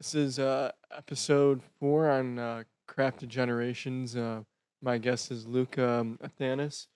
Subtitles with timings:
[0.00, 4.16] This is uh, episode four on uh, Crafted Generations.
[4.16, 4.44] Uh,
[4.80, 6.86] my guest is Luke um, Athanas.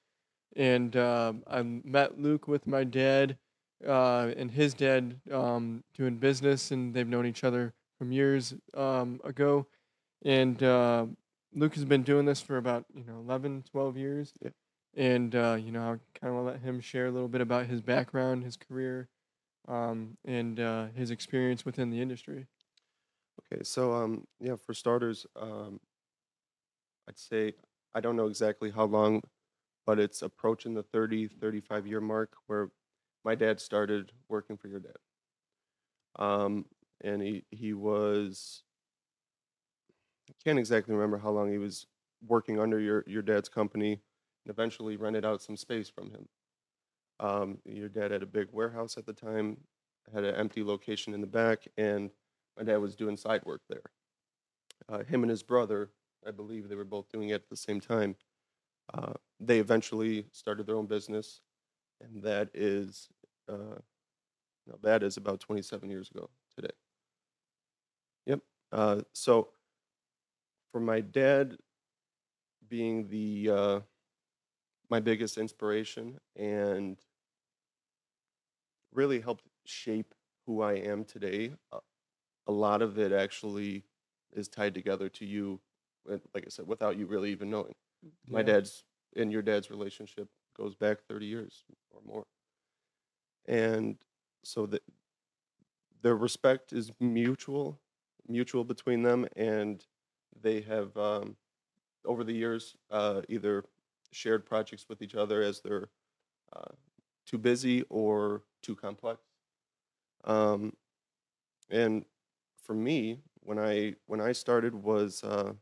[0.56, 3.36] And uh, I met Luke with my dad
[3.86, 9.20] uh, and his dad um, doing business, and they've known each other from years um,
[9.22, 9.66] ago.
[10.24, 11.04] And uh,
[11.54, 14.32] Luke has been doing this for about, you know, 11, 12 years.
[14.40, 14.48] Yeah.
[14.96, 17.42] And, uh, you know, I kind of want to let him share a little bit
[17.42, 19.10] about his background, his career,
[19.68, 22.46] um, and uh, his experience within the industry.
[23.40, 25.80] Okay, so um, yeah, for starters, um,
[27.08, 27.54] I'd say
[27.94, 29.22] I don't know exactly how long,
[29.86, 32.70] but it's approaching the 30, 35 year mark where
[33.24, 34.96] my dad started working for your dad.
[36.16, 36.66] Um,
[37.02, 38.62] and he he was
[40.28, 41.86] I can't exactly remember how long he was
[42.26, 46.28] working under your your dad's company, and eventually rented out some space from him.
[47.20, 49.58] Um, your dad had a big warehouse at the time,
[50.14, 52.10] had an empty location in the back, and
[52.56, 53.82] my dad was doing side work there.
[54.88, 55.90] Uh, him and his brother,
[56.26, 58.16] I believe they were both doing it at the same time.
[58.92, 61.40] Uh, they eventually started their own business,
[62.00, 63.08] and that is,
[63.48, 63.78] uh,
[64.82, 66.74] that is about 27 years ago today.
[68.26, 68.40] Yep.
[68.72, 69.48] Uh, so,
[70.72, 71.56] for my dad
[72.68, 73.80] being the uh,
[74.90, 76.98] my biggest inspiration and
[78.92, 80.14] really helped shape
[80.46, 81.52] who I am today.
[82.46, 83.84] A lot of it actually
[84.32, 85.60] is tied together to you,
[86.06, 87.74] like I said, without you really even knowing.
[88.28, 88.84] My dad's
[89.16, 92.24] and your dad's relationship goes back 30 years or more.
[93.46, 93.96] And
[94.42, 94.80] so the,
[96.02, 97.80] their respect is mutual,
[98.28, 99.84] mutual between them, and
[100.40, 101.36] they have um,
[102.04, 103.64] over the years uh, either
[104.12, 105.88] shared projects with each other as they're
[106.54, 106.72] uh,
[107.26, 109.20] too busy or too complex.
[110.24, 110.74] Um,
[111.70, 112.04] and
[112.64, 115.52] for me, when I when I started was uh,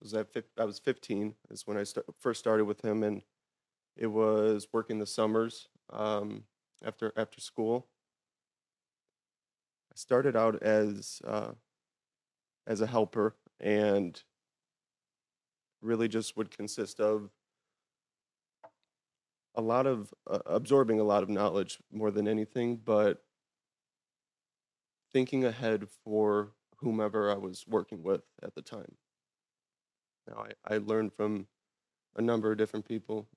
[0.00, 1.84] was at I was 15 is when I
[2.20, 3.22] first started with him, and
[3.96, 6.44] it was working the summers um,
[6.84, 7.88] after after school.
[9.92, 11.52] I started out as uh,
[12.66, 14.20] as a helper, and
[15.82, 17.30] really just would consist of
[19.54, 23.22] a lot of uh, absorbing a lot of knowledge more than anything, but
[25.12, 28.96] thinking ahead for whomever I was working with at the time.
[30.28, 31.46] Now, I, I learned from
[32.16, 33.28] a number of different people,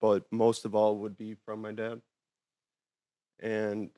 [0.00, 2.00] but most of all would be from my dad.
[3.40, 3.90] And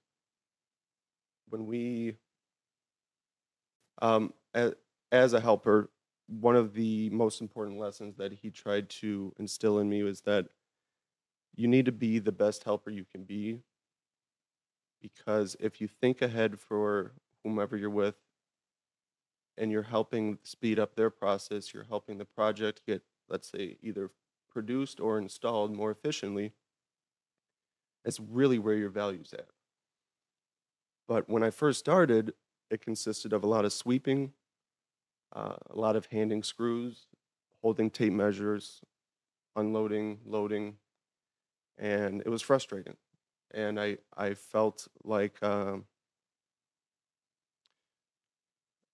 [1.49, 2.17] when we,
[4.03, 4.75] um, as,
[5.13, 5.91] as a helper,
[6.29, 10.47] one of the most important lessons that he tried to instill in me was that
[11.55, 13.61] you need to be the best helper you can be
[15.01, 17.13] because if you think ahead for
[17.45, 18.17] whomever you're with
[19.57, 24.11] and you're helping speed up their process, you're helping the project get, let's say, either
[24.51, 26.53] produced or installed more efficiently,
[28.05, 29.49] that's really where your value's at.
[31.09, 32.35] But when I first started,
[32.71, 34.33] it consisted of a lot of sweeping,
[35.35, 37.07] uh, a lot of handing screws,
[37.63, 38.81] holding tape measures,
[39.55, 40.79] unloading, loading,
[41.79, 42.97] and it was frustrating.
[43.53, 45.87] And I, I felt like um,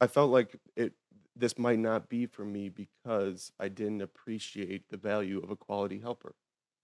[0.01, 0.95] I felt like it
[1.35, 5.99] this might not be for me because I didn't appreciate the value of a quality
[6.01, 6.35] helper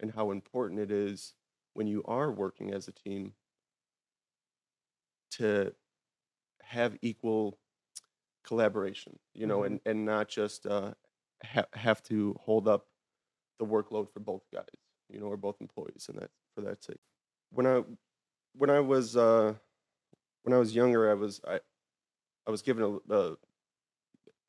[0.01, 1.35] and how important it is
[1.75, 3.35] when you are working as a team
[5.33, 5.75] to
[6.63, 7.59] have equal
[8.45, 9.65] collaboration, you know, Mhm.
[9.65, 10.95] and, and not just uh,
[11.45, 12.89] ha- have to hold up
[13.59, 14.67] the workload for both guys,
[15.11, 17.01] you know, or both employees, and that for that sake.
[17.51, 17.83] When I
[18.55, 19.55] when I was uh,
[20.43, 21.61] when I was younger, I was I
[22.47, 23.37] I was given a, a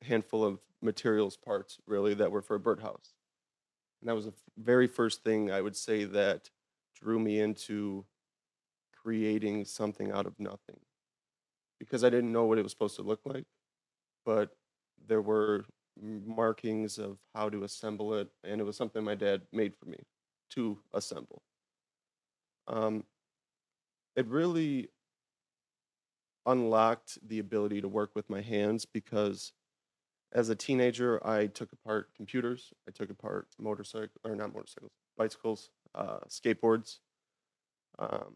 [0.04, 3.14] handful of materials parts really that were for a birdhouse,
[4.02, 6.50] and that was the very first thing I would say that
[6.96, 8.06] drew me into
[8.94, 10.80] creating something out of nothing
[11.80, 13.46] because I didn't know what it was supposed to look like,
[14.25, 14.56] but
[15.07, 15.66] there were
[16.01, 20.00] markings of how to assemble it, and it was something my dad made for me
[20.51, 21.42] to assemble.
[22.69, 23.04] Um,
[24.16, 24.89] it really
[26.45, 29.54] unlocked the ability to work with my hands because
[30.31, 35.69] as a teenager, I took apart computers, I took apart motorcycles, or not motorcycles, bicycles,
[35.95, 37.00] uh, skateboards,
[37.98, 38.36] um,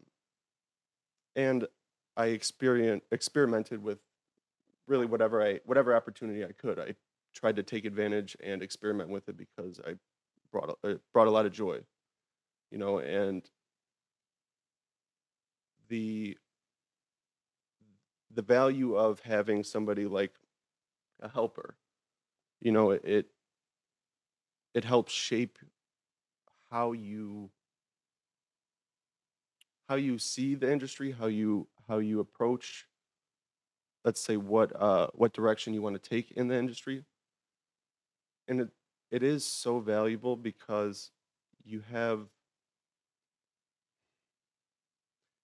[1.36, 1.66] and
[2.16, 3.98] I experimented with
[4.86, 6.78] really whatever I whatever opportunity I could.
[6.78, 6.94] I
[7.34, 9.94] tried to take advantage and experiment with it because I
[10.52, 11.80] brought a, it brought a lot of joy,
[12.70, 13.48] you know, and
[15.88, 16.36] the
[18.30, 20.32] the value of having somebody like
[21.20, 21.76] a helper.
[22.60, 23.26] You know it it,
[24.74, 25.58] it helps shape
[26.70, 27.50] how you
[29.88, 32.86] how you see the industry how you how you approach
[34.04, 37.04] let's say what uh what direction you want to take in the industry.
[38.48, 38.68] And it
[39.10, 41.10] it is so valuable because
[41.64, 42.28] you have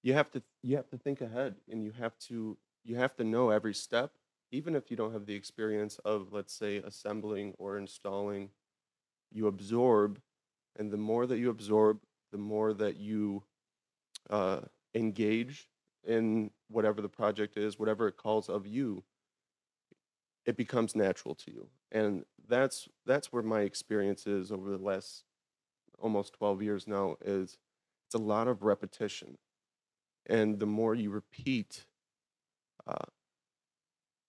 [0.02, 3.24] you have to you have to think ahead and you have to you have to
[3.24, 4.12] know every step
[4.52, 8.50] even if you don't have the experience of let's say assembling or installing.
[9.32, 10.20] You absorb
[10.78, 12.00] and the more that you absorb
[12.32, 13.44] the more that you
[14.28, 14.60] uh,
[14.94, 15.68] engage
[16.04, 19.04] in whatever the project is whatever it calls of you
[20.46, 21.68] it becomes natural to you.
[21.92, 25.24] And that's that's where my experience is over the last
[25.98, 27.58] almost 12 years now is
[28.06, 29.36] it's a lot of repetition
[30.26, 31.86] and the more you repeat
[32.86, 33.06] uh,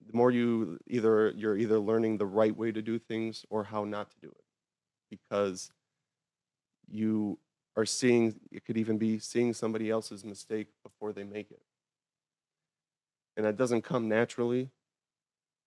[0.08, 3.84] the more you either you're either learning the right way to do things or how
[3.84, 4.44] not to do it
[5.10, 5.72] because
[6.90, 7.38] you
[7.76, 11.62] are seeing it could even be seeing somebody else's mistake before they make it.
[13.38, 14.72] And that doesn't come naturally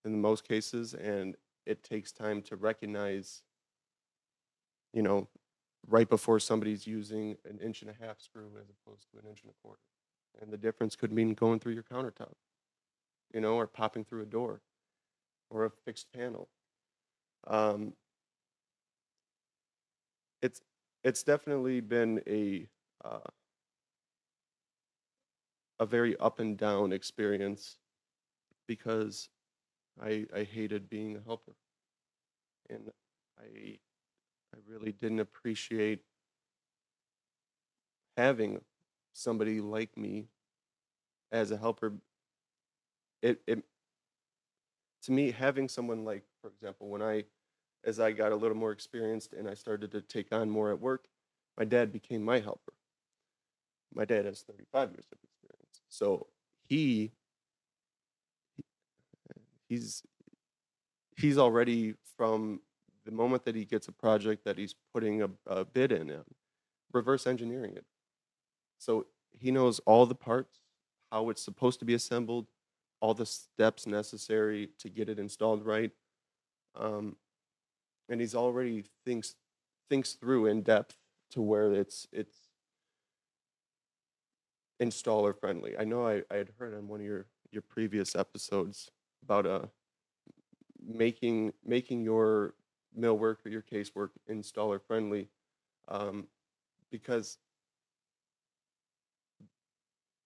[0.04, 3.42] in most cases and it takes time to recognize
[4.92, 5.28] you know
[5.88, 9.40] right before somebody's using an inch and a half screw as opposed to an inch
[9.42, 9.80] and a quarter
[10.40, 12.32] and the difference could mean going through your countertop
[13.34, 14.60] you know or popping through a door
[15.50, 16.48] or a fixed panel.
[17.46, 17.94] Um,
[20.40, 20.60] it's
[21.02, 22.68] it's definitely been a
[23.04, 23.30] uh,
[25.80, 27.76] a very up and down experience
[28.66, 29.28] because
[30.02, 31.54] I I hated being a helper.
[32.70, 32.90] And
[33.38, 33.78] I
[34.54, 36.00] I really didn't appreciate
[38.16, 38.60] having
[39.14, 40.26] somebody like me
[41.32, 41.94] as a helper.
[43.22, 43.64] It it
[45.04, 47.24] to me having someone like for example when I
[47.84, 50.80] as I got a little more experienced and I started to take on more at
[50.80, 51.06] work,
[51.58, 52.72] my dad became my helper.
[53.94, 55.82] My dad has 35 years of experience.
[55.88, 56.26] So
[56.68, 57.12] he
[59.68, 60.02] he's
[61.16, 62.60] he's already from
[63.04, 66.24] the moment that he gets a project that he's putting a, a bid in, um,
[66.92, 67.84] reverse engineering it.
[68.84, 70.60] So he knows all the parts,
[71.10, 72.46] how it's supposed to be assembled,
[73.00, 75.90] all the steps necessary to get it installed right.
[76.78, 77.16] Um,
[78.08, 79.36] and he's already thinks
[79.88, 80.96] thinks through in depth
[81.30, 82.36] to where it's it's
[84.82, 85.76] installer friendly.
[85.78, 88.90] I know I, I had heard on one of your your previous episodes
[89.22, 89.66] about uh
[90.86, 92.54] making making your
[92.98, 95.28] millwork or your casework installer friendly
[95.88, 96.26] um,
[96.90, 97.38] because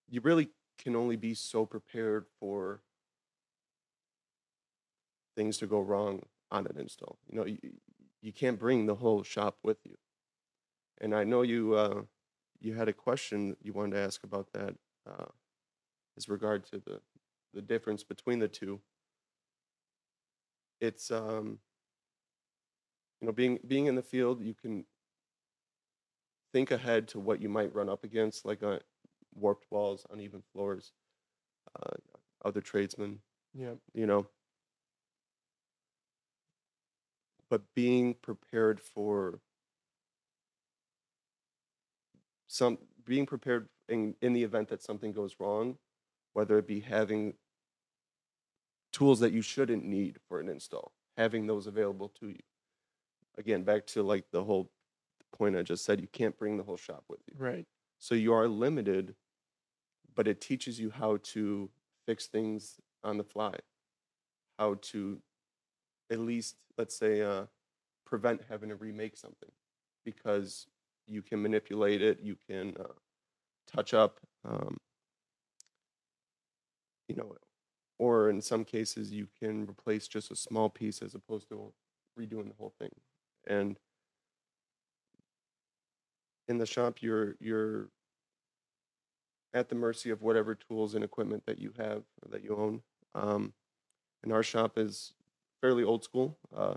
[0.08, 2.80] you really can only be so prepared for
[5.36, 7.18] things to go wrong on an install.
[7.30, 7.58] You know, you,
[8.22, 9.96] you can't bring the whole shop with you.
[11.00, 12.02] And I know you uh,
[12.60, 14.74] you had a question you wanted to ask about that
[15.08, 15.26] uh,
[16.16, 17.00] as regard to the
[17.54, 18.80] the difference between the two.
[20.80, 21.58] It's um,
[23.20, 24.84] you know being being in the field, you can
[26.52, 28.78] think ahead to what you might run up against, like uh,
[29.40, 30.92] warped walls, uneven floors,
[31.80, 31.96] uh,
[32.44, 33.20] other tradesmen.
[33.54, 33.74] Yeah.
[33.94, 34.26] You know,
[37.50, 39.40] but being prepared for
[42.46, 45.76] some being prepared in, in the event that something goes wrong
[46.34, 47.34] whether it be having
[48.92, 52.38] tools that you shouldn't need for an install having those available to you
[53.36, 54.70] again back to like the whole
[55.32, 57.66] point i just said you can't bring the whole shop with you Right.
[57.98, 59.14] so you are limited
[60.18, 61.70] but it teaches you how to
[62.04, 63.54] fix things on the fly.
[64.58, 65.22] How to
[66.10, 67.44] at least let's say uh,
[68.04, 69.50] prevent having to remake something
[70.04, 70.66] because
[71.06, 72.94] you can manipulate it you can uh,
[73.70, 74.76] touch up um,
[77.08, 77.36] you know
[77.98, 81.72] or in some cases you can replace just a small piece as opposed to
[82.18, 82.90] redoing the whole thing.
[83.46, 83.78] And
[86.48, 87.90] in the shop you're you're
[89.54, 92.82] at the mercy of whatever tools and equipment that you have or that you own.
[93.14, 93.52] Um,
[94.22, 95.12] and our shop is
[95.60, 96.38] fairly old school.
[96.54, 96.74] Uh,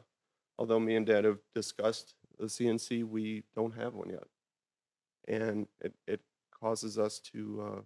[0.58, 4.24] although me and dad have discussed the cnc we don't have one yet.
[5.28, 6.22] And it, it
[6.60, 7.82] causes us to uh,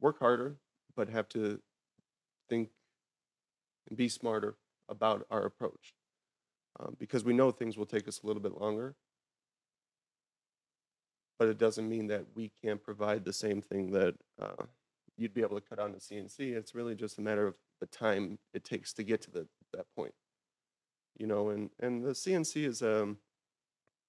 [0.00, 0.56] work harder
[0.96, 1.60] but have to
[2.48, 2.70] think
[3.88, 4.56] and be smarter
[4.88, 5.94] about our approach.
[6.78, 8.94] Um, because we know things will take us a little bit longer
[11.40, 14.62] but it doesn't mean that we can't provide the same thing that uh,
[15.16, 16.54] you'd be able to cut on the CNC.
[16.54, 19.86] It's really just a matter of the time it takes to get to the that
[19.96, 20.12] point.
[21.18, 23.16] You know, and and the CNC is um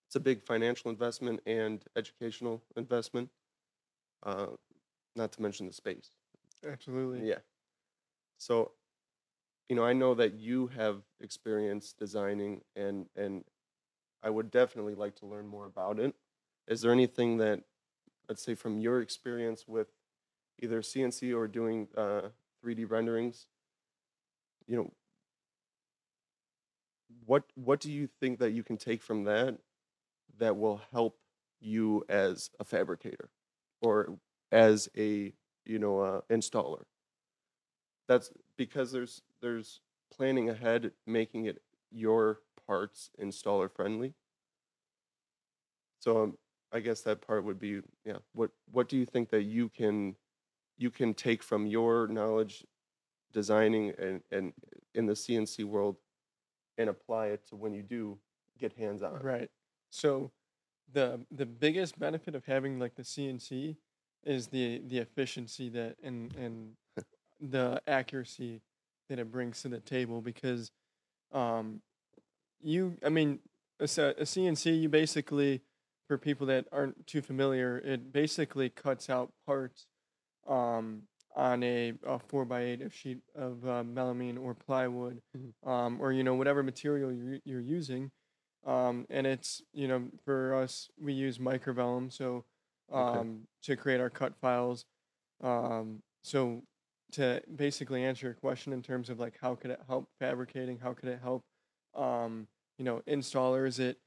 [0.08, 3.30] it's a big financial investment and educational investment.
[4.24, 4.48] Uh,
[5.16, 6.10] not to mention the space.
[6.70, 7.30] Absolutely.
[7.30, 7.40] Yeah.
[8.40, 8.74] So,
[9.70, 13.46] you know, I know that you have experience designing and and
[14.22, 16.14] I would definitely like to learn more about it.
[16.68, 17.62] Is there anything that
[18.30, 19.88] let's say from your experience with
[20.60, 22.30] either CNC or doing uh,
[22.64, 23.48] 3D renderings,
[24.68, 24.92] you know,
[27.26, 29.58] what what do you think that you can take from that
[30.38, 31.18] that will help
[31.60, 33.30] you as a fabricator
[33.82, 34.18] or
[34.52, 35.34] as a
[35.66, 36.84] you know uh, installer?
[38.08, 39.82] That's because there's there's
[40.14, 44.14] planning ahead, making it your parts installer friendly.
[46.00, 46.38] So um,
[46.72, 48.18] I guess that part would be yeah.
[48.34, 50.16] What what do you think that you can
[50.78, 52.66] you can take from your knowledge
[53.34, 54.54] designing and and
[54.94, 55.98] in the CNC world
[56.78, 58.18] and apply it to when you do
[58.60, 59.20] get hands on?
[59.22, 59.50] Right.
[59.90, 60.32] So
[60.94, 63.76] the the biggest benefit of having like the CNC
[64.24, 66.74] is the the efficiency that and and
[67.42, 68.62] the accuracy
[69.10, 70.72] that it brings to the table because
[71.34, 71.82] um
[72.62, 73.40] you I mean
[73.80, 75.62] a, a CNC you basically
[76.12, 79.88] for people that aren't too familiar it basically cuts out parts
[80.46, 81.04] um
[81.38, 85.54] on a, a 4 by 8 of sheet of uh, melamine or plywood Mhm.
[85.66, 88.12] um or you know whatever material you're, you're using
[88.68, 92.44] um, and it's you know for us we use microvellum so
[92.94, 93.20] Okay.
[93.20, 94.84] um, to create our cut files
[95.42, 96.62] um, so
[97.14, 100.92] to basically answer your question in terms of like how could it help fabricating how
[100.92, 101.46] could it help
[101.96, 103.98] um, you know installers it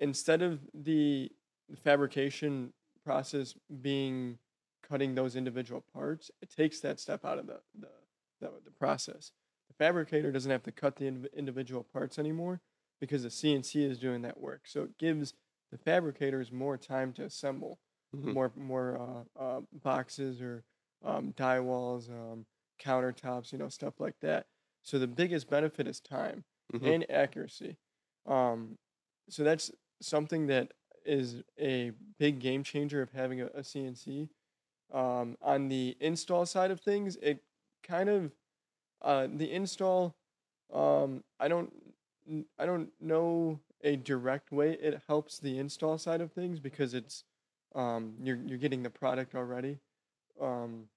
[0.00, 1.30] instead of the
[1.76, 2.72] fabrication
[3.04, 4.38] process being
[4.82, 7.88] cutting those individual parts it takes that step out of the the,
[8.40, 9.32] the, the process
[9.68, 12.60] the fabricator doesn't have to cut the indiv- individual parts anymore
[13.00, 14.62] because the CNC is doing that work.
[14.66, 15.34] So it gives
[15.72, 17.80] the fabricators more time to assemble
[18.12, 18.34] Mhm.
[18.34, 20.64] more more uh, uh, boxes or
[21.04, 22.46] um, die walls, um,
[22.80, 24.46] countertops, you know, stuff like that.
[24.82, 26.86] So the biggest benefit is time Mhm.
[26.86, 27.76] and accuracy.
[28.26, 28.78] Um,
[29.28, 29.70] so that's
[30.04, 30.72] something that
[31.04, 34.28] is a big game changer of having a, a CNC.
[34.92, 37.42] Um, on the install side of things, it
[37.82, 38.32] kind of
[39.02, 40.14] uh, the install.
[40.72, 41.72] Um, I don't
[42.58, 47.24] I don't know a direct way it helps the install side of things because it's
[47.74, 49.78] um, you're you're getting the product already.
[50.40, 50.88] Um,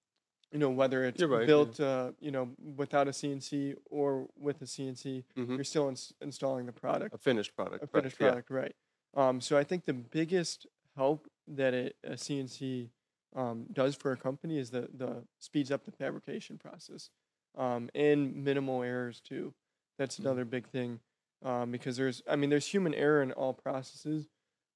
[0.51, 1.45] you know whether it's right, yeah.
[1.45, 5.55] built uh, you know without a CNC or with a CNC, Mhm.
[5.55, 7.83] you're still ins- installing the product A finished product.
[7.83, 8.27] a finished yeah.
[8.27, 8.73] product, right?
[9.17, 12.91] Um, so I think the biggest help that it, a CNC
[13.35, 17.09] um, does for a company is the the speeds up the fabrication process,
[17.57, 19.53] um, and minimal errors too.
[19.97, 20.25] That's Mhm.
[20.25, 21.01] another big thing,
[21.43, 24.29] um, because there's I mean there's human error in all processes,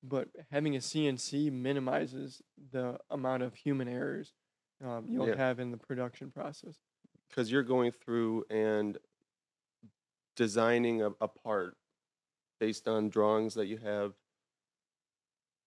[0.03, 4.33] but having a CNC minimizes the amount of human errors
[4.83, 5.35] um, you'll Yeah.
[5.35, 6.81] have in the production process.
[7.29, 8.97] because you're going through and
[10.35, 11.77] designing a, a part
[12.59, 14.15] based on drawings that you have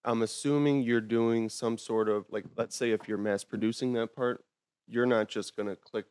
[0.05, 4.15] i'm assuming you're doing some sort of like let's say if you're mass producing that
[4.15, 4.45] part
[4.87, 6.07] you're not just going to click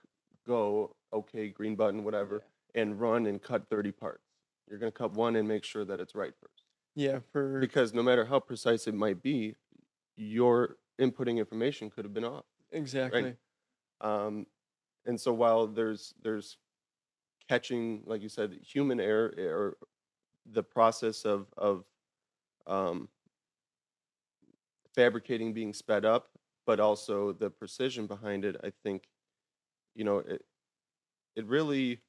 [0.45, 2.43] go okay green button whatever
[2.75, 4.23] and run and cut 30 parts.
[4.69, 6.63] You're going to cut one and make sure that it's right first.
[6.95, 9.55] Yeah, for because no matter how precise it might be
[10.15, 13.35] your inputting information could have been off exactly.
[14.01, 14.45] um,
[15.07, 16.57] and so while there's there's
[17.50, 19.77] catching like you said human error or
[20.51, 21.83] the process of of
[22.67, 23.09] um,
[24.95, 26.29] fabricating being sped up
[26.65, 29.07] but also the precision behind it i think
[29.95, 30.43] you know it
[31.35, 32.00] it really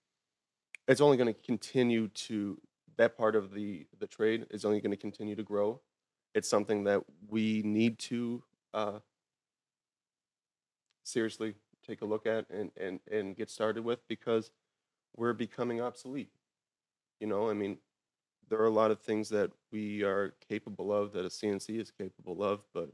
[0.87, 2.61] it's only going to continue to
[2.97, 5.81] that part of the the trade is only going to continue to grow
[6.35, 8.43] it's something that we need to
[8.75, 8.99] uh,
[11.05, 11.55] seriously
[11.87, 14.51] take a look at and, and, and get started with because
[15.17, 16.31] we're becoming obsolete.
[17.21, 17.79] You know, I mean,
[18.49, 21.91] there are a lot of things that we are capable of that a CNC is
[21.91, 22.91] capable of, but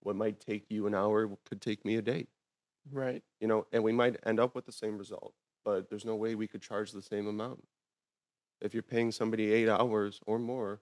[0.00, 2.26] what might take you an hour could take me a day.
[2.90, 3.22] Right.
[3.40, 6.34] You know, and we might end up with the same result, but there's no way
[6.34, 7.64] we could charge the same amount.
[8.60, 10.80] If you're paying somebody eight hours or more,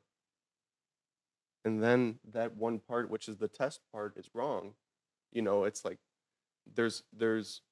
[1.65, 4.75] and then that one part, which is the test part, is wrong,
[5.33, 5.99] you know, it's like
[6.75, 7.63] there's there's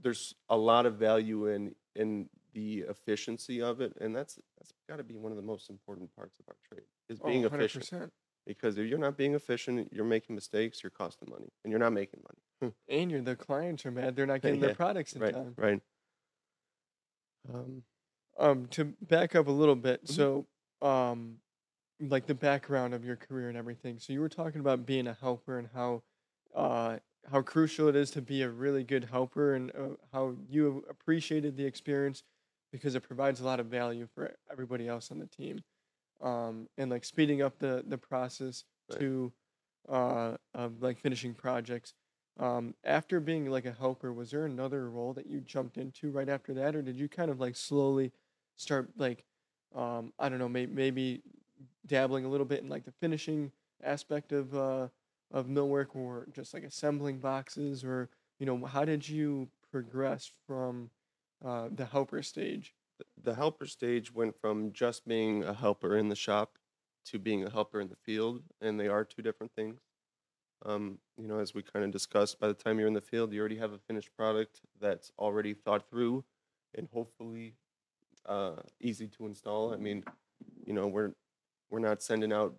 [0.00, 4.96] there's a lot of value in in the efficiency of it, and that's that's got
[4.98, 7.90] to be one of the most important parts of our trade is being oh, efficient.
[7.90, 8.12] 100%.
[8.46, 11.94] because if you're not being efficient, you're making mistakes, you're costing money, and you're not
[11.94, 12.74] making money.
[12.88, 15.56] And your the clients are mad they're not getting their products in right, time.
[15.56, 15.82] right.
[17.48, 17.84] Um,
[18.38, 20.08] Um, to back up a little bit, Mhm.
[20.08, 20.46] so
[20.82, 21.40] um,
[22.00, 23.98] like the background of your career and everything.
[23.98, 26.04] So you were talking about being a helper and how
[26.54, 30.84] uh how crucial it is to be a really good helper and uh, how you
[30.88, 32.24] appreciated the experience
[32.76, 35.62] because it provides a lot of value for everybody else on the team.
[36.22, 39.00] Um, and like speeding up the the process Right.
[39.00, 39.32] to
[39.88, 41.94] uh of like finishing projects.
[42.38, 46.28] Um, after being like a helper, was there another role that you jumped into right
[46.28, 48.12] after that, or did you kind of like slowly
[48.56, 49.24] start like
[49.74, 51.20] um i don't know may- maybe
[51.86, 53.52] dabbling a little bit in like the finishing
[53.82, 54.88] aspect of uh
[55.32, 60.90] of millwork or just like assembling boxes or you know how did you progress from
[61.44, 62.74] uh the helper stage
[63.22, 66.58] the helper stage went from just being a helper in the shop
[67.06, 69.80] to being a helper in the field, and they are two different things.
[70.64, 73.32] Um, you know, as we kind of discussed, by the time you're in the field,
[73.32, 76.24] you already have a finished product that's already thought through
[76.74, 77.54] and hopefully
[78.26, 79.72] uh, easy to install.
[79.72, 80.04] I mean,
[80.64, 81.12] you know, we're
[81.70, 82.54] we're not sending out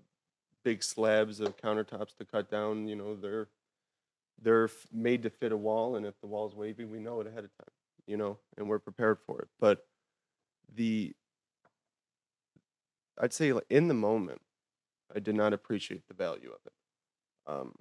[0.63, 2.87] big slabs of countertops to cut down.
[2.87, 3.47] You know, they're
[4.41, 7.43] they're made to fit a wall, and if the wall's wavy, we know it ahead
[7.43, 7.76] of time.
[8.07, 9.49] You know, and we're prepared for it.
[9.59, 9.85] But
[10.73, 11.13] the
[13.19, 14.41] I'd say in the moment,
[15.15, 16.73] I did not appreciate the value of it.
[17.47, 17.75] Um,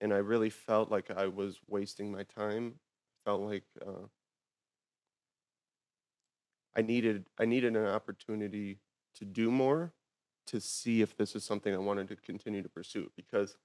[0.00, 2.74] and I really felt like I was wasting my time.
[3.24, 4.06] Felt like uh,
[6.76, 8.80] I needed I needed an opportunity
[9.16, 9.92] to do more
[10.46, 13.56] to see if this is something I wanted to continue to pursue because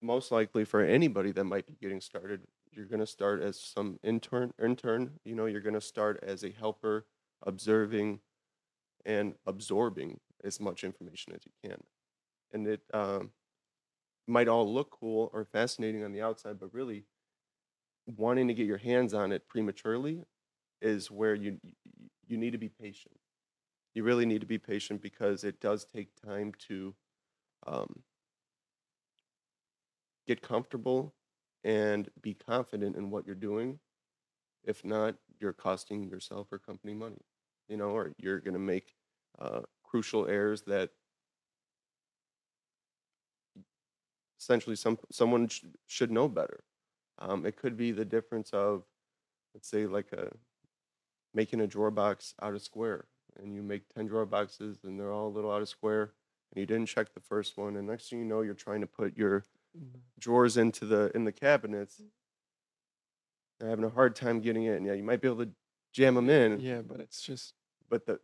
[0.00, 2.42] most likely for anybody that might be getting started,
[2.78, 6.44] you're going to start as some intern intern, you know, you're going to start as
[6.44, 7.06] a helper
[7.42, 8.20] observing
[9.04, 11.80] and absorbing as much information as you can.
[12.52, 13.32] And it um,
[14.28, 17.04] might all look cool or fascinating on the outside, but really
[18.06, 20.24] wanting to get your hands on it prematurely
[20.80, 21.58] is where you
[22.28, 23.16] you need to be patient.
[23.94, 26.94] You really need to be patient because it does take time to
[27.66, 28.02] um,
[30.26, 31.14] get comfortable
[31.68, 33.78] and be confident in what you're doing.
[34.64, 37.20] If not, you're costing yourself or company money,
[37.68, 38.94] you know, or you're going to make
[39.38, 40.90] uh, crucial errors that
[44.40, 46.64] essentially some someone sh- should know better.
[47.18, 48.84] Um, it could be the difference of,
[49.52, 50.32] let's say, like a
[51.34, 53.04] making a drawer box out of square,
[53.38, 56.14] and you make ten drawer boxes, and they're all a little out of square,
[56.50, 58.86] and you didn't check the first one, and next thing you know, you're trying to
[58.86, 59.44] put your
[60.18, 62.02] drawers into the in the cabinets.
[63.58, 64.84] They're having a hard time getting in.
[64.84, 65.50] Yeah, you might be able to
[65.92, 67.54] jam them in, yeah but it's just
[67.88, 68.20] but the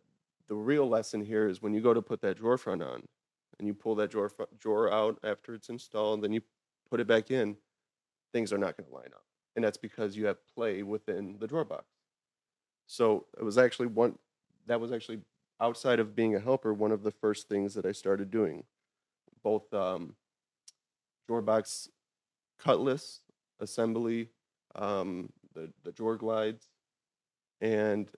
[0.47, 3.03] the real lesson here is when you go to put that drawer front on
[3.57, 6.41] and you pull that drawer drawer out after it's installed then you
[6.89, 7.57] put it back in
[8.31, 11.47] things are not going to line up and that's because you have play within the
[11.47, 11.85] drawer box
[12.87, 14.17] so it was actually one
[14.67, 15.19] that was actually
[15.59, 18.63] outside of being a helper one of the first things that i started doing
[19.43, 20.15] both um,
[21.27, 21.89] box
[22.59, 23.21] cutlass
[23.59, 24.29] assembly
[24.75, 26.69] um, the, the drawer glides
[27.61, 28.09] and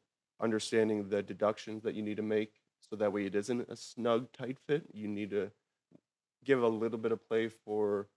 [0.42, 4.32] understanding the deductions that you need to make so that way it isn't a snug
[4.32, 4.84] tight fit.
[4.94, 5.52] You need to
[6.46, 8.08] give a little bit of play for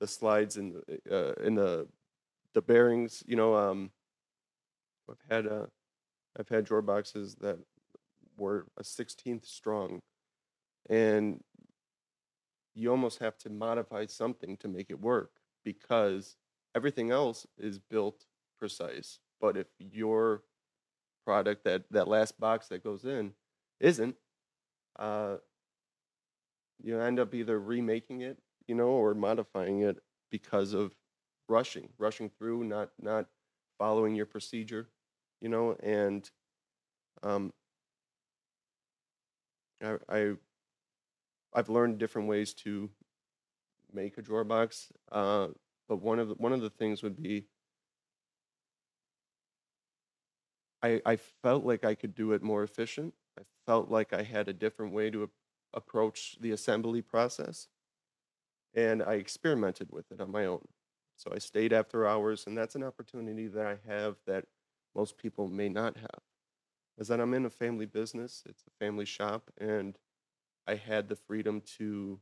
[0.00, 0.76] the slides and
[1.10, 1.86] uh, in the
[2.52, 3.90] the bearings you know um
[5.08, 5.66] i've had uh
[6.38, 7.58] i've had drawer boxes that
[8.36, 10.00] were a 16th strong
[10.90, 11.40] and
[12.76, 15.32] you almost have to modify something to make it work
[15.64, 16.36] because
[16.76, 18.26] everything else is built
[18.58, 19.18] precise.
[19.40, 20.42] But if your
[21.24, 23.32] product that that last box that goes in
[23.80, 24.16] isn't
[24.98, 25.36] uh
[26.82, 29.98] you end up either remaking it you know or modifying it
[30.30, 30.94] because of
[31.48, 33.26] rushing rushing through not not
[33.78, 34.88] following your procedure
[35.40, 36.30] you know and
[37.22, 37.52] um
[39.82, 40.34] i, I
[41.56, 42.88] i've learned different ways to
[43.92, 45.48] make a drawer box uh
[45.88, 47.46] but one of the, one of the things would be
[50.82, 53.14] I, I felt like I could do it more efficient.
[53.38, 55.30] I felt like I had a different way to ap-
[55.74, 57.68] approach the assembly process.
[58.74, 60.66] And I experimented with it on my own.
[61.16, 64.44] So I stayed after hours, and that's an opportunity that I have that
[64.94, 66.20] most people may not have.
[66.98, 69.98] Is that I'm in a family business, it's a family shop, and
[70.66, 72.20] I had the freedom to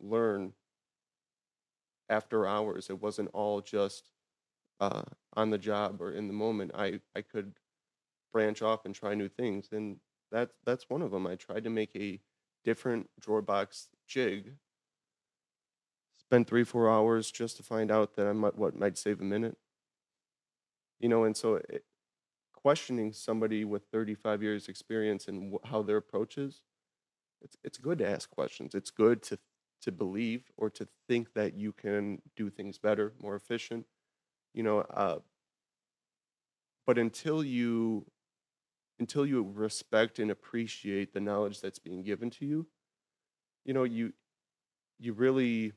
[0.00, 0.52] learn
[2.08, 2.90] after hours.
[2.90, 4.10] It wasn't all just
[4.80, 5.02] uh,
[5.36, 7.54] on the job or in the moment, I I could
[8.32, 10.00] branch off and try new things, and
[10.32, 11.26] that's that's one of them.
[11.26, 12.20] I tried to make a
[12.64, 14.54] different drawer box jig,
[16.18, 19.24] Spent three four hours just to find out that I might what might save a
[19.24, 19.56] minute.
[20.98, 21.84] You know, and so it,
[22.54, 26.62] questioning somebody with 35 years experience and wh- how their approach is,
[27.42, 28.74] it's it's good to ask questions.
[28.74, 29.38] It's good to
[29.82, 33.86] to believe or to think that you can do things better, more efficient.
[34.54, 35.18] You know, uh,
[36.86, 38.06] but until you
[38.98, 42.66] until you respect and appreciate the knowledge that's being given to you,
[43.64, 44.12] you know, you
[44.98, 45.72] you really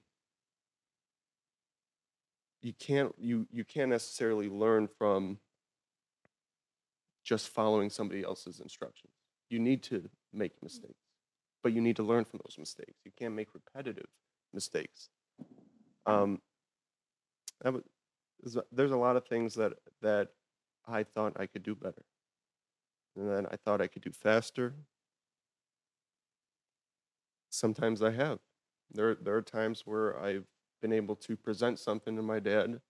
[2.62, 5.40] you can't you you can't necessarily learn from
[7.24, 9.14] just following somebody else's instructions.
[9.50, 11.09] You need to make mistakes,
[11.64, 13.00] but you need to learn from those mistakes.
[13.06, 14.08] You can't make repetitive
[14.54, 15.10] mistakes.
[16.06, 16.42] Um,
[17.62, 17.84] that was,
[18.42, 20.30] there's a- there's a lot of things that that
[20.88, 22.06] I thought I could do better,
[23.16, 24.76] and then I thought I could do faster.
[27.50, 28.40] Sometimes I have.
[28.92, 30.46] There there are times where I've
[30.82, 32.82] been able to present something to my dad,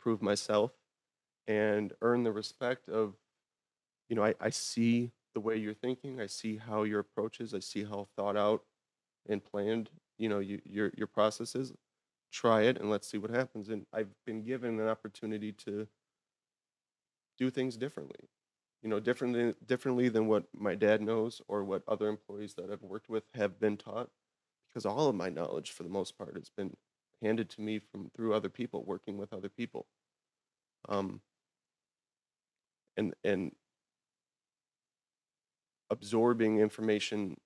[0.00, 0.72] prove myself,
[1.46, 3.16] and earn the respect of,
[4.08, 7.54] you know, I, I see the way you're thinking, I see how your approach is,
[7.54, 8.62] I see how thought out
[9.28, 11.72] and planned, you know, you, your your process is.
[12.30, 13.68] Try it and let's see what happens.
[13.70, 15.88] And I've been given an opportunity to
[17.38, 18.28] do things differently,
[18.82, 22.82] you know, differently differently than what my dad knows or what other employees that I've
[22.82, 24.10] worked with have been taught,
[24.68, 26.76] because all of my knowledge, for the most part, has been
[27.22, 29.86] handed to me from through other people, working with other people.
[30.88, 31.20] Um,
[32.96, 33.52] and and
[35.90, 37.36] absorbing information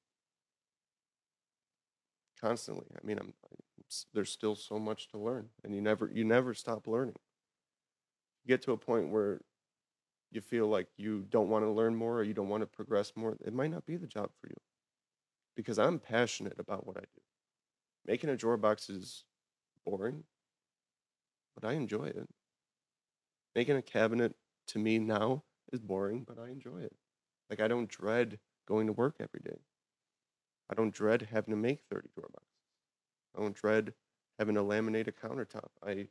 [2.40, 2.86] constantly.
[2.96, 3.34] I mean, I'm,
[4.14, 7.16] there's still so much to learn, and you never you never stop learning.
[8.44, 9.40] You get to a point where
[10.30, 13.12] you feel like you don't want to learn more or you don't want to progress
[13.16, 13.36] more.
[13.44, 14.56] It might not be the job for you,
[15.56, 17.22] because I'm passionate about what I do.
[18.06, 19.24] Making a drawer box is
[19.84, 20.24] boring,
[21.54, 22.28] but I enjoy it.
[23.54, 24.34] Making a cabinet
[24.68, 26.96] to me now is boring, but I enjoy it.
[27.52, 29.58] Like I don't dread going to work every day.
[30.70, 32.48] I don't dread having to make 30 drawer boxes.
[33.36, 33.92] I don't dread
[34.38, 35.68] having to laminate a countertop.
[35.86, 36.08] I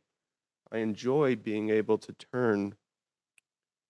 [0.72, 2.76] I enjoy being able to turn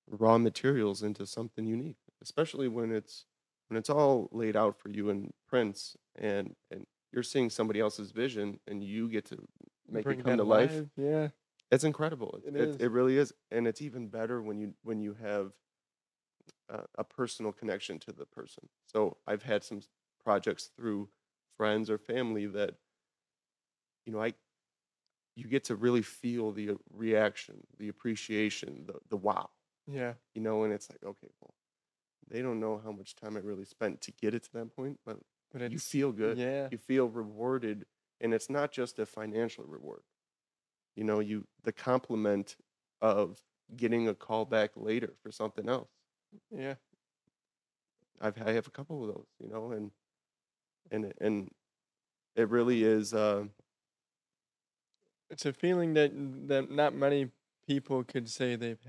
[0.08, 3.26] raw materials into something unique, especially when it's
[3.68, 8.12] when it's all laid out for you in prints and and you're seeing somebody else's
[8.12, 9.46] vision and you get to
[9.90, 10.72] make Bring it come to life.
[10.72, 11.28] alive, Yeah.
[11.70, 12.40] It's incredible.
[12.46, 15.52] It it, it really is, and it's even better when you when you have
[16.72, 18.70] uh, a personal connection to the person.
[18.88, 19.82] So I've had some
[20.24, 21.12] projects through
[21.58, 22.78] friends or family that
[24.06, 24.34] you know I
[25.36, 29.50] you get to really feel the uh, reaction, the appreciation, the the wow,
[29.88, 30.16] Yeah.
[30.36, 31.56] you know, and it's like okay, well,
[32.28, 35.00] they don't know how much time I really spent to get it to that point,
[35.06, 36.40] but But you feel good.
[36.40, 36.72] Yeah.
[36.72, 37.88] You feel rewarded,
[38.22, 40.04] and it's not just a financial reward.
[40.96, 42.58] You know, you the compliment
[43.02, 43.44] of
[43.76, 46.01] getting a call back later for something else.
[46.52, 46.76] Yeah.
[48.22, 49.92] I've I have a couple of those, you know, and
[50.92, 51.50] and it- and
[52.36, 53.14] it really is.
[53.14, 53.48] Uh,
[55.30, 56.12] It's a feeling that
[56.48, 57.32] that not many
[57.66, 58.80] people could say they've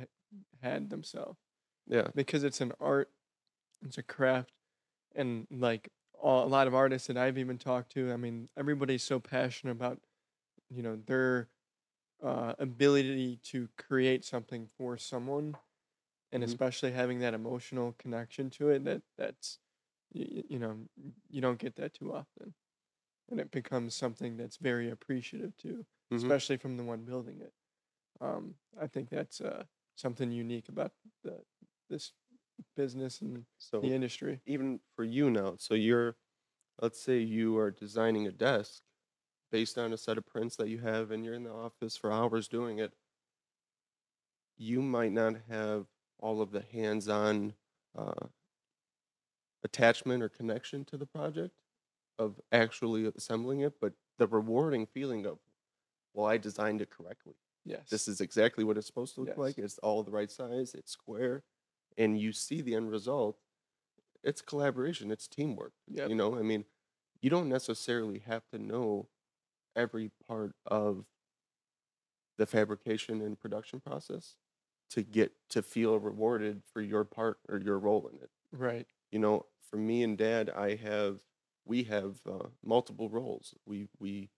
[0.60, 1.38] had themselves
[1.86, 3.10] yeah, because it's an art,
[3.84, 4.52] it's a craft,
[5.14, 9.02] and like all, a lot of artists that I've even talked to, I mean, everybody's
[9.04, 10.00] so passionate about,
[10.70, 11.48] you know, their
[12.22, 15.56] uh, ability to create something for someone,
[16.32, 16.56] and Mhm.
[16.56, 18.84] especially having that emotional connection to it.
[18.84, 19.60] That that's,
[20.12, 20.88] you, you know,
[21.30, 22.54] you don't get that too often,
[23.30, 26.32] and it becomes something that's very appreciative too, mhm.
[26.32, 27.54] especially from the one building it.
[28.20, 29.66] Um, I think that's uh,
[29.96, 31.44] something unique about the
[31.90, 32.12] this
[32.76, 34.42] business and So the industry.
[34.46, 36.16] even for you now, so you're,
[36.80, 38.82] let's say you are designing a desk
[39.50, 42.12] based on a set of prints that you have, and you're in the office for
[42.12, 42.94] hours doing it.
[44.56, 45.91] You might not have
[46.22, 47.52] all of the hands-on
[47.98, 48.26] uh,
[49.64, 51.54] attachment or connection to the project
[52.18, 55.38] of actually assembling it, but the rewarding feeling of,
[56.14, 57.34] well, I designed it correctly.
[57.64, 57.88] Yes.
[57.90, 59.38] This is exactly what it's supposed to look Yes.
[59.38, 59.58] like.
[59.58, 60.74] It's all the right size.
[60.74, 61.42] It's square,
[61.98, 63.38] and you see the end result.
[64.22, 65.10] It's collaboration.
[65.10, 65.72] It's teamwork.
[65.88, 66.08] Yep.
[66.08, 66.64] You know, I mean,
[67.20, 69.08] you don't necessarily have to know
[69.74, 71.04] every part of
[72.38, 74.36] the fabrication and production process
[74.92, 78.30] to get to feel rewarded for your part or your role in it.
[78.52, 78.86] right.
[79.12, 81.20] You know, for me and Dad, I have
[81.64, 83.54] we have uh, multiple roles.
[83.66, 84.30] We we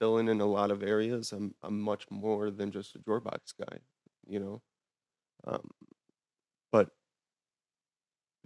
[0.00, 1.32] fill in in a lot of areas.
[1.32, 3.78] I'm I'm much more than just a drawer box guy.
[4.26, 4.62] You know,
[5.46, 5.70] um,
[6.72, 6.90] but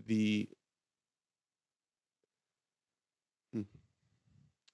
[0.07, 0.49] the
[3.53, 3.63] hmm,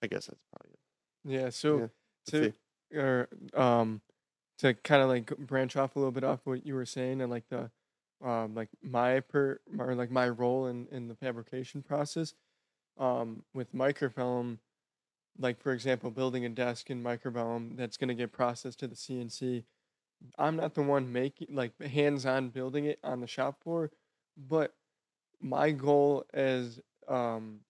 [0.02, 0.80] I guess that's probably it.
[1.24, 1.50] Yeah.
[1.50, 1.86] So Yeah.
[2.26, 2.52] To
[2.94, 4.00] or um
[4.60, 7.30] to kind of like branch off a little bit off what you were saying and
[7.30, 7.70] like the
[8.22, 12.34] um like my per or like my role in in the fabrication process
[12.98, 14.58] um with Microvellum
[15.38, 18.94] like for example building a desk in Microvellum that's going to get processed to the
[18.94, 19.64] CNC
[20.38, 23.90] I'm not the one making like hands-on building it on the shop floor
[24.36, 24.74] but
[25.40, 27.60] my goal as um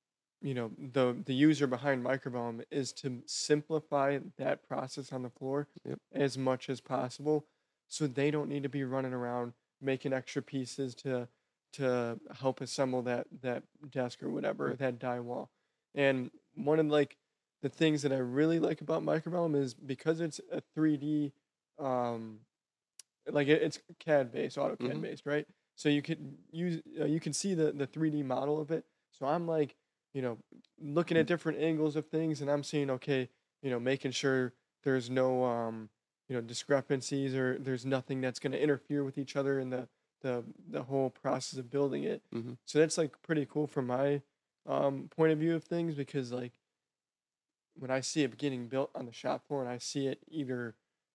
[0.43, 5.69] you know the the user behind Microvellum is to simplify that process on the floor
[5.85, 5.99] Yep.
[6.15, 7.47] as much as possible
[7.89, 11.29] so they don't need to be running around making extra pieces to
[11.73, 14.79] to help assemble that that desk or whatever Right.
[14.79, 15.51] that die wall
[15.95, 17.17] and one of like
[17.63, 21.33] the things that i really like about Microvellum is because it's a 3d
[21.79, 22.41] um
[23.31, 25.03] like it, it's cad based AutoCAD Mhm.
[25.03, 28.71] based right so you can use uh, you can see the the 3d model of
[28.71, 29.77] it so i'm like
[30.15, 30.39] you know
[30.81, 33.29] looking at different angles of things and i'm seeing okay
[33.63, 35.89] you know making sure there's no um
[36.29, 39.89] you know discrepancies or there's nothing that's going to interfere with each other in the
[40.23, 42.57] the the whole process of building it Mhm.
[42.65, 44.23] so that's like pretty cool from my
[44.67, 46.53] um point of view of things because like
[47.75, 50.75] when i see it getting built on the shop floor and i see it either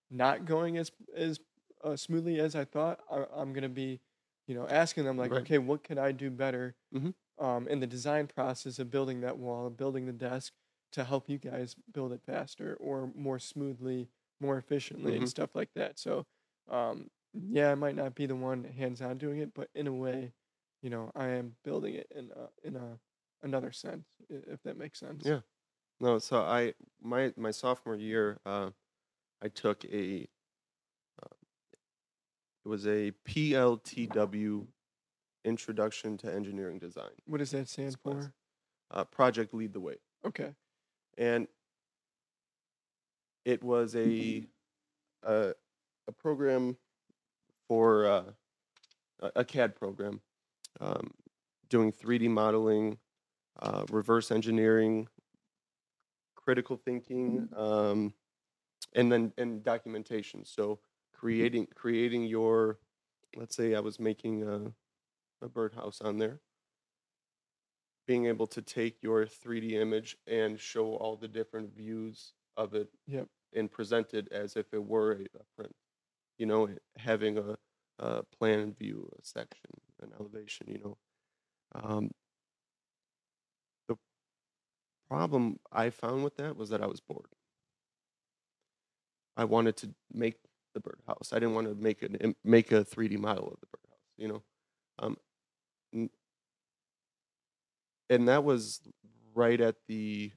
[0.10, 1.40] not going as as
[1.84, 4.00] uh, smoothly as i thought I, i'm going to be
[4.48, 5.42] you know asking them like Right.
[5.42, 7.14] okay what could i do better Mhm.
[7.38, 10.54] Um, in the design process of building that wall, of building the desk
[10.94, 15.30] to help you guys build it faster or more smoothly, more efficiently, and Mhm.
[15.30, 16.00] stuff like that.
[16.00, 16.26] So,
[16.70, 19.94] um, yeah, I might not be the one hands on doing it, but in a
[19.94, 20.34] way,
[20.82, 23.00] you know, I am building it in a, in a
[23.42, 25.24] another sense, if that makes sense.
[25.24, 25.42] Yeah.
[26.00, 28.72] No, so I my my sophomore year, uh,
[29.42, 30.28] I took a
[31.24, 31.36] uh,
[32.64, 34.68] it was a PLTW
[35.46, 38.34] Introduction to Engineering Design What does that stand for?
[38.92, 40.54] uh, project Lead the Way, Okay.
[41.18, 41.48] and
[43.46, 44.48] it was a
[45.24, 45.54] a,
[46.08, 46.78] a program
[47.68, 48.24] for uh,
[49.36, 50.22] a CAD program,
[50.80, 51.12] um,
[51.70, 52.98] doing 3D modeling,
[53.60, 55.08] uh, reverse engineering,
[56.36, 58.14] critical thinking, um,
[58.94, 60.46] and then and documentation.
[60.46, 60.80] So
[61.14, 62.78] creating creating your,
[63.36, 64.72] let's say I was making a,
[65.46, 66.42] a birdhouse on there.
[68.08, 72.90] Being able to take your 3D image and show all the different views of it
[73.08, 73.28] Yep.
[73.54, 75.26] and present it as if it were a,
[75.58, 75.76] print.
[76.38, 77.56] You know, having a,
[78.00, 80.68] a plan view, a section, an elevation.
[80.70, 80.98] You know,
[81.74, 82.12] um,
[83.88, 83.96] the
[85.10, 87.30] problem I found with that was that I was bored.
[89.38, 90.36] I wanted to make
[90.74, 91.32] the birdhouse.
[91.34, 94.00] I didn't want to make an make a 3D model of the birdhouse.
[94.18, 94.44] You know,
[95.00, 95.18] um,
[95.94, 96.10] and
[98.28, 98.82] that was
[99.34, 100.32] right at the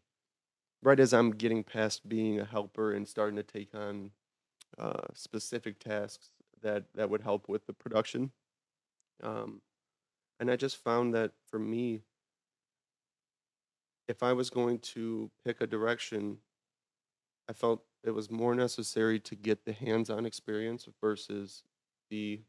[0.82, 4.10] right as I'm getting past being a helper and starting to take on
[4.78, 6.30] uh, specific tasks
[6.62, 8.32] that that would help with the production.
[9.22, 9.60] Um,
[10.40, 12.02] and I just found that for me,
[14.08, 16.38] if I was going to pick a direction,
[17.48, 21.62] I felt it was more necessary to get the hands-on experience versus
[22.10, 22.42] the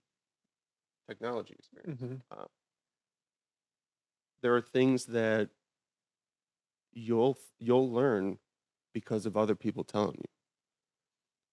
[1.07, 2.01] technology experience.
[2.01, 2.45] hmm Uh,
[4.41, 5.49] there are things that
[6.91, 8.39] you'll you'll learn
[8.93, 10.25] because of other people telling you.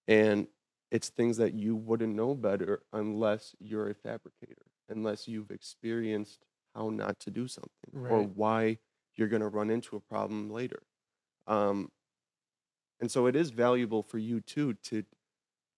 [0.08, 0.48] And
[0.90, 6.90] it's things that you wouldn't know better unless you're a fabricator unless you've experienced how
[6.90, 8.78] not to do something or why
[9.16, 10.82] you're going to run into a problem later.
[11.46, 11.90] Um,
[13.00, 15.04] and so it is valuable for you too to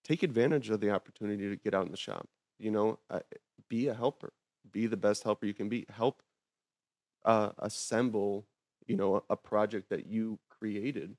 [0.04, 3.20] take advantage of the opportunity to get out in the shop you know uh,
[3.68, 4.32] be a helper
[4.70, 6.22] be the best helper you can be help
[7.28, 8.46] uh, assemble
[8.86, 11.14] you know a, project that you created.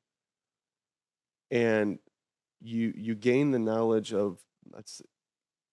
[1.51, 1.99] And
[2.59, 4.39] you you gain the knowledge of
[4.71, 5.01] that's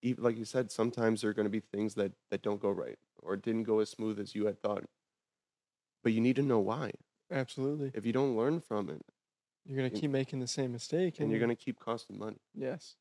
[0.02, 2.70] even like you said sometimes there are going to be things that that don't go
[2.70, 4.84] right or didn't go as smooth as you had thought.
[6.04, 6.92] But you need to know why.
[7.32, 7.90] Absolutely.
[7.92, 9.02] if you don't learn from it
[9.64, 12.38] You're gonna keep making the same mistake, and you're going to keep costing money.
[12.54, 12.94] Yes.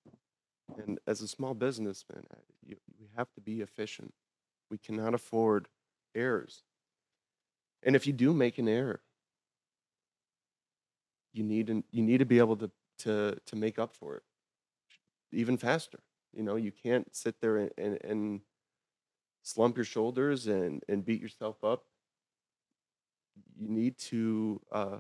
[0.84, 4.14] and as a small businessman uh, you, we have to be efficient.
[4.72, 5.68] We cannot afford
[6.16, 6.64] errors
[7.86, 9.02] and if you do make an error
[11.34, 14.24] you need an, you need to be able to to to make up for it
[15.32, 16.00] even faster.
[16.34, 18.42] You know you can't sit there and, and, and
[19.44, 21.86] slump your shoulders and and beat yourself up.
[23.58, 25.00] You need to uh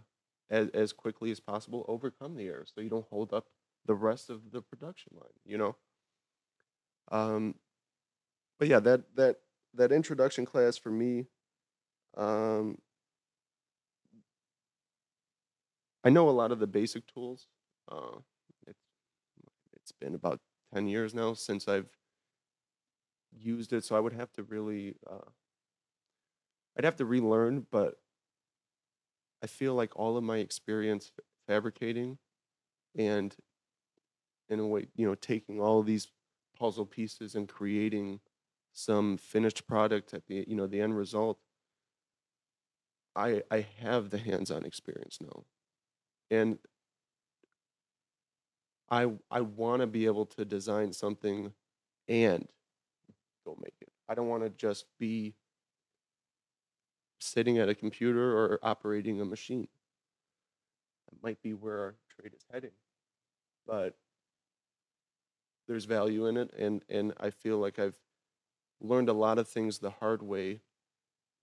[0.49, 3.47] as, as quickly as possible overcome the error so you don't hold up
[3.85, 5.75] the rest of the production line you know?
[7.11, 7.55] Um
[8.59, 9.37] but yeah that that
[9.73, 11.27] that introduction class for me
[12.15, 12.77] um
[16.03, 17.47] I know a lot of the basic tools.
[17.91, 18.19] Uh,
[18.67, 18.79] it's
[19.73, 20.39] it's been about
[20.73, 21.89] ten years now since I've
[23.31, 25.29] used it, so I would have to really uh,
[26.77, 27.67] I'd have to relearn.
[27.71, 27.95] But
[29.41, 31.11] I feel like all of my experience
[31.47, 32.17] fabricating
[32.95, 33.35] and
[34.49, 36.11] in a way, you know, taking all these
[36.57, 38.19] puzzle pieces and creating
[38.73, 41.39] some finished product at the you know the end result.
[43.15, 45.45] I I have the hands-on experience now,
[46.31, 46.59] and
[48.89, 51.53] I I want to be able to design something
[52.07, 52.47] and
[53.45, 53.91] go make it.
[54.07, 55.35] I don't want to just be
[57.19, 59.67] sitting at a computer or operating a machine.
[61.09, 62.71] That might be where our trade is heading,
[63.67, 63.97] but
[65.67, 67.97] there's value in it, and and I feel like I've
[68.81, 70.61] learned a lot of things the hard way,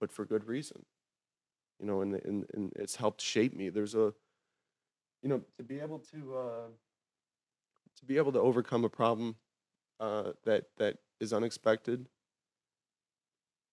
[0.00, 0.86] but for good reason.
[1.80, 3.68] You know, and and, and it's helped shape me.
[3.68, 4.14] There's a
[5.22, 6.68] you know to be able to uh,
[7.98, 9.36] to be able to overcome a problem
[10.00, 12.08] uh, that that is unexpected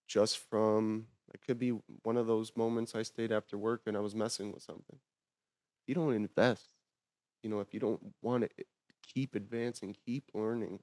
[0.07, 1.69] just from it could be
[2.03, 4.97] one of those moments I stayed after work and I was messing with something.
[5.87, 6.73] You don't invest,
[7.43, 8.65] you know, if you don't want to
[9.03, 10.79] keep advancing, keep learning,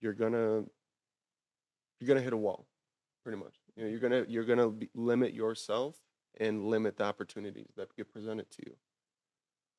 [0.00, 0.64] you're gonna
[2.00, 2.66] you're gonna hit a wall,
[3.24, 3.54] pretty much.
[3.76, 6.00] You know, you're gonna you're gonna limit yourself
[6.38, 8.76] and limit the opportunities that get presented to you.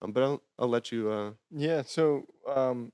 [0.02, 1.10] Um, but I'll I'll let you.
[1.10, 2.92] Uh, Yeah, so um,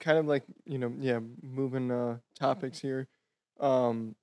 [0.00, 3.08] kind of like you know, yeah, moving uh, topics here.
[3.60, 4.16] Um,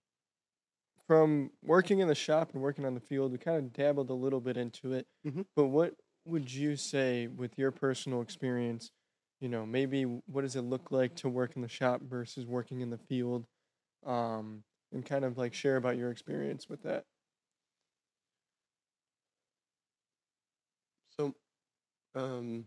[1.08, 4.14] from working in the shop and working on the field, we kind of dabbled a
[4.14, 5.08] little bit into it.
[5.24, 5.46] Mhm.
[5.56, 8.92] But what would you say, with your personal experience,
[9.40, 12.82] you know, maybe what does it look like to work in the shop versus working
[12.82, 13.46] in the field?
[14.04, 14.64] Um,
[14.96, 17.06] and kind of like share about your experience with that.
[21.18, 21.34] so
[22.16, 22.66] um,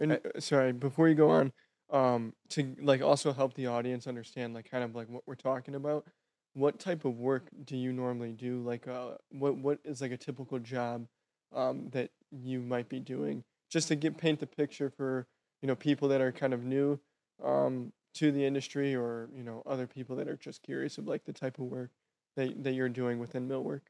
[0.00, 1.52] And I, uh, sorry, before you go on,
[1.90, 5.74] um, to like also help the audience understand like kind of like what we're talking
[5.74, 6.06] about,
[6.54, 8.60] what type of work do you normally do?
[8.62, 11.06] Like, uh, what what is like a typical job,
[11.54, 15.26] um, that you might be doing, just to get paint the picture for
[15.62, 17.00] you know people that are kind of new,
[17.44, 21.24] um, to the industry, or you know other people that are just curious of like
[21.24, 21.90] the type of work
[22.36, 23.82] that that you're doing within millwork.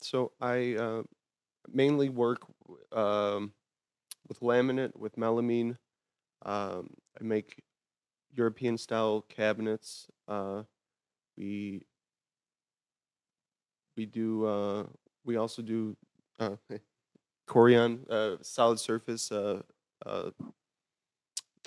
[0.00, 1.02] so I uh,
[1.72, 2.42] mainly work
[2.92, 3.52] um,
[4.28, 5.76] with laminate, with melamine.
[6.44, 7.62] Um, I make
[8.32, 10.08] European style cabinets.
[10.26, 10.62] Uh,
[11.36, 11.82] we
[13.96, 14.84] we do uh,
[15.24, 15.96] we also do
[16.38, 16.56] uh,
[17.48, 19.62] Corian uh, solid surface uh,
[20.06, 20.30] uh,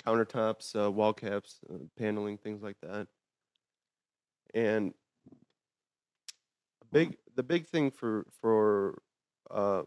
[0.06, 3.06] countertops, uh, wall caps, uh, paneling, things like that.
[4.54, 4.94] And
[6.92, 9.02] big the big thing for for
[9.50, 9.82] uh,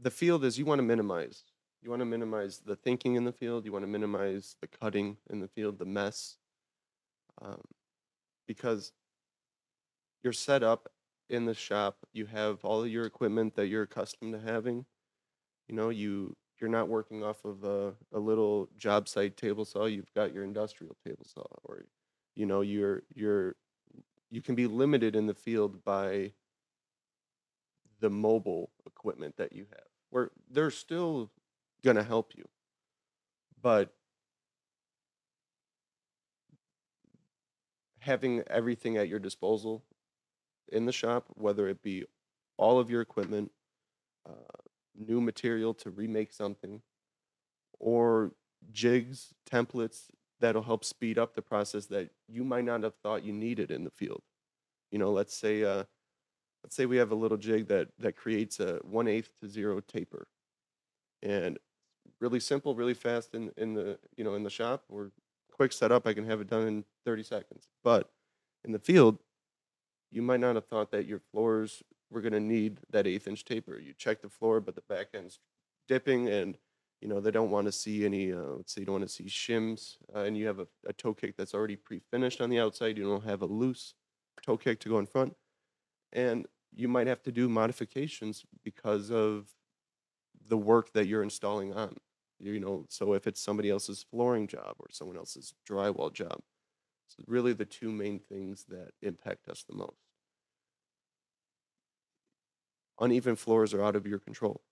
[0.00, 1.44] the field is you want to minimize.
[1.82, 3.64] You want to minimize the thinking in the field.
[3.64, 6.36] You want to minimize the cutting in the field, the mess,
[7.40, 7.60] um,
[8.46, 8.92] because
[10.22, 10.88] you're set up
[11.28, 11.96] in the shop.
[12.12, 14.84] You have all your equipment that you're accustomed to having.
[15.68, 19.84] You know, you you're not working off of a, a little job site table saw.
[19.84, 21.84] You've got your industrial table saw, or
[22.36, 23.56] you know, you're you're
[24.30, 26.32] you can be limited in the field by
[28.00, 29.86] the mobile equipment that you have.
[30.10, 31.30] Where they're still
[31.84, 32.44] gonna help you,
[33.60, 33.92] but
[37.98, 39.82] having everything at your disposal
[40.70, 42.04] in the shop, whether it be
[42.56, 43.50] all of your equipment,
[44.28, 44.61] uh,
[44.96, 46.82] new material to remake something,
[47.78, 48.32] or
[48.70, 50.06] jigs, templates
[50.40, 53.84] that'll help speed up the process that you might not have thought you needed in
[53.84, 54.22] the field.
[54.90, 55.84] You know, let's say uh,
[56.62, 59.80] let's say we have a little jig that that creates a one eighth to zero
[59.80, 60.26] taper,
[61.22, 61.58] and
[62.20, 65.12] really simple, really fast in in the you know in the shop or
[65.50, 66.06] quick setup.
[66.06, 67.68] I can have it done in 30 seconds.
[67.84, 68.10] But
[68.64, 69.18] in the field,
[70.10, 73.44] you might not have thought that your floors were going to need that eighth inch
[73.44, 73.78] taper.
[73.78, 75.38] You check the floor, but the back end's
[75.88, 76.56] dipping, and
[77.00, 78.32] you know they don't want to see any.
[78.32, 80.92] Uh, let's say you don't want to see shims, uh, and you have a, a
[80.92, 82.98] toe kick that's already pre-finished on the outside.
[82.98, 83.94] You don't have a loose
[84.44, 85.34] toe kick to go in front,
[86.12, 89.48] and you might have to do modifications because of
[90.48, 91.96] the work that you're installing on.
[92.38, 96.40] You know, so if it's somebody else's flooring job or someone else's drywall job,
[97.06, 100.01] it's really the two main things that impact us the most.
[103.00, 104.62] Uneven floors are out of your control.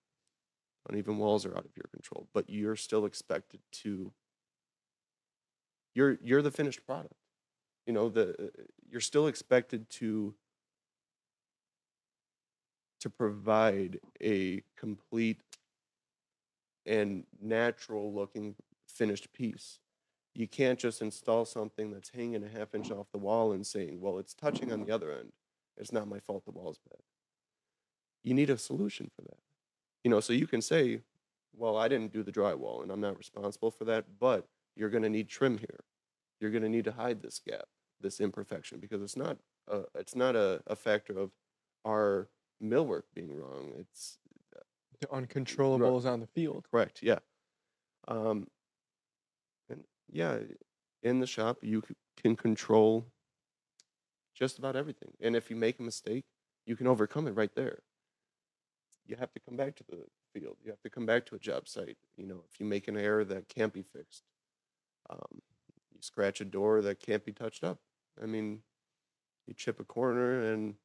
[0.89, 4.11] Uneven walls are out of your control, but you're still expected to
[5.93, 7.13] you're you're the finished product.
[7.85, 10.33] You know, the uh, you're still expected to
[13.01, 15.41] to provide a complete
[16.85, 18.55] and natural looking
[18.87, 19.79] finished piece.
[20.33, 23.99] You can't just install something that's hanging a half inch off the wall and saying,
[23.99, 25.33] well, it's touching on the other end.
[25.77, 26.99] It's not my fault the wall's bad.
[28.23, 29.37] You need a solution for that.
[30.03, 31.01] You know, so you can say,
[31.55, 35.03] well, I didn't do the drywall and I'm not responsible for that, but you're going
[35.03, 35.79] to need trim here.
[36.39, 37.65] You're going to need to hide this gap,
[37.99, 41.31] this imperfection, because it's not a, it's not a, a factor of
[41.85, 42.29] our
[42.63, 43.73] millwork being wrong.
[43.77, 44.17] It's
[45.01, 46.65] The uncontrollables on the field.
[46.71, 47.19] correct, yeah.
[48.07, 48.47] Um,
[49.69, 50.37] and yeah,
[51.03, 53.05] in the shop you c- can control
[54.33, 56.23] just about everything, and if you make a mistake,
[56.65, 57.79] you can overcome it right there.
[59.11, 59.97] You have to come back to the
[60.33, 60.55] field.
[60.63, 61.97] You have to come back to a job site.
[62.15, 64.23] You know, if you make an error that can't be fixed,
[65.09, 65.41] um,
[65.93, 67.79] you scratch a door that can't be touched up.
[68.23, 68.61] I mean,
[69.47, 70.75] you chip a corner and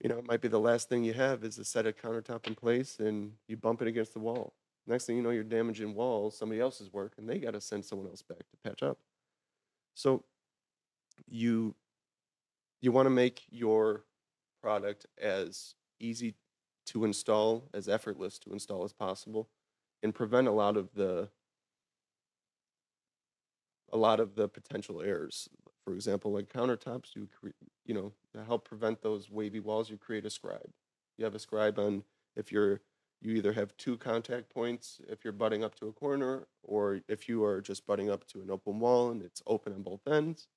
[0.00, 2.46] you know, it might be the last thing you have is a set of countertop
[2.46, 4.52] in place and you bump it against the wall.
[4.86, 7.84] Next thing you know, you're damaging walls, somebody else's work, and they got to send
[7.84, 8.98] someone else back to patch up.
[9.94, 10.22] So
[11.26, 11.74] you
[12.80, 14.04] you want to make your
[14.62, 16.36] product as easy
[16.86, 19.48] to install, as effortless to install as possible,
[20.02, 21.28] and prevent a lot of the
[23.92, 25.48] a lot of the potential errors.
[25.84, 27.28] For example, like countertops, you
[27.84, 30.70] you know to help prevent those wavy walls, you create a scribe.
[31.16, 32.04] You have a scribe on
[32.36, 32.80] if you're
[33.20, 37.28] you either have two contact points if you're butting up to a corner, or if
[37.28, 40.48] you are just butting up to an open wall and it's open on both ends,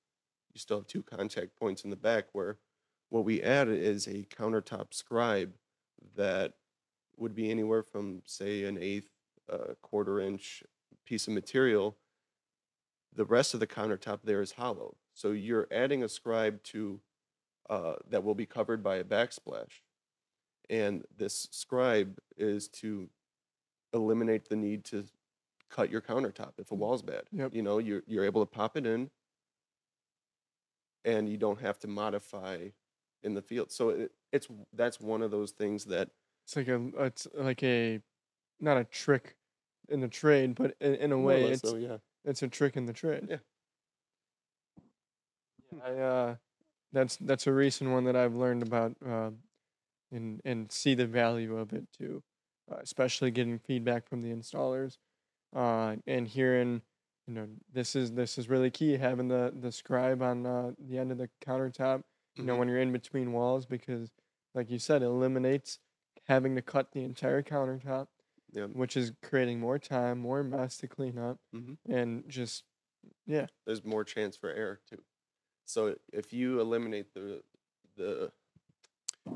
[0.54, 2.26] you still have two contact points in the back.
[2.34, 2.58] Where
[3.10, 5.54] what we add is a countertop scribe
[6.16, 6.54] that
[7.18, 9.10] would be anywhere from say an eighth,
[9.52, 10.64] uh, quarter inch
[11.06, 11.96] piece of material
[13.18, 14.96] the rest of the countertop there is hollow.
[15.14, 17.02] So you're adding a scribe to
[17.70, 19.82] uh, that will be covered by a backsplash,
[20.70, 23.10] and this scribe is to
[23.94, 25.06] eliminate the need to
[25.70, 27.24] cut your countertop if a wall's bad.
[27.34, 27.54] Yep.
[27.54, 29.10] You know, you're you're able to pop it in,
[31.04, 32.70] and you don't have to modify
[33.24, 33.72] in the field.
[33.72, 36.10] So it, it's that's one of those things that
[36.46, 38.02] It's like a it's like a
[38.60, 39.36] not a trick
[39.90, 41.98] in the trade, but in, in a way it's so, yeah.
[42.26, 43.28] it's a trick in the trade.
[43.30, 43.38] Yeah.
[45.72, 46.36] Yeah, I uh
[46.94, 49.40] that's that's a recent one that I've learned about um
[50.12, 52.24] and and see the value of it too.
[52.70, 54.98] Uh, especially getting feedback from the installers.
[55.56, 56.82] Uh and hearing
[57.28, 60.98] you know this is this is really key having the the scribe on uh, the
[60.98, 62.04] end of the countertop
[62.38, 62.60] you know Mhm.
[62.60, 64.12] when you're in between walls because
[64.54, 65.80] like you said it eliminates
[66.26, 68.08] having to cut the entire countertop
[68.52, 68.66] Yeah.
[68.68, 71.78] which is creating more time more mess to clean up Mhm.
[71.88, 72.64] and just
[73.26, 75.04] yeah there's more chance for error too.
[75.66, 77.44] So if you eliminate the
[77.96, 78.32] the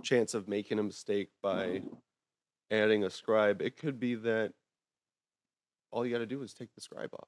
[0.04, 1.84] chance of making a mistake by
[2.70, 4.54] adding a scribe, it could be that
[5.92, 7.28] all you got to do is take the scribe off.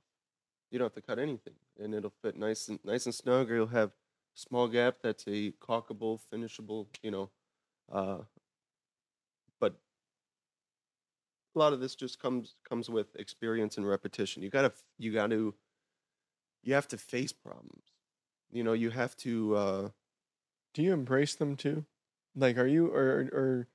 [0.71, 3.51] You don't have to cut anything, and it'll fit nice and nice and snug.
[3.51, 3.91] Or you'll have
[4.36, 6.88] small gap that's a caulkable, finishable.
[7.02, 7.30] You know,
[7.92, 8.20] uh,
[9.60, 9.76] but
[11.56, 14.44] a lot of this just comes comes with experience and repetition.
[14.44, 15.54] You gotta you got to
[16.64, 17.84] you have to face problems.
[18.52, 19.56] You know, you have to.
[19.56, 19.90] Uh,
[20.74, 21.86] do you embrace them too
[22.36, 23.68] like are you or or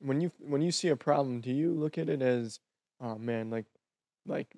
[0.00, 2.60] when you when you see a problem do you look at it as
[3.00, 3.66] oh man like
[4.26, 4.56] like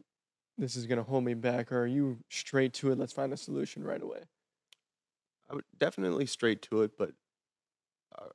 [0.59, 3.37] this is gonna hold me back or are you straight to it let's find a
[3.37, 4.21] solution right away
[5.51, 7.12] I would definitely straight to it, but
[8.18, 8.30] uh,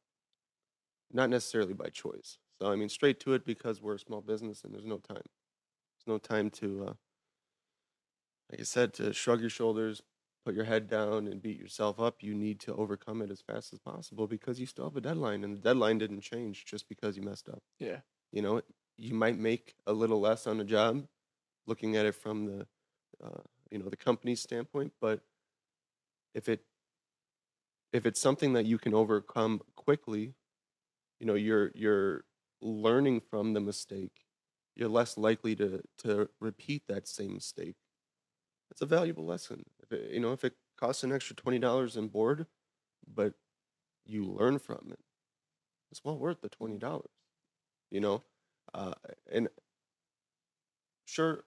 [1.12, 2.38] not necessarily by choice.
[2.62, 5.24] So I mean, straight to it because we're a small business and there's no time.
[5.97, 6.93] There's no time to, uh,
[8.51, 10.01] like I said, to shrug your shoulders,
[10.45, 12.22] put your head down, and beat yourself up.
[12.22, 15.43] You need to overcome it as fast as possible because you still have a deadline,
[15.43, 17.62] and the deadline didn't change just because you messed up.
[17.80, 18.01] yeah
[18.32, 18.62] You know,
[18.97, 21.07] you might make a little less on a job,
[21.68, 22.68] looking at it from the,
[23.24, 23.41] uh,
[23.72, 24.93] you know, the company's standpoint.
[25.01, 25.22] But
[26.34, 26.64] if it,
[27.94, 30.36] if it's something that you can overcome quickly,
[31.20, 32.26] you know, you're you're
[32.62, 34.26] learning from the mistake.
[34.76, 37.76] You're less likely to to repeat that same mistake.
[38.72, 39.64] It's a valuable lesson.
[39.84, 42.48] If it, you know, if it costs an extra twenty dollars in board,
[43.08, 43.34] but
[44.06, 45.00] you learn from it,
[45.92, 47.10] it's well worth the twenty dollars
[47.92, 48.24] you know
[48.74, 48.94] uh,
[49.32, 49.50] and
[51.06, 51.44] sure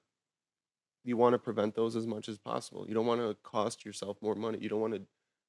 [1.04, 4.16] you want to prevent those as much as possible you don't want to cost yourself
[4.20, 5.02] more money you don't want to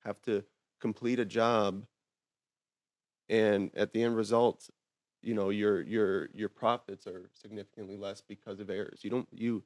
[0.04, 0.43] have to
[0.80, 1.88] complete a job
[3.30, 4.70] and at the end result
[5.22, 9.64] you know your your your profits are significantly less because of errors you don't you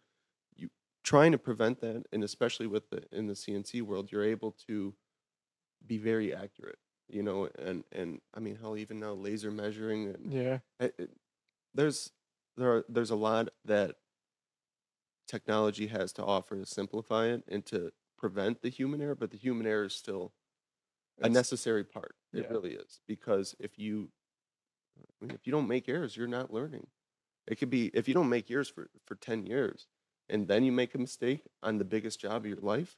[0.56, 0.70] you
[1.04, 4.96] trying to prevent that and especially with the in the cnc world you're able to
[5.86, 6.80] be very accurate
[7.10, 10.60] you know, and and I mean, hell, even now laser measuring and Yeah.
[10.80, 11.18] it, it-
[11.74, 12.12] there's
[12.58, 13.98] there are, there's a lot that
[15.28, 19.38] technology has to offer to simplify it and to prevent the human error, but the
[19.38, 20.34] human error is still
[21.22, 22.16] a necessary part.
[22.34, 22.50] It yeah.
[22.50, 24.12] really is because if you
[25.22, 26.88] I mean, if you don't make errors, you're not learning.
[27.48, 29.88] It could be if you don't make errors for for 10 years
[30.30, 32.98] and then you make a mistake on the biggest job of your life,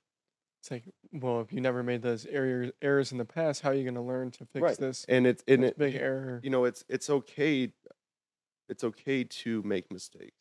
[0.60, 3.74] It's like, well, if you never made those errors errors in the past, how are
[3.74, 4.78] you going to learn to fix Right.
[4.78, 6.44] this, and it's and this it big error?
[6.44, 7.74] you know it's it's okay
[8.70, 10.38] it's okay to make mistakes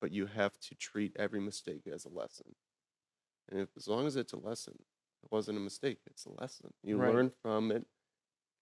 [0.00, 2.54] but you have to treat every mistake as a lesson
[3.50, 4.78] and if, as long as it's a lesson
[5.22, 7.04] it wasn't a mistake it's a lesson you Right.
[7.04, 7.86] learn from it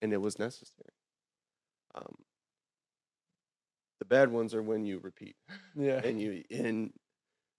[0.03, 0.95] and it was necessary
[1.95, 2.25] um,
[3.99, 5.37] the bad ones are when you repeat
[5.75, 6.03] Yeah.
[6.03, 6.93] and you and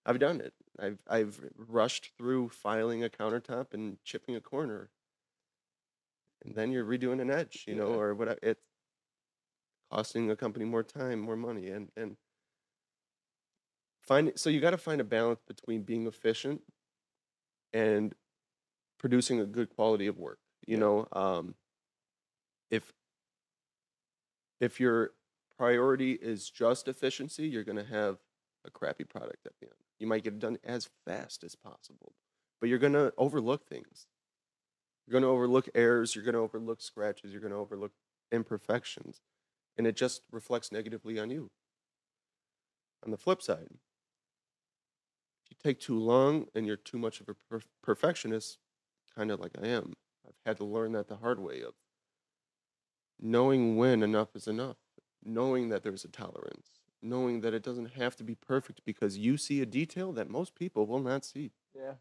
[0.06, 0.56] I've done it.
[0.80, 4.92] I've I've rushed through filing a countertop and chipping a corner,
[6.42, 8.00] and then you're redoing an edge, you know, Yeah.
[8.00, 8.40] or whatever.
[8.44, 8.62] It's
[9.92, 12.18] costing a company more time, more money, and and
[14.02, 16.62] find so you got to find a balance between being efficient
[17.74, 18.16] and
[19.00, 20.40] producing a good quality of work.
[20.68, 20.80] You Yeah.
[20.80, 21.56] know, um,
[22.72, 22.94] if
[24.60, 25.12] if your
[25.58, 28.20] priority is just efficiency, you're going to have
[28.66, 29.76] a crappy product at the end.
[30.00, 32.14] You might get it done as fast as possible,
[32.60, 34.08] but you're going to overlook things.
[35.08, 37.94] You're going to overlook errors, you're going to overlook scratches, you're going to overlook
[38.32, 39.22] imperfections,
[39.78, 41.52] and it just reflects negatively on you.
[43.04, 43.70] On the flip side,
[45.44, 48.60] if you take too long and you're too much of a per- perfectionist,
[49.20, 49.94] kind of like I am,
[50.26, 51.74] I've had to learn that the hard way of
[53.20, 54.78] knowing when enough is enough,
[55.22, 56.70] knowing that there's a tolerance,
[57.02, 60.56] knowing that it doesn't have to be perfect because you see a detail that most
[60.56, 61.52] people will not see.
[61.76, 61.96] Yeah.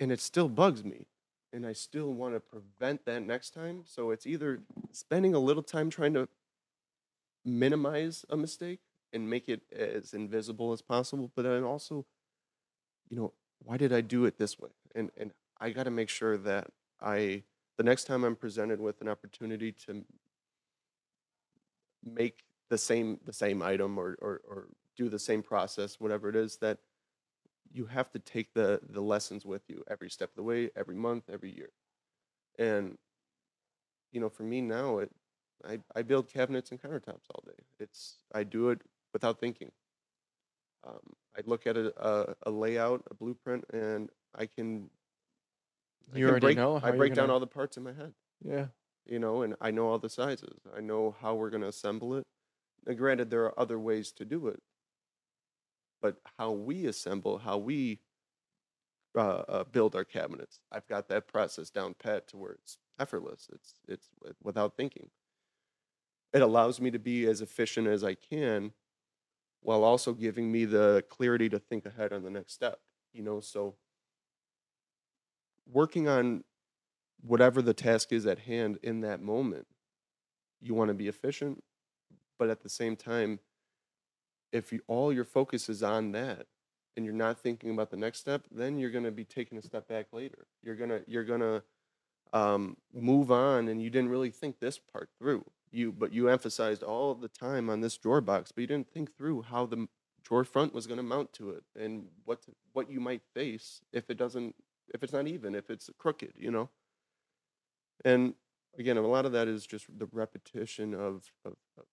[0.00, 1.06] And it still bugs me.
[1.52, 3.82] And I still want to prevent that next time.
[3.84, 6.28] So it's either spending a little time trying to
[7.44, 8.80] minimize a mistake
[9.12, 12.04] and make it as invisible as possible, but then also,
[13.08, 13.32] you know,
[13.62, 14.70] why did I do it this way?
[14.94, 15.32] And and
[15.62, 16.66] I got to make sure that
[17.00, 17.44] I
[17.78, 20.04] the next time I'm presented with an opportunity to
[22.04, 26.36] make the same the same item or, or or do the same process, whatever it
[26.36, 26.78] is, that
[27.72, 30.96] you have to take the the lessons with you every step of the way, every
[30.96, 31.70] month, every year.
[32.58, 32.98] And
[34.10, 35.10] you know, for me now, it
[35.64, 37.62] I, I build cabinets and countertops all day.
[37.78, 38.80] It's I do it
[39.12, 39.70] without thinking.
[40.84, 44.90] Um, I look at a, a, a layout, a blueprint, and I can.
[46.14, 47.92] I You already break, know how I break down gonna- all the parts in my
[47.92, 48.68] head, Yeah.
[49.04, 50.60] you know, and I know all the sizes.
[50.74, 52.26] I know how we're going to assemble it.
[52.86, 54.62] Now, granted, there are other ways to do it,
[56.00, 58.00] but how we assemble, how we
[59.14, 63.48] uh, uh, build our cabinets, I've got that process down pat to where it's effortless.
[63.52, 64.08] It's it's
[64.42, 65.10] without thinking.
[66.32, 68.72] It allows me to be as efficient as I can,
[69.60, 72.80] while also giving me the clarity to think ahead on the next step.
[73.12, 73.76] You know, so
[75.70, 76.44] working on
[77.22, 79.66] whatever the task is at hand in that moment,
[80.60, 81.62] you want to be efficient,
[82.38, 83.38] but at the same time,
[84.52, 86.46] if you, all your focus is on that
[86.96, 89.62] and you're not thinking about the next step, then you're going to be taking a
[89.62, 90.46] step back later.
[90.62, 91.62] You're gonna you're gonna
[92.32, 95.44] um, move on, and you didn't really think this part through.
[95.70, 99.16] You but you emphasized all the time on this drawer box, but you didn't think
[99.16, 99.88] through how the
[100.22, 103.80] drawer front was going to mount to it and what to- what you might face
[103.92, 104.54] if it doesn't
[104.92, 106.68] if it's not even if it's crooked, you know.
[108.04, 108.34] And
[108.78, 111.84] again, a lot of that is just the repetition of, of, of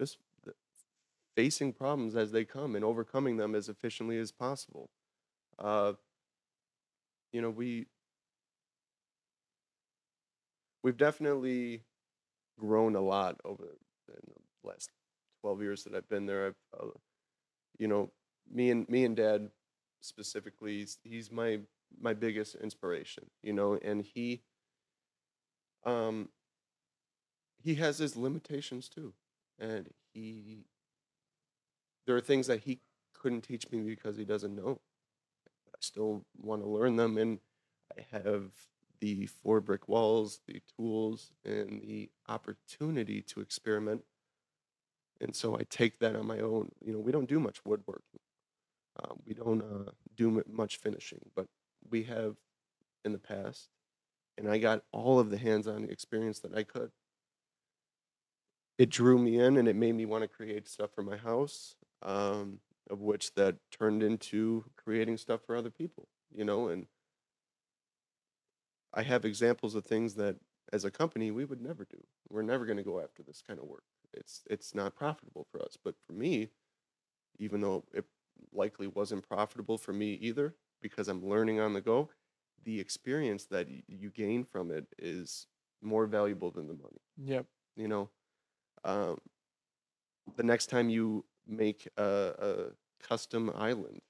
[0.00, 0.18] just
[1.36, 4.90] facing problems as they come and overcoming them as efficiently as possible.
[5.58, 5.92] Uh,
[7.32, 7.86] you know, we
[10.82, 11.82] we've definitely
[12.58, 13.76] grown a lot over
[14.08, 14.90] the last
[15.40, 16.48] 12 years that I've been there.
[16.48, 16.90] I've, uh,
[17.78, 18.10] you know,
[18.50, 19.50] me and me and Dad
[20.00, 21.60] specifically, he's my
[22.00, 23.24] my biggest inspiration.
[23.42, 24.42] You know, and he
[25.84, 26.28] um
[27.62, 29.14] he has his limitations too,
[29.58, 30.66] and he
[32.06, 32.80] there are things that he
[33.14, 34.80] couldn't teach me because he doesn't know.
[35.68, 37.38] I still want to learn them, and
[37.96, 38.52] I have
[39.00, 44.02] the four brick walls, the tools, and the opportunity to experiment.
[45.20, 46.70] And so I take that on my own.
[46.84, 48.20] You know, we don't do much woodworking.
[49.02, 51.46] Um, we don't uh, do much finishing, but
[51.90, 52.36] we have
[53.04, 53.68] in the past,
[54.38, 56.90] and I got all of the hands-on experience that I could.
[58.78, 61.76] It drew me in, and it made me want to create stuff for my house,
[62.02, 62.58] um,
[62.90, 66.08] of which that turned into creating stuff for other people.
[66.34, 66.86] You know, and
[68.94, 70.36] I have examples of things that
[70.72, 71.98] as a company we would never do.
[72.28, 73.84] We're never going to go after this kind of work.
[74.14, 75.76] It's it's not profitable for us.
[75.82, 76.48] But for me,
[77.38, 78.04] even though it
[78.52, 82.10] likely wasn't profitable for me either because I'm learning on the go,
[82.64, 85.46] the experience that you gain from it is
[85.80, 87.00] more valuable than the money.
[87.16, 87.46] Yep.
[87.76, 88.10] You know,
[88.84, 89.18] um,
[90.36, 92.54] the next time you make a, a
[93.06, 94.00] custom island,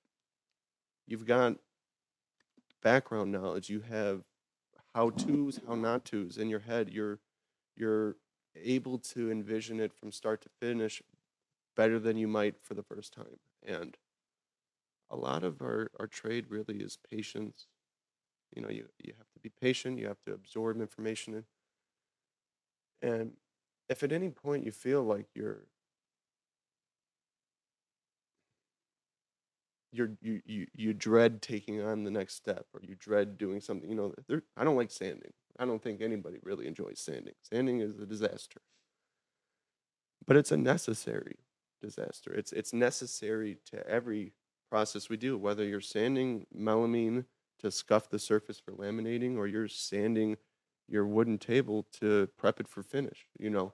[1.07, 1.57] you've got
[2.83, 3.71] background knowledge.
[3.71, 4.23] You have
[4.95, 6.91] how tos, how not tos in your head.
[6.91, 7.21] You're
[7.77, 8.17] you're
[8.55, 11.03] able to envision it from start to finish
[11.75, 13.39] better than you might for the first time.
[13.67, 13.97] And
[15.13, 17.69] a lot of our, our trade really is patience.
[18.57, 21.35] You know, you, you have to be patient, you have to absorb information.
[21.35, 21.45] In.
[23.03, 23.33] And
[23.89, 25.65] if at any point you feel like you're
[29.93, 33.89] you're you, you you dread taking on the next step or you dread doing something
[33.89, 34.15] you know
[34.57, 38.61] i don't like sanding i don't think anybody really enjoys sanding sanding is a disaster
[40.27, 41.37] but it's a necessary
[41.81, 44.33] disaster it's it's necessary to every
[44.73, 47.25] process we do whether you're sanding melamine
[47.59, 50.37] to scuff the surface for laminating or you're sanding
[50.89, 53.73] your wooden table to prep it for finish you know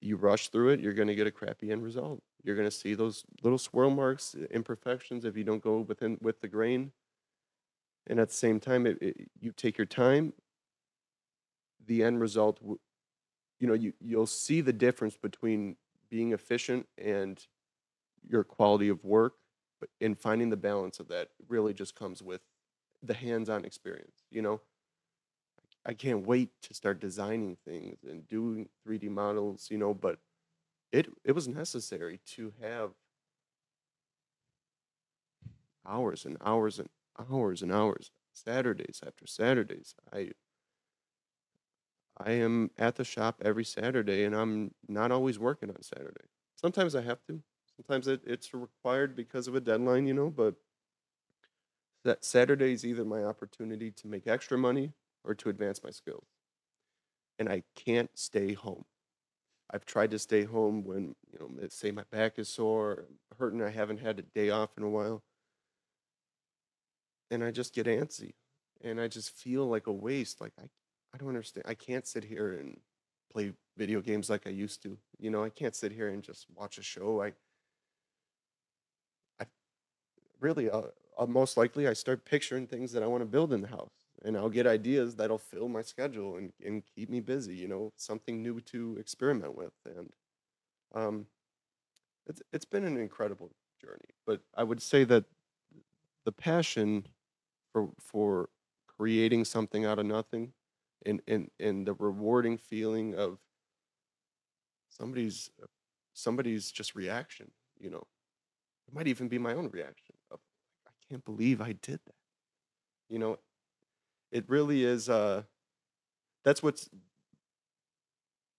[0.00, 2.22] you rush through it, you're going to get a crappy end result.
[2.42, 6.18] You're going to see those little swirl marks, uh, imperfections if you don't go within
[6.20, 6.92] with the grain.
[8.06, 10.32] And at the same time, it, it, you take your time.
[11.86, 15.76] The end result, you know, you you'll see the difference between
[16.08, 17.44] being efficient and
[18.28, 19.34] your quality of work,
[19.80, 22.40] but in finding the balance of that really just comes with
[23.02, 24.24] the hands-on experience.
[24.30, 24.60] You know,
[25.84, 30.18] I can't wait to start designing things and doing 3D models, you know, but
[30.92, 32.92] it it was necessary to have
[35.86, 36.88] hours and hours and
[37.30, 39.94] hours and hours, Saturdays after Saturdays.
[40.12, 40.32] I
[42.16, 46.28] I am at the shop every Saturday and I'm not always working on Saturday.
[46.54, 47.42] Sometimes I have to.
[47.76, 50.54] Sometimes it, it's required because of a deadline, you know, but
[52.04, 54.92] that Saturday is either my opportunity to make extra money
[55.24, 56.26] or to advance my skills.
[57.38, 58.84] And I can't stay home.
[59.70, 63.06] I've tried to stay home when, you know, say my back is sore,
[63.38, 65.22] hurting, I haven't had a day off in a while.
[67.30, 68.34] And I just get antsy
[68.82, 70.40] and I just feel like a waste.
[70.40, 70.64] Like I,
[71.12, 71.66] I don't understand.
[71.68, 72.78] I can't sit here and
[73.32, 74.96] play video games like I used to.
[75.18, 77.20] You know, I can't sit here and just watch a show.
[77.22, 77.32] I,
[80.40, 80.82] really, uh,
[81.18, 83.88] uh, most likely, I start picturing things that I want to build in the house
[84.24, 87.92] and I'll get ideas that'll fill my schedule and, and keep me busy, you know,
[87.96, 89.72] something new to experiment with.
[89.84, 90.10] And
[90.94, 91.26] um,
[92.26, 94.14] it's it's been an incredible journey.
[94.26, 95.24] But I would say that
[96.24, 97.06] the passion
[97.72, 98.48] for for
[98.86, 100.52] creating something out of nothing
[101.06, 103.38] and and, and the rewarding feeling of
[104.88, 105.50] somebody's
[106.14, 108.04] somebody's just reaction, you know.
[108.88, 110.15] It might even be my own reaction
[111.08, 112.14] can't believe I did that.
[113.08, 113.38] You know,
[114.32, 115.42] it really is uh
[116.44, 116.88] that's what's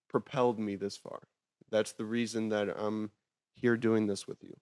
[0.10, 1.20] propelled me this far.
[1.70, 3.12] That's the reason that i'm
[3.56, 4.56] here doing this with you.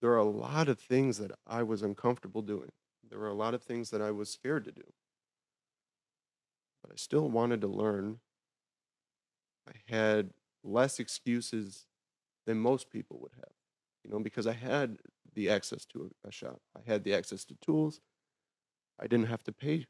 [0.00, 2.70] There are a lot of things that i was uncomfortable doing.
[3.08, 4.92] There were a lot of things that i was scared to do.
[6.82, 8.20] But i still wanted to learn.
[9.68, 10.30] I had
[10.62, 11.86] less excuses
[12.46, 13.52] than most people would have
[14.06, 14.98] you know because i had
[15.36, 18.00] the access to a, shop i had the access to tools
[19.00, 19.86] i didn't have to pay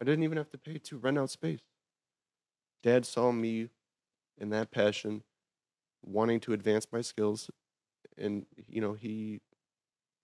[0.00, 1.60] I didn't even have to pay to rent out space.
[2.82, 3.68] Dad saw me
[4.38, 5.22] in that passion,
[6.02, 7.50] wanting to advance my skills,
[8.16, 9.40] and you know he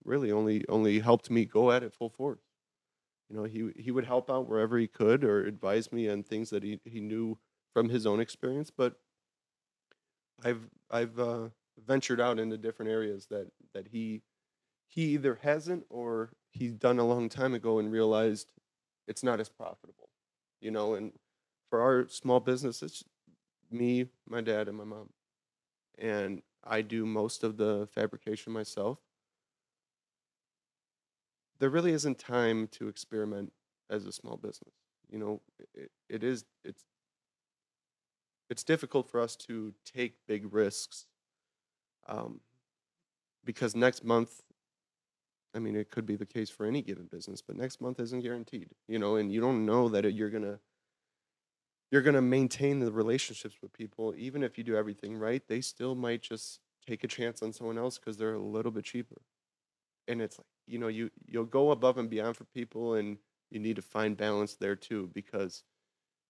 [0.05, 2.41] really only only helped me go at it full force.
[3.29, 6.49] You know he he would help out wherever he could or advise me on things
[6.51, 7.39] that he, he knew
[7.75, 8.71] from his own experience.
[8.71, 8.95] But
[10.43, 11.49] I've I've uh,
[11.85, 14.23] ventured out into different areas that that he
[14.87, 18.53] he either hasn't or he's done a long time ago and realized
[19.07, 20.09] it's not as profitable,
[20.61, 20.95] you know.
[20.95, 21.13] And
[21.69, 23.05] for our small business, it's
[23.71, 25.11] me, my dad, and my mom,
[25.99, 28.99] and I do most of the fabrication myself.
[31.59, 33.53] There really isn't time to experiment
[33.91, 34.75] as a small business.
[35.11, 35.41] You know,
[35.75, 36.85] it, it is it's
[38.49, 41.07] it's difficult for us to take big risks
[42.09, 42.41] um,
[43.45, 44.43] because next month
[45.55, 48.21] I mean, it could be the case for any given business, but next month isn't
[48.21, 50.61] guaranteed, you know, and you don't know that it, you're gonna
[51.91, 55.43] you're gonna maintain the relationships with people, even if you do everything right.
[55.47, 58.85] They still might just take a chance on someone else because they're a little bit
[58.85, 59.23] cheaper,
[60.09, 63.19] and it's like you know you you'll go above and beyond for people, and
[63.51, 65.65] You need to find balance there too because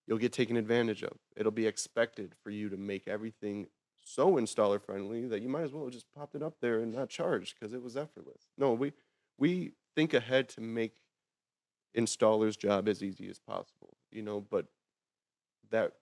[0.07, 1.19] you'll get taken advantage of.
[1.37, 3.69] It'll be expected for you to make everything
[4.07, 6.95] so installer friendly that you might as well have just popped it up there and
[6.95, 8.47] not charge because it was effortless.
[8.57, 8.93] No, we
[9.37, 11.03] we think ahead to make
[11.97, 14.67] installers' job as easy as possible, you know, but
[15.71, 15.95] that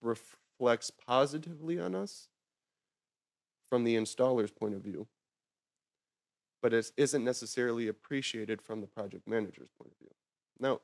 [0.00, 2.28] reflects positively on us
[3.68, 5.06] from the installer's point of view,
[6.62, 10.14] but it isn't necessarily appreciated from the project manager's point of view.
[10.58, 10.80] Now,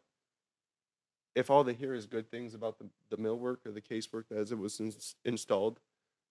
[1.34, 4.52] if all they hear is good things about the, the millwork or the casework as
[4.52, 5.80] it was ins- installed,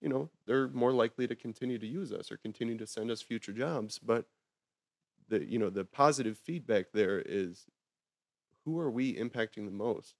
[0.01, 3.21] you know, they're more likely to continue to use us or continue to send us
[3.21, 3.99] future jobs.
[3.99, 4.25] But
[5.29, 7.67] the you know the positive feedback there is
[8.65, 10.15] who are we impacting the most?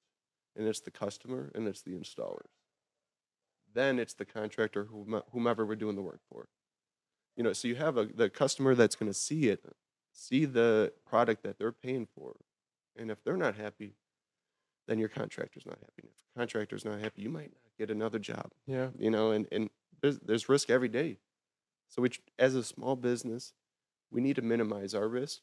[0.56, 2.52] And it's the customer and it's the installers.
[3.74, 4.90] Then it's the contractor,
[5.32, 6.48] whomever we're doing the work for.
[7.38, 9.64] You know, so you have a, the customer that's going to see it,
[10.12, 12.36] see the product that they're paying for.
[12.98, 13.96] And if they're not happy,
[14.88, 16.10] then your contractor's not happy.
[16.10, 18.92] If the contractor's not happy, you might not get another job Yeah.
[18.98, 19.70] you know and and
[20.02, 21.20] there's, there's risk every day.
[21.90, 22.10] So we
[22.40, 23.54] as a small business
[24.12, 25.42] we need to minimize our risk.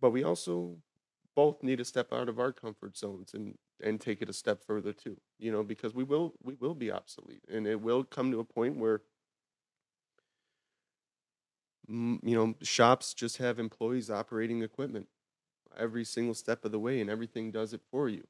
[0.00, 0.82] But we also
[1.34, 4.64] both need to step out of our comfort zones and and take it a step
[4.64, 7.44] further too you know because we will we will be obsolete.
[7.48, 9.02] And it will come to a point where
[11.88, 15.06] you know shops just have employees operating equipment
[15.76, 18.24] every single step of the way and everything does it for you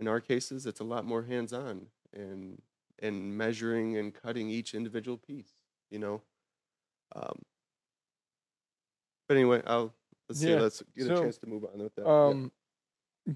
[0.00, 2.62] in our cases it's a lot more hands-on and
[3.00, 5.54] and measuring and cutting each individual piece
[5.90, 6.22] you know
[7.16, 7.42] um,
[9.28, 9.94] but anyway i'll
[10.28, 12.34] let's see let's get so, a chance to move on with that Yeah.
[12.34, 12.52] Um,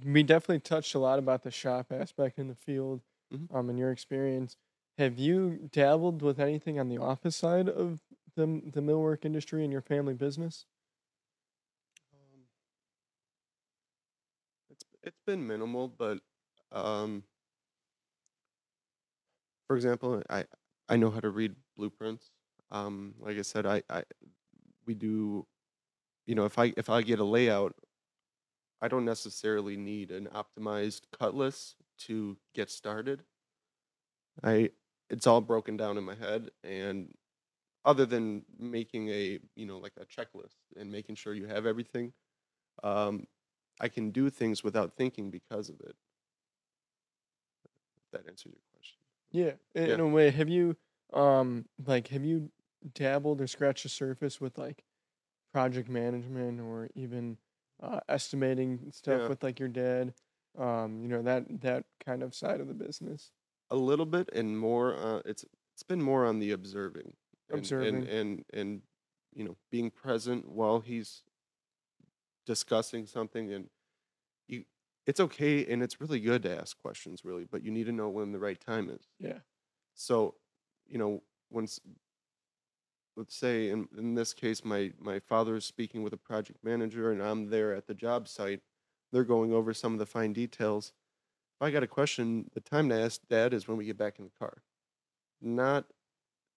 [0.05, 3.03] we definitely touched a lot about the shop aspect in the field.
[3.31, 3.49] Mhm.
[3.51, 4.57] Um, in your experience,
[4.99, 8.01] have you dabbled with anything on the office side of
[8.37, 10.67] the the millwork industry in your family business?
[12.15, 12.47] Um,
[14.71, 16.21] it's it's been minimal, but
[16.75, 17.25] um,
[19.67, 20.45] for example, I
[20.89, 22.31] I know how to read blueprints.
[22.71, 24.05] Um, like I said, I I
[24.87, 25.47] we do,
[26.27, 27.75] you know, if I if I get a layout,
[28.81, 31.75] I don't necessarily need an optimized cut list
[32.07, 33.25] to get started.
[34.43, 34.71] I
[35.11, 37.13] it's all broken down in my head, and
[37.85, 42.15] other than making a you know like a checklist and making sure you have everything
[42.85, 43.27] um,
[43.81, 45.97] I can do things without thinking because of it.
[48.15, 48.99] That answers your question.
[49.31, 49.95] Yeah, in, Yeah.
[49.95, 50.31] in a way.
[50.31, 50.77] Have you
[51.13, 52.51] um like have you
[52.95, 54.85] dabbled or scratched the surface with like
[55.53, 57.37] project management or even
[57.83, 59.29] uh, estimating stuff Yeah.
[59.29, 60.15] with like your dad?
[60.57, 63.33] Um, you know that that kind of side of the business.
[63.71, 64.95] A little bit and more.
[64.97, 65.45] Uh, it's
[65.75, 67.15] it's been more on the observing,
[67.51, 67.97] and, Observing.
[67.97, 68.83] and and and
[69.35, 71.25] you know being present while he's
[72.47, 73.69] discussing something, and.
[75.07, 78.09] It's okay and it's really good to ask questions, really, but you need to know
[78.09, 79.07] when the right time is.
[79.19, 79.39] Yeah.
[79.95, 80.37] So,
[80.87, 81.81] you know, once
[83.17, 87.13] let's say in, in this case my my father is speaking with a project manager
[87.13, 88.61] and I'm there at the job site,
[89.13, 90.93] they're going over some of the fine details.
[91.61, 94.19] If I got a question, the time to ask dad is when we get back
[94.19, 94.63] in the car.
[95.41, 95.87] Not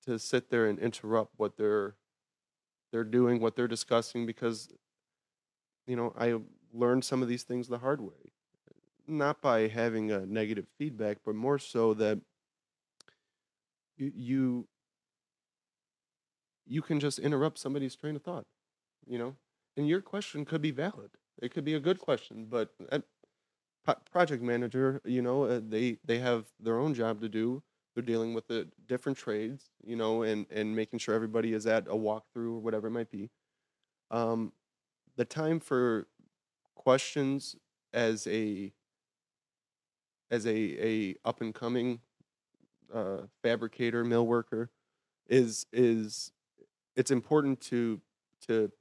[0.06, 1.95] to sit there and interrupt what they're
[2.91, 4.70] they're doing, what they're discussing because
[5.88, 6.36] you know, I
[6.74, 8.34] learned some of these things the hard way.
[9.10, 12.20] Not by having a negative feedback, but more so that
[13.97, 14.68] you
[16.66, 18.45] you can just interrupt somebody's train of thought
[19.08, 19.36] you know?
[19.78, 21.12] And your question could be valid.
[21.41, 23.03] It could be a good question but a
[23.86, 27.64] pro- project manager you know uh, they they have their own job to do.
[27.95, 31.88] They're dealing with the different trades you know and and making sure everybody is at
[31.88, 33.30] a walkthrough or whatever it might be.
[34.12, 34.53] Um
[35.18, 36.08] the time for
[36.76, 37.55] questions
[37.93, 38.74] as a
[40.32, 41.99] as a a up and coming
[42.93, 44.69] uh, fabricator, mill worker,
[45.28, 46.32] is is
[46.95, 48.01] it's important to
[48.47, 48.71] to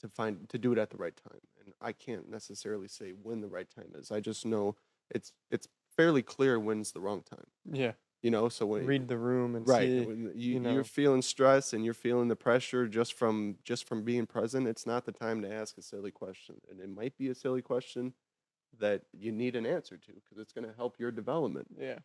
[0.00, 1.40] to find to do it at the right time.
[1.64, 4.10] And I can't necessarily say when the right time is.
[4.10, 4.76] I just know
[5.10, 7.46] it's it's fairly clear when's the wrong time.
[7.70, 7.92] Yeah.
[8.22, 10.00] You know, so when Read the room and right see.
[10.00, 10.72] when you, you know.
[10.72, 14.86] you're feeling stress and you're feeling the pressure just from just from being present it's
[14.86, 18.12] not the time to ask a silly question and it might be a silly question
[18.78, 21.98] that you need an answer to because it's going to help your development Yeah.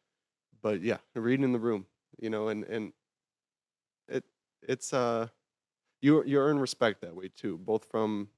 [0.61, 1.85] but yeah, reading in the room,
[2.19, 2.93] you know, and and
[4.07, 4.23] it
[4.61, 5.27] it's uh
[6.01, 8.29] you you earn respect that way too, both from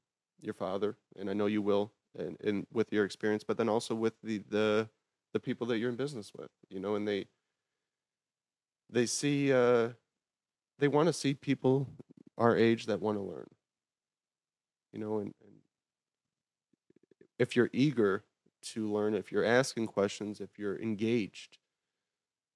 [0.42, 3.96] your father, and I know you will, and and with your experience, but then also
[3.96, 4.90] with the the
[5.34, 7.28] the people that you're in business with, you know, and they
[8.90, 9.90] they see uh
[10.80, 11.88] they want to see people
[12.38, 13.50] our age that want to learn,
[14.94, 15.47] you know, and, and
[17.40, 18.24] if you're eager
[18.62, 21.60] to learn, if you're asking questions, if you're engaged,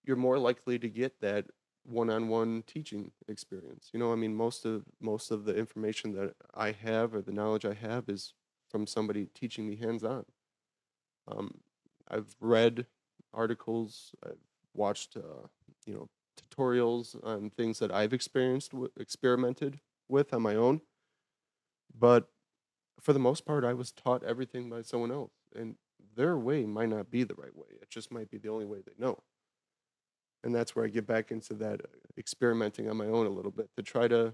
[0.03, 1.45] you're more likely to get that
[1.83, 3.89] one-on-one teaching experience.
[3.93, 7.31] You know, I mean, most of most of the information that I have or the
[7.31, 8.33] knowledge I have is
[8.69, 10.25] from somebody teaching me hands-on.
[11.27, 11.59] Um,
[12.07, 12.85] I've read
[13.33, 14.37] articles, I've
[14.73, 15.47] watched, uh,
[15.85, 16.09] you know,
[16.39, 20.81] tutorials on things that I've experienced, w- experimented with on my own.
[21.97, 22.27] But
[23.01, 25.75] for the most part, I was taught everything by someone else, and
[26.15, 27.67] their way might not be the right way.
[27.81, 29.23] It just might be the only way they know.
[30.43, 31.87] And that's where I get back into that uh,
[32.17, 34.33] experimenting on my own a little bit to try to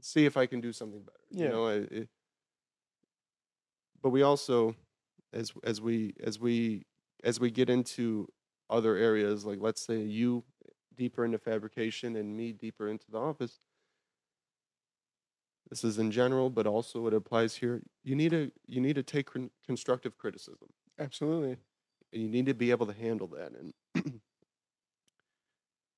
[0.00, 1.18] see if I can do something better.
[1.30, 2.08] You know, I, it,
[4.02, 4.76] but we also,
[5.32, 6.84] as as we as we
[7.22, 8.28] as we get into
[8.68, 10.44] other areas, like let's say you
[10.94, 13.58] deeper into fabrication and me deeper into the office,
[15.74, 17.82] this is in general, but also it applies here.
[18.04, 20.68] You need to you need to take con- constructive criticism.
[21.00, 21.56] Absolutely.
[22.12, 23.50] And you need to be able to handle that.
[23.58, 23.74] And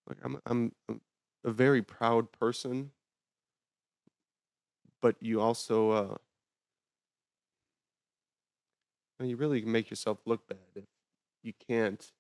[0.09, 1.03] like I'm I'm I'm
[1.45, 2.91] a very proud person,
[5.03, 6.17] but you also uh
[9.23, 10.85] you really make yourself look bad if
[11.43, 12.13] you can't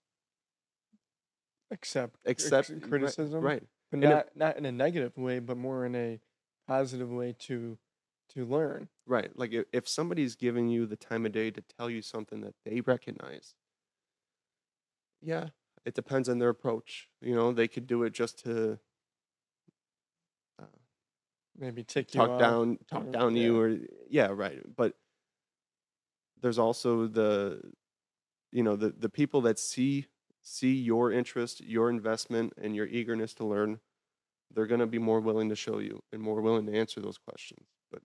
[1.70, 3.62] Accept accept ex- right, criticism, right.
[3.90, 6.20] but And if- not not in a negative way, but more in a
[6.66, 7.78] positive way to
[8.30, 8.88] to learn.
[9.06, 9.30] Right.
[9.38, 12.54] Like if, if somebody's giving you the time of day to tell you something that
[12.64, 13.54] they recognize,
[15.22, 15.48] yeah,
[15.84, 17.08] it depends on their approach.
[17.20, 18.78] You know, they could do it just to
[20.60, 20.64] uh,
[21.58, 22.40] Maybe tick you talk off.
[22.40, 23.42] down, talk or- down yeah.
[23.42, 23.78] you, or
[24.10, 24.60] yeah, right.
[24.76, 24.94] But
[26.42, 27.60] there's also the,
[28.52, 30.06] you know, the the people that see
[30.42, 33.80] see your interest, your investment, and your eagerness to learn.
[34.54, 37.66] They're gonna be more willing to show you and more willing to answer those questions.
[37.90, 38.02] But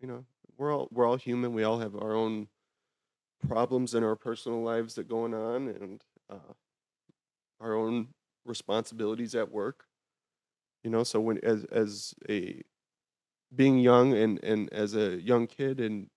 [0.00, 0.24] you know,
[0.56, 1.52] we're all we're all human.
[1.52, 2.48] We all have our own
[3.48, 6.52] problems in our personal lives that going on, and uh,
[7.60, 8.08] our own
[8.44, 9.84] responsibilities at work.
[10.82, 12.62] You know, so when as as a
[13.54, 16.08] being young and and as a young kid and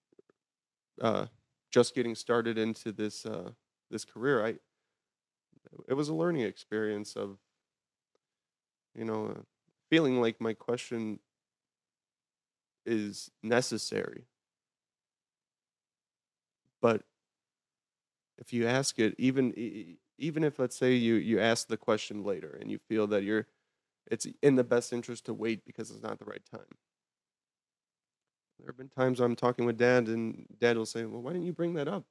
[1.01, 1.27] uh,
[1.71, 3.51] just getting started into this uh,
[3.89, 4.55] this career, I
[5.87, 7.37] it was a learning experience of
[8.95, 9.41] you know uh,
[9.89, 11.19] feeling like my question
[12.85, 14.25] is necessary.
[16.81, 17.03] But
[18.37, 19.53] if you ask it even
[20.17, 23.47] even if let's say you you ask the question later and you feel that you're
[24.11, 26.65] it's in the best interest to wait because it's not the right time.
[28.59, 31.45] There have been times i'm talking with dad and dad will say well why didn't
[31.47, 32.05] you bring that up?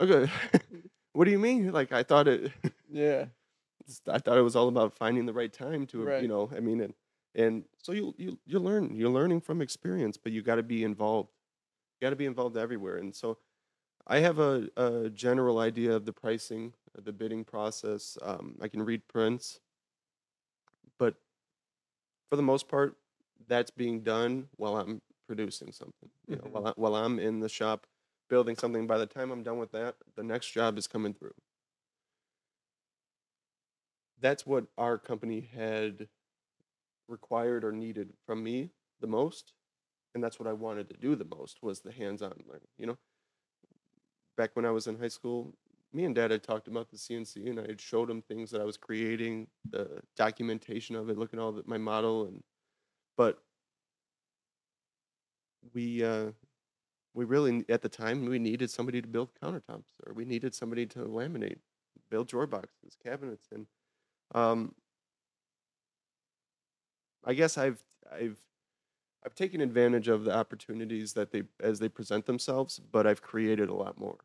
[0.00, 0.30] Okay.
[1.14, 1.72] What do you mean?
[1.72, 2.52] Like i thought it
[2.90, 3.26] Yeah.
[4.08, 6.22] I thought it was all about finding the right time to, Right.
[6.22, 6.94] you know, I mean, and,
[7.34, 10.84] and so you, you, you learn, you're learning from experience, but you got to be
[10.84, 11.30] involved.
[12.00, 12.96] You got to be involved everywhere.
[12.98, 13.38] And so
[14.06, 18.18] I have a, a general idea of the pricing, of the bidding process.
[18.22, 19.60] Um, I can read prints,
[20.98, 21.16] but
[22.30, 22.96] for the most part,
[23.46, 26.52] that's being done while I'm producing something, you know, Mhm.
[26.52, 27.86] while, I, while I'm in the shop
[28.28, 28.86] building something.
[28.86, 31.34] By the time I'm done with that, the next job is coming through
[34.22, 36.08] that's what our company had
[37.08, 38.70] required or needed from me
[39.00, 39.52] the most
[40.14, 42.96] and that's what i wanted to do the most was the hands-on learning you know?
[44.36, 45.52] Back when i was in high school
[45.92, 48.62] me and dad had talked about the cnc and i had showed him things that
[48.62, 52.42] i was creating the documentation of it looking at all the, my model and
[53.16, 53.42] but
[55.74, 56.30] we uh
[57.14, 60.86] we really at the time we needed somebody to build countertops or we needed somebody
[60.86, 61.58] to laminate
[62.10, 63.66] build drawer boxes cabinets and
[64.34, 64.74] um,
[67.24, 68.36] I guess I've I've
[69.24, 73.68] I've taken advantage of the opportunities that they as they present themselves, but I've created
[73.68, 74.18] a lot more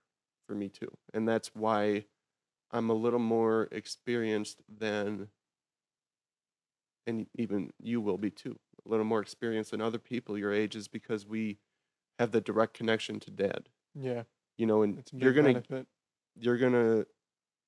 [0.47, 2.05] for me too, and that's why
[2.71, 5.29] I'm a little more experienced than,
[7.05, 10.75] and even you will be too, a little more experienced than other people your age
[10.75, 11.59] is because we
[12.19, 13.69] have the direct connection to dad.
[13.93, 14.23] Yeah.
[14.57, 15.87] You know, and you're gonna benefit.
[16.35, 17.05] you're gonna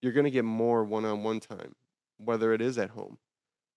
[0.01, 1.75] you're gonna get more one-on-one time
[2.19, 3.17] whether it is at home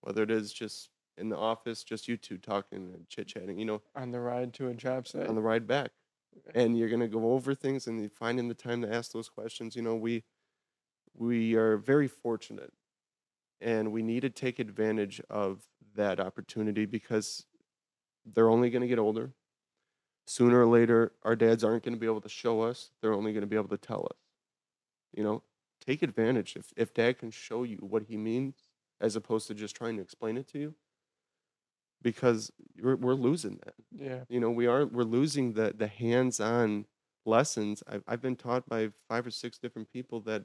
[0.01, 3.83] whether it is just in the office just you two talking and chit-chatting you know?
[3.95, 5.27] On the ride to a job site.
[5.27, 5.91] on the ride back.
[6.55, 9.83] And you're gonna go over things and finding the time to ask those questions you
[9.83, 9.95] know?
[9.95, 10.25] We
[11.15, 12.73] we are very fortunate
[13.61, 15.63] and we need to take advantage of
[15.95, 17.45] that opportunity because
[18.25, 19.35] they're only going to get older.
[20.27, 22.91] Sooner or later our dads aren't going to be able to show us.
[23.01, 24.17] They're only going to be able to tell us
[25.15, 25.43] you know
[25.85, 28.55] take advantage if, if dad can show you what he means
[29.01, 30.75] as opposed to just trying to explain it to you
[32.03, 33.75] because we're, we're losing that.
[33.97, 34.21] Yeah.
[34.29, 36.87] You know, we are we're losing the the hands-on
[37.25, 37.83] lessons.
[37.89, 40.45] I've I've been taught by five or six different people that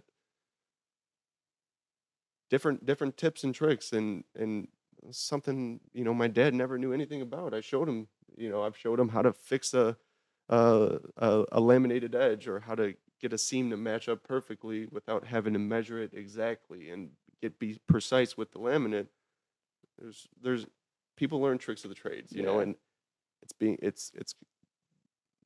[2.50, 4.68] different different tips and tricks and and
[5.12, 7.54] something you know my dad never knew anything about.
[7.54, 9.98] I showed him, you know, I've showed him how to fix a
[10.50, 14.86] a, a, a laminated edge or how to get a seam to match up perfectly
[14.91, 17.09] without having to measure it exactly and
[17.41, 19.07] get be precise with the laminate.
[19.99, 20.65] There's there's
[21.15, 22.76] people learn tricks of the trades, you know, and
[23.41, 24.36] it's being it's it's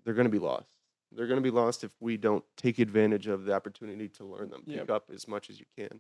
[0.04, 0.66] they're going to be lost.
[1.14, 4.50] They're going to be lost if we don't take advantage of the opportunity to learn
[4.50, 4.90] them, pick Yep.
[4.90, 6.00] up as much as you can.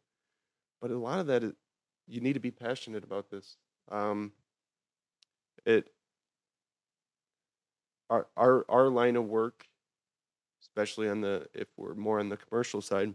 [0.82, 1.54] But a lot of that is
[2.08, 3.58] you need to be passionate about this.
[3.90, 4.32] Um,
[5.66, 5.90] it
[8.10, 9.68] our our our line of work,
[10.72, 13.14] especially on the if we're more on the commercial side,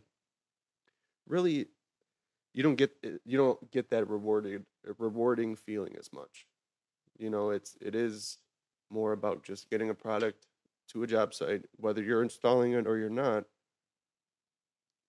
[1.27, 1.67] really
[2.53, 4.65] you don't get eh, you don't get that rewarded
[4.99, 6.47] rewarding feeling as much.
[7.19, 8.39] You know, it's it is
[8.91, 10.47] more about just getting a product
[10.89, 13.45] to a job site, whether you're installing it or you're not.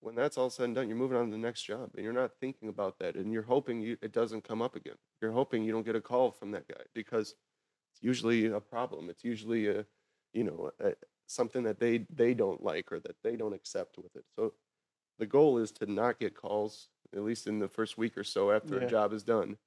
[0.00, 2.12] When that's all said and done, you're moving on to the next job, and you're
[2.12, 4.94] not thinking about that, and you're hoping you, it doesn't come up again.
[5.20, 7.34] You're hoping you don't get a call from that guy because
[7.92, 9.10] it's usually a problem.
[9.10, 9.84] It's usually a,
[10.32, 10.92] you know, a,
[11.28, 14.24] something that they they don't like or that they don't accept with it.
[14.36, 14.54] So
[15.18, 18.50] the goal is to not get calls at least in the first week or so
[18.52, 18.86] after Yeah.
[18.86, 19.58] a job is done.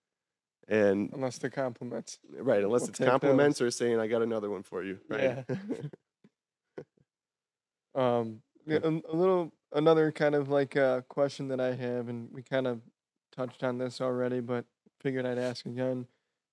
[0.68, 2.20] And Unless the compliments.
[2.30, 5.38] right, unless We'll it's compliments or saying I got another one for you, right?
[7.96, 12.32] Um, yeah, a, a little another kind of like a question that I have, and
[12.32, 12.82] we kind of
[13.32, 14.66] touched on this already, but
[15.00, 16.08] figured I'd ask again.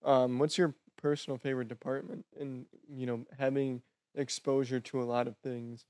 [0.04, 2.26] Um, what's your personal favorite department?
[2.38, 3.82] And you know, having
[4.14, 5.84] exposure to a lot of things,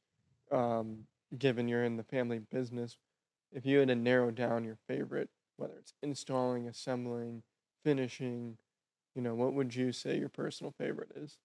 [0.52, 1.06] um,
[1.38, 2.96] given you're in the family business,
[3.52, 7.42] if you had to narrow down your favorite, whether it's installing, assembling,
[7.84, 8.58] finishing,
[9.14, 11.38] you know, what would you say your personal favorite is?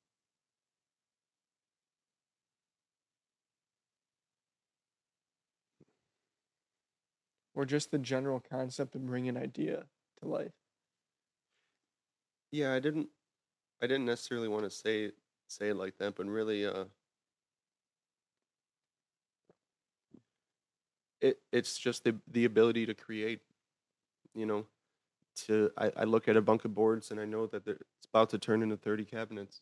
[7.55, 9.87] Or just the general concept of bringing an idea
[10.19, 10.53] to life?
[12.51, 13.09] yeah, I didn't
[13.81, 15.11] I didn't necessarily want to say
[15.47, 16.85] say it like that, but really uh
[21.21, 23.41] it it's just the the ability to create,
[24.35, 24.67] you know,
[25.35, 28.07] to I, I look at a bunk of boards and I know that they're- it's
[28.07, 29.61] about to turn into 30 cabinets,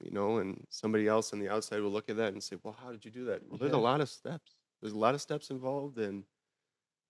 [0.00, 2.74] you know, and somebody else on the outside will look at that and say, "Well,
[2.74, 4.56] how did you do that?" Well, there's a lot of steps.
[4.82, 6.24] There's a lot of steps involved, and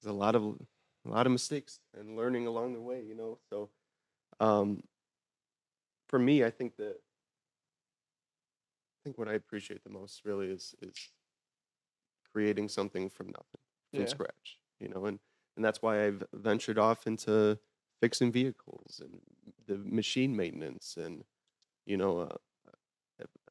[0.03, 0.45] there's a lot of
[1.07, 3.39] a lot of mistakes and learning along the way, you know.
[3.51, 3.71] So,
[4.41, 4.83] um,
[6.09, 6.99] for me, I think that
[9.05, 11.11] think what I appreciate the most really is is
[12.33, 13.61] creating something from nothing,
[13.95, 14.07] from Yeah.
[14.07, 15.19] scratch, you know, and
[15.57, 17.59] and that's why I've ventured off into
[18.01, 19.21] fixing vehicles and
[19.67, 21.25] the machine maintenance and
[21.87, 22.37] you know uh,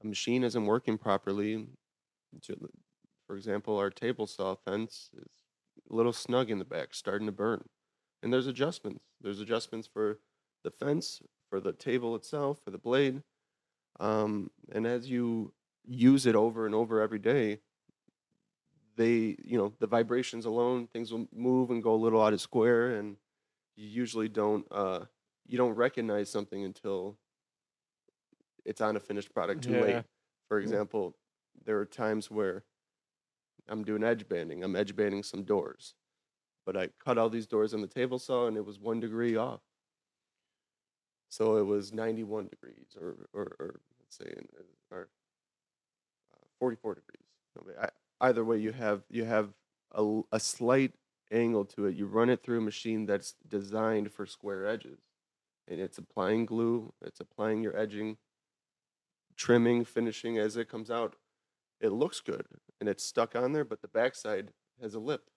[0.02, 1.68] a machine isn't working properly.
[3.28, 5.46] For example our table saw fence is
[5.90, 7.70] a little snug in the back starting to burn.
[8.22, 9.06] And there's adjustments.
[9.22, 10.20] There's adjustments for
[10.64, 13.24] the fence for the table itself for the blade
[14.00, 15.52] um, and as you
[15.88, 17.60] use it over and over every day
[18.96, 22.42] they you know the vibrations alone things will move and go a little out of
[22.42, 23.16] square and
[23.76, 25.00] you usually don't uh
[25.48, 27.18] you don't recognize something until
[28.66, 29.82] it's on a finished product too Yeah.
[29.82, 30.04] late
[30.48, 31.16] for example
[31.66, 32.64] there are times where
[33.70, 35.96] i'm doing edge banding i'm edge banding some doors
[36.66, 39.38] but i cut all these doors on the table saw and it was one degree
[39.38, 39.62] off
[41.30, 44.34] so it was 91 degrees or or, or let's say
[44.92, 45.08] uh, or
[46.34, 47.90] uh, 44 degrees.
[48.20, 49.50] Either way you have you have
[49.94, 50.94] a, a slight
[51.32, 51.96] angle to it.
[51.96, 55.00] You run it through a machine that's designed for square edges
[55.68, 58.18] and it's applying glue it's applying your edging
[59.38, 61.16] trimming finishing as it comes out.
[61.80, 62.48] It looks good
[62.80, 64.52] and it's stuck on there but the backside
[64.82, 65.30] has a lip.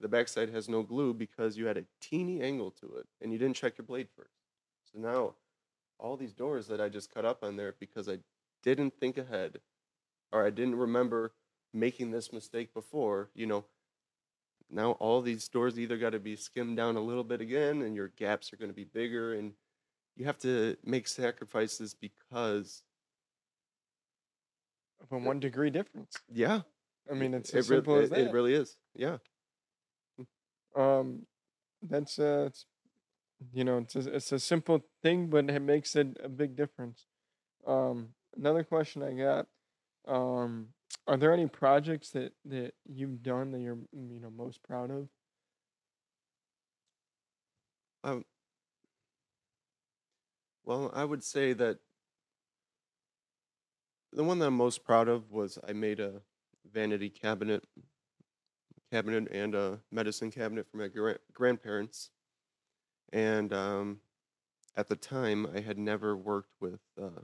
[0.00, 3.38] The backside has no glue because you had a teeny angle to it and you
[3.38, 4.41] didn't check your blade first
[4.92, 5.34] so now
[5.98, 8.18] all these doors that i just cut up on there because i
[8.62, 9.58] didn't think ahead
[10.32, 11.32] or i didn't remember
[11.72, 13.64] making this mistake before you know
[14.70, 17.94] now all these doors either got to be skimmed down a little bit again and
[17.94, 19.52] your gaps are going to be bigger and
[20.16, 22.82] you have to make sacrifices because
[25.02, 26.16] Of a one degree difference.
[26.32, 26.60] yeah
[27.10, 28.20] I mean, it's it, as real- simple as it, that.
[28.28, 29.16] it really is yeah
[30.76, 31.26] Um,
[31.82, 32.64] that's uh, it's,
[33.52, 37.06] you know, it's a, it's a simple thing, but it makes it a big difference.
[37.66, 39.46] Um, another question I got,
[40.06, 40.68] um,
[41.06, 44.90] are there any projects that that you've done that you're mm, you know most proud
[44.90, 45.08] of?
[48.04, 48.24] um,
[50.64, 51.78] Well, I would say that
[54.12, 56.22] the one that I'm most proud of was I made a
[56.72, 57.64] vanity cabinet
[58.90, 62.10] cabinet and a medicine cabinet for my gra- grandparents.
[63.12, 64.00] And um,
[64.76, 67.22] at the time, I had never worked with uh,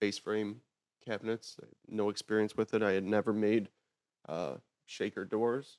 [0.00, 0.62] face frame
[1.04, 2.82] cabinets, no experience with it.
[2.82, 3.70] I had never made
[4.28, 5.78] uh, shaker doors,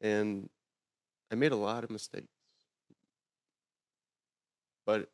[0.00, 0.48] and
[1.30, 2.28] I made a lot of mistakes.
[4.84, 5.10] But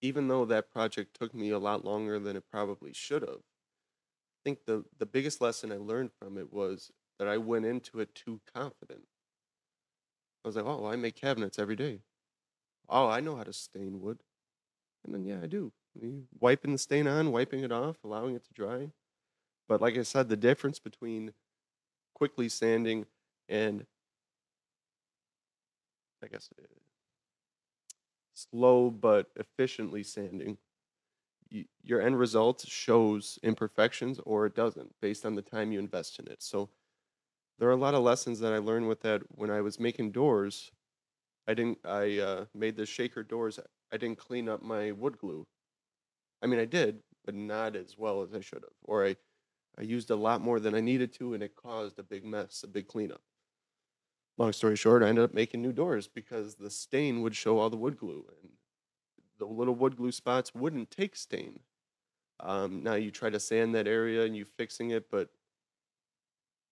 [0.00, 4.40] even though that project took me a lot longer than it probably should have, I
[4.44, 8.14] think the, the biggest lesson I learned from it was that I went into it
[8.14, 9.06] too confident.
[10.44, 12.00] I was like, oh, I make cabinets every day.
[12.88, 14.20] Oh, I know how to stain wood.
[15.04, 15.72] And then, yeah, I do.
[16.40, 18.90] Wiping the stain on, wiping it off, allowing it to dry.
[19.68, 21.34] But like I said, the difference between
[22.14, 23.06] quickly sanding
[23.48, 23.86] and,
[26.22, 26.64] I guess, uh,
[28.34, 30.58] slow but efficiently sanding,
[31.82, 36.26] your end result shows imperfections or it doesn't based on the time you invest in
[36.26, 36.42] it.
[36.42, 36.68] So
[37.58, 40.12] there are a lot of lessons that I learned with that when I was making
[40.12, 40.72] doors.
[41.46, 41.78] I didn't.
[41.84, 43.60] I uh, made the shaker doors.
[43.92, 45.46] I didn't clean up my wood glue.
[46.42, 48.74] I mean, I did, but not as well as I should have.
[48.82, 49.16] Or I,
[49.78, 52.62] I used a lot more than I needed to, and it caused a big mess,
[52.64, 53.22] a big cleanup.
[54.36, 57.70] Long story short, I ended up making new doors because the stain would show all
[57.70, 58.52] the wood glue, and
[59.38, 61.60] the little wood glue spots wouldn't take stain.
[62.40, 65.30] Um, now you try to sand that area and you fixing it, but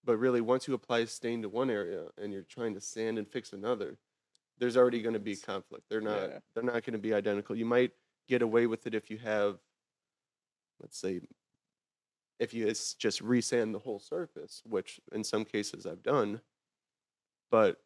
[0.05, 3.29] but really once you apply stain to one area and you're trying to sand and
[3.29, 3.99] fix another,
[4.59, 5.85] there's already going to be conflict.
[5.89, 6.39] They're not Yeah.
[6.55, 7.57] they're not going to be identical.
[7.57, 7.93] You might
[8.29, 9.59] get away with it if you have
[10.81, 11.21] let's say
[12.39, 16.41] if you just resand the whole surface, which in some cases I've done,
[17.51, 17.81] but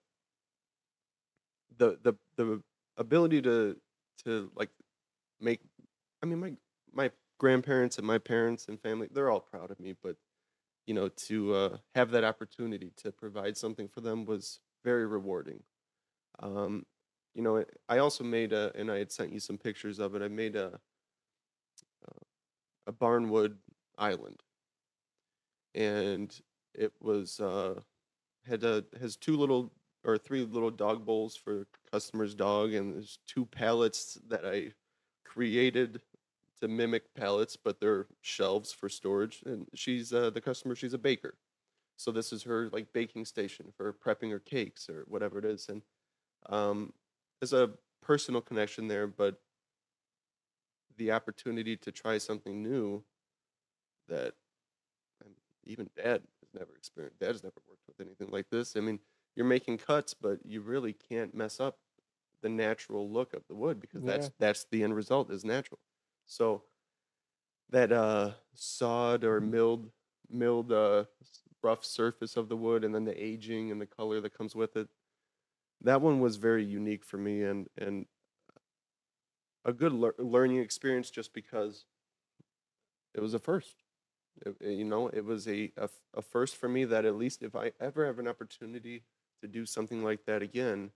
[1.76, 2.62] the the the
[2.96, 3.76] ability to
[4.24, 4.70] to like
[5.40, 5.60] make
[6.22, 6.56] I mean my
[6.92, 10.16] my grandparents and my parents and family they're all proud of me, but
[10.86, 15.62] you know to uh, have that opportunity to provide something for them was very rewarding.
[16.40, 16.86] Um,
[17.34, 20.22] you know, I also made a, and I had sent you some pictures of it.
[20.22, 20.80] I made a
[22.86, 23.58] a barnwood
[23.98, 24.42] island,
[25.74, 26.38] and
[26.74, 27.80] it was uh,
[28.46, 29.72] had a has two little
[30.04, 34.72] or three little dog bowls for customer's dog, and there's two pallets that I
[35.24, 36.00] created
[36.56, 39.42] to mimic pallets, but they're shelves for storage.
[39.46, 41.38] And she's uh, the customer; she's a baker,
[41.96, 45.68] so this is her like baking station for prepping her cakes or whatever it is.
[45.68, 45.82] And
[46.48, 46.94] um,
[47.40, 49.40] there's a personal connection there, but
[50.96, 53.04] the opportunity to try something new
[54.08, 54.34] that
[55.24, 55.32] um,
[55.64, 57.20] even dad has never experienced.
[57.20, 58.76] Dad has never worked with anything like this.
[58.76, 59.00] I mean,
[59.36, 61.78] you're making cuts, but you really can't mess up
[62.42, 64.04] the natural look of the wood because Yeah.
[64.04, 65.80] that's that's the end result is natural.
[66.26, 66.64] So
[67.70, 69.90] that uh sawed or milled
[70.30, 71.04] milled uh
[71.62, 74.76] rough surface of the wood and then the aging and the color that comes with
[74.76, 74.88] it
[75.82, 78.06] that one was very unique for me and and
[79.64, 81.84] a good lear- learning experience just because
[83.14, 83.82] it was a first.
[84.44, 85.72] It- it- you know it was a
[86.14, 89.04] a first for me that at least if i ever have an opportunity
[89.40, 90.92] to do something like that again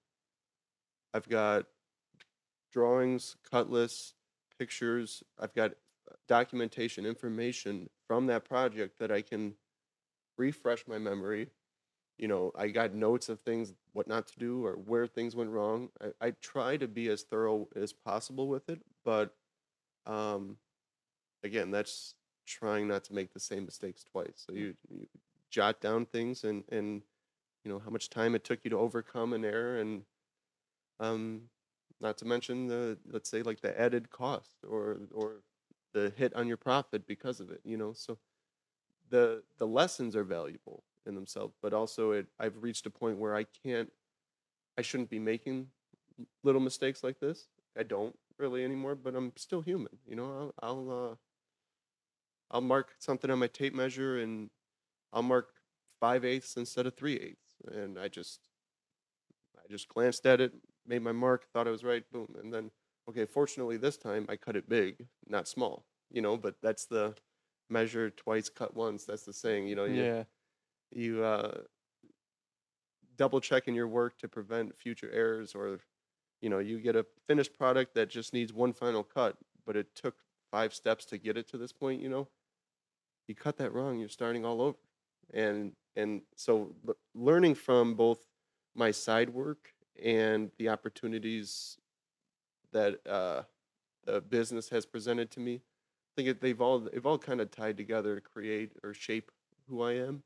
[1.15, 1.67] i've got
[2.73, 4.15] drawings cut lists
[4.61, 5.23] pictures.
[5.39, 9.55] I've got uh, documentation information from that project that i can
[10.37, 11.49] refresh my memory.
[12.19, 15.51] You know i got notes of things what not to do or where things went
[15.51, 15.89] wrong.
[16.01, 19.35] I, I try to be as thorough as possible with it but
[20.07, 20.57] um
[21.43, 22.15] again that's
[22.47, 24.45] trying not to make the same mistakes twice.
[24.47, 25.07] So you, you
[25.51, 27.03] jot down things and and
[27.65, 30.03] you know how much time it took you to overcome an error and
[30.99, 31.43] um
[32.01, 35.43] not to mention the let's say like the added cost or or
[35.93, 37.93] the hit on your profit because of it you know?
[37.93, 38.19] So
[39.11, 43.35] the the lessons are valuable in themselves but also it i've reached a point where
[43.37, 43.91] i can't
[44.79, 45.67] i shouldn't be making
[46.45, 47.49] little mistakes like this.
[47.79, 50.53] I don't really anymore but i'm still human you know?
[50.63, 51.15] I'll i'll uh
[52.51, 54.51] i'll mark something on my tape measure and
[55.13, 55.49] i'll mark
[56.01, 58.41] five eighths instead of three eighths and i just
[59.59, 60.53] i just glanced at it
[60.87, 62.71] made my mark thought i was right boom and then
[63.09, 67.15] okay fortunately this time i cut it big not small you know but that's the
[67.69, 70.25] measure twice cut once that's the saying you know you, Yeah.
[70.93, 71.59] you uh,
[73.17, 75.81] double checking your work to prevent future errors or
[76.41, 79.37] you know you get a finished product that just needs one final cut
[79.67, 80.17] but it took
[80.51, 82.27] five steps to get it to this point you know
[83.29, 84.79] you cut that wrong you're starting all over
[85.35, 86.75] and and so
[87.15, 88.19] learning from both
[88.75, 91.79] my side work and the opportunities
[92.73, 93.43] that uh,
[94.05, 95.63] the business has presented to me.
[96.19, 99.31] I think they've all they've all kind of tied together to create or shape
[99.69, 100.23] who I am.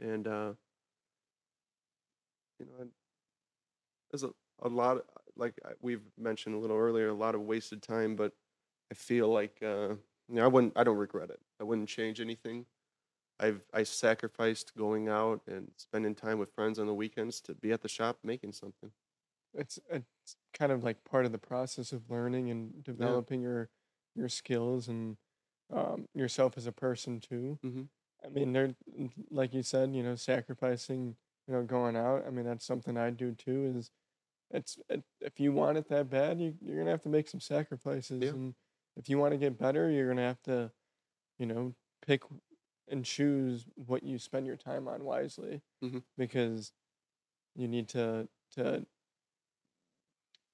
[0.00, 0.54] And uh,
[2.58, 2.88] you know, I-
[4.10, 4.30] there's a,
[4.62, 5.02] a lot of,
[5.36, 8.32] like we've mentioned a little earlier, a lot of wasted time, but
[8.90, 9.90] I feel like uh,
[10.28, 11.40] you know, I wouldn't I don't regret it.
[11.60, 12.66] I wouldn't change anything.
[13.40, 17.72] I've I sacrificed going out and spending time with friends on the weekends to be
[17.72, 18.92] at the shop making something.
[19.52, 23.70] It's it's kind of like part of the process of learning and developing your
[24.14, 25.16] your skills and
[25.70, 27.58] um, yourself as a person too.
[27.62, 27.84] hmm
[28.24, 28.76] I mean, they're
[29.30, 31.16] like you said, you know, sacrificing,
[31.48, 32.26] you know, going out.
[32.26, 33.74] I mean, that's something I do too.
[33.76, 33.92] Is
[34.50, 37.40] it's it, if you want it that bad, you you're gonna have to make some
[37.40, 38.32] sacrifices, Yeah.
[38.32, 38.56] and
[38.96, 40.72] if you want to get better, you're gonna have to,
[41.38, 42.22] you know, pick
[42.90, 46.00] and choose what you spend your time on wisely, Mhm.
[46.18, 46.72] because
[47.56, 48.86] you need to to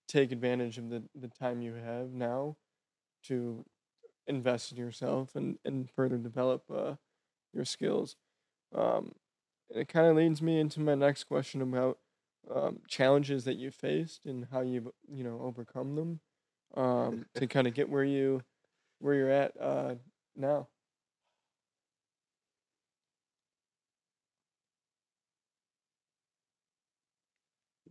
[0.08, 2.56] take advantage of the the time you have now
[3.24, 3.64] to
[4.26, 6.96] invest in yourself and and further develop uh,
[7.52, 8.16] your skills.
[8.74, 9.14] Um,
[9.70, 11.98] and it kind of leads me into my next question about
[12.50, 16.20] um, challenges that you faced and how you've you know overcome them
[16.76, 18.42] um, to kind of get where you
[19.00, 19.96] where you're at uh,
[20.36, 20.68] now.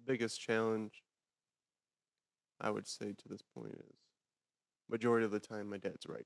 [0.06, 1.04] Biggest challenge
[2.60, 3.98] I would say to this point is
[4.90, 6.26] majority of the time my dad's right.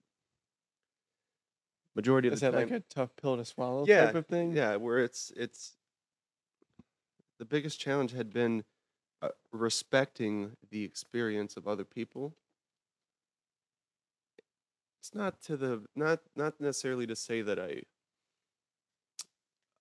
[1.95, 2.60] Majority of Is the time.
[2.60, 4.56] Is that like a tough pill to swallow yeah, type of thing?
[4.56, 5.76] yeah, where it's it's
[7.39, 8.64] the biggest challenge had been
[9.22, 12.35] uh, respecting the experience of other people.
[15.01, 17.84] It's not to the not not necessarily to say that I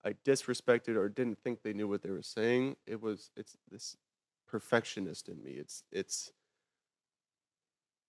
[0.05, 2.77] I disrespected or didn't think they knew what they were saying.
[2.87, 3.97] It was it's this
[4.47, 5.51] perfectionist in me.
[5.51, 6.31] It's it's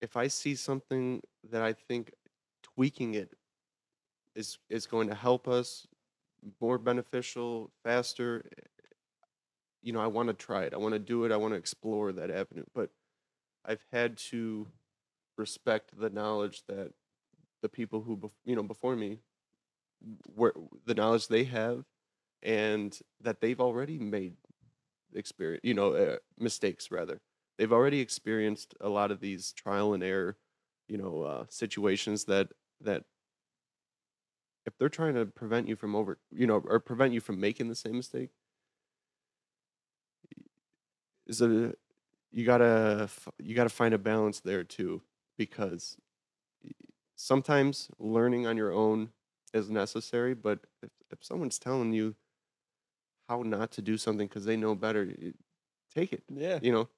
[0.00, 2.12] if I see something that I think
[2.62, 3.36] tweaking it
[4.34, 5.86] is is going to help us
[6.60, 8.62] more beneficial, faster, eh,
[9.82, 10.74] you know, I want to try it.
[10.74, 11.32] I want to do it.
[11.32, 12.64] I want to explore that avenue.
[12.74, 12.90] But
[13.64, 14.68] I've had to
[15.36, 16.92] respect the knowledge that
[17.62, 19.18] the people who you know before me
[20.34, 20.54] were
[20.86, 21.84] the knowledge they have
[22.42, 24.34] and that they've already made
[25.14, 27.20] experience you know uh, mistakes rather.
[27.58, 30.36] They've already experienced a lot of these trial and error
[30.88, 32.48] you know uh, situations that
[32.80, 33.04] that
[34.66, 37.68] if they're trying to prevent you from over you know or prevent you from making
[37.68, 38.30] the same mistake
[41.26, 41.72] is a
[42.32, 43.08] you gotta
[43.38, 45.02] you gotta find a balance there too
[45.36, 45.96] because
[47.14, 49.10] sometimes learning on your own
[49.52, 52.14] is necessary but if, if someone's telling you
[53.28, 55.08] how not to do something because they know better
[55.94, 56.58] take it Yeah.
[56.62, 56.88] you know?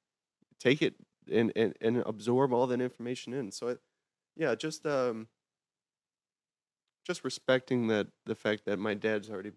[0.60, 0.94] Take it
[1.30, 3.52] and, and and absorb all that information in.
[3.52, 3.80] So it,
[4.36, 5.28] yeah just um
[7.04, 9.52] just respecting that the fact that my dad's already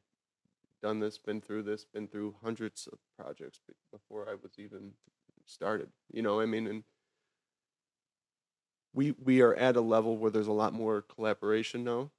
[0.81, 3.61] done this been through this been through hundreds of projects
[3.91, 4.93] before i was even
[5.45, 6.67] started you know i mean?
[6.67, 6.83] And
[8.93, 12.11] we we are at a level where there's a lot more collaboration now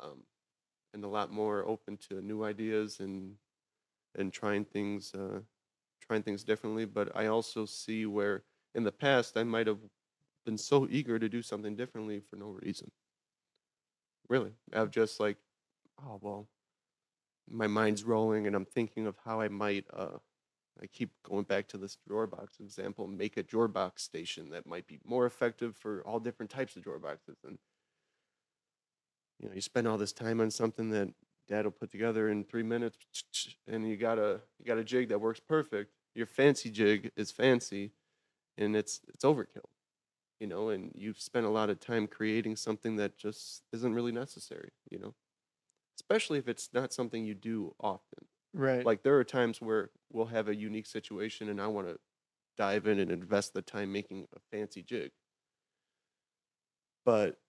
[0.00, 0.22] um,
[0.94, 3.34] and a lot more open to new ideas and
[4.16, 5.40] and trying things uh,
[6.00, 6.84] trying things differently.
[6.84, 8.44] But i also see where
[8.74, 9.78] in the past i might have
[10.44, 12.90] been so eager to do something differently for no reason.
[14.28, 15.36] Really i've just like
[16.06, 16.48] oh well
[17.50, 20.16] my mind's rolling and i'm thinking of how i might uh
[20.80, 24.66] i keep going back to this drawer box example make a drawer box station that
[24.66, 27.58] might be more effective for all different types of drawer boxes and
[29.42, 31.12] you know you spend all this time on something that
[31.48, 32.98] dad will put together in three minutes
[33.66, 35.92] and you got a you got a jig that works perfect.
[36.14, 37.92] Your fancy jig is fancy
[38.58, 39.70] and it's it's overkill
[40.40, 44.12] you know and you've spent a lot of time creating something that just isn't really
[44.12, 45.14] necessary you know
[45.98, 48.26] especially if it's not something you do often.
[48.54, 48.84] Right.
[48.84, 51.98] like there are times where we'll have a unique situation and i want to
[52.56, 55.12] dive in and invest the time making a fancy jig.
[57.04, 57.40] But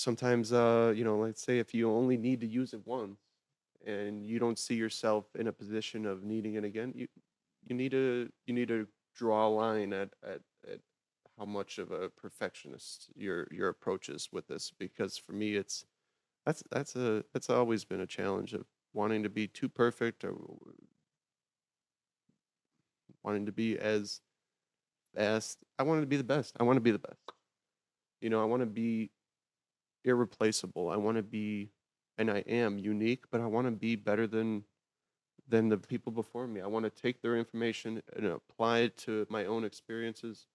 [0.00, 3.18] sometimes uh you know let's say if you only need to use it once
[3.86, 7.06] and you don't see yourself in a position of needing it again you
[7.66, 10.40] you need to you need to draw a line at at,
[10.70, 10.80] at
[11.38, 15.84] how much of a perfectionist your your approach is with this because for me it's
[16.44, 20.34] that's that's a that's always been a challenge of wanting to be too perfect or
[23.22, 24.20] wanting to be as
[25.14, 25.58] fast.
[25.78, 26.56] I wanted to be the best.
[26.58, 27.18] I want to be the best.
[28.20, 29.10] You know i want to be
[30.04, 31.70] irreplaceable i want to be
[32.18, 34.64] and i am unique but i want to be better than
[35.48, 39.26] than the people before me i want to take their information and apply it to
[39.28, 40.46] my own experiences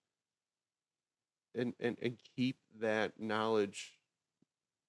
[1.54, 3.94] and, and and keep that knowledge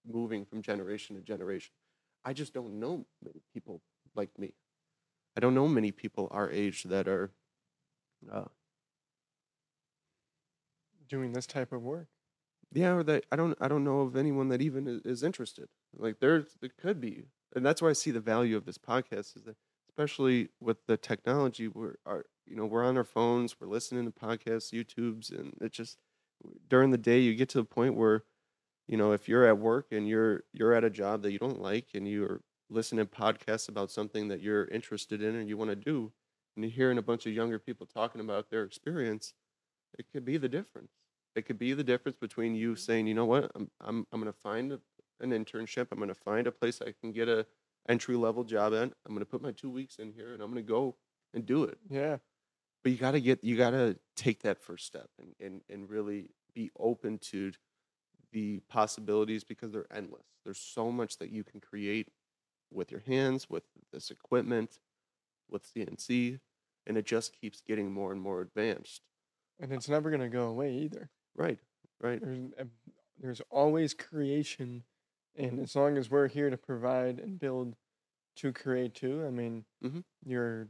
[0.06, 1.72] moving from generation to generation.
[2.24, 3.80] I just don't know many people
[4.14, 4.54] like me.
[5.36, 7.30] I don't know many people our age that are
[8.32, 8.44] uh,
[11.08, 12.08] Doing this type of work.
[12.72, 15.68] Yeah, or that I don't I don't know of anyone that even is, interested.
[15.96, 17.24] Like there's there could be,
[17.54, 19.56] and that's why I see the value of this podcast is that
[19.88, 24.10] especially with the technology, we're our you know we're on our phones, we're listening to
[24.10, 25.98] podcasts, YouTubes, and it just
[26.68, 28.24] during the day you get to the point where
[28.88, 31.60] you know if you're at work and you're you're at a job that you don't
[31.60, 35.70] like and you're listening to podcasts about something that you're interested in and you want
[35.70, 36.12] to do
[36.56, 39.34] and you're hearing a bunch of younger people talking about their experience
[39.98, 40.90] it could be the difference
[41.36, 43.50] it could be the difference between you saying you know what?
[43.54, 44.80] I'm i'm, I'm going to find a,
[45.20, 45.88] an internship.
[45.92, 47.46] I'm going to find a place i can get a
[47.88, 48.82] entry level job at.
[48.82, 50.96] I'm going to put my two weeks in here and i'm going to go
[51.34, 51.78] and do it.
[51.88, 52.16] Yeah.
[52.82, 55.88] but you got to get you got to take that first step and, and and
[55.90, 57.52] really be open to
[58.32, 60.26] the possibilities because they're endless.
[60.44, 62.08] There's so much that you can create
[62.72, 64.80] with your hands with this equipment
[65.48, 66.40] with cnc
[66.86, 69.02] and it just keeps getting more and more advanced.
[69.60, 71.10] And it's never gonna go away either.
[71.36, 71.58] Right
[72.00, 72.50] right There's
[73.18, 74.84] there's always creation,
[75.36, 77.74] and as long as we're here to provide and build
[78.36, 80.04] to create too, I mean, Mhm.
[80.24, 80.68] you're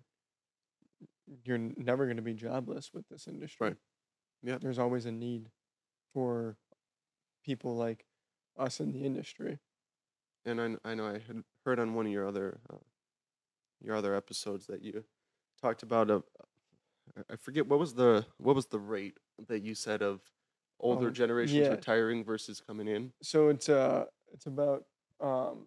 [1.45, 3.69] you're never gonna be jobless with this industry.
[3.69, 3.77] Right.
[4.43, 4.59] Yeah.
[4.59, 5.51] There's always a need
[6.15, 6.57] for
[7.45, 8.07] people like
[8.57, 9.59] us in the industry.
[10.45, 12.77] and I, I know I had heard on one of your other uh,
[13.81, 15.05] your other episodes that you
[15.61, 16.25] talked about of
[17.31, 19.19] I forget what was the what was the rate
[19.49, 20.21] that you said of
[20.81, 21.71] older Oh, generations yeah.
[21.71, 24.85] retiring versus coming in So it's uh it's about
[25.21, 25.67] um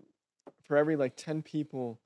[0.63, 2.01] for every like 10 people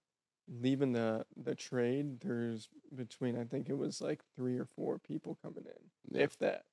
[0.48, 5.38] leaving the the trade, there's between I think it was like 3 or 4 people
[5.42, 6.24] coming in, Yeah.
[6.24, 6.66] if that.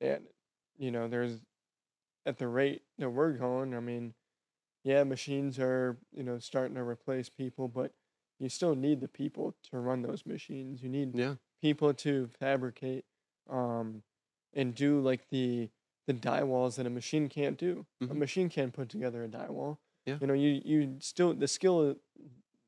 [0.00, 0.26] And
[0.76, 1.40] you know, there's
[2.26, 4.14] at the rate that we're going, I mean,
[4.84, 7.94] yeah, machines are, you know, starting to replace people, but
[8.38, 10.82] you still need the people to run those machines.
[10.82, 13.04] You need yeah people to fabricate
[13.50, 14.02] um
[14.54, 15.70] and do like the
[16.06, 17.86] the die walls that a machine can't do.
[18.10, 18.16] A Mhm.
[18.16, 19.80] machine can't put together a die wall.
[20.06, 20.20] Yeah.
[20.20, 21.96] You know, you you still the skill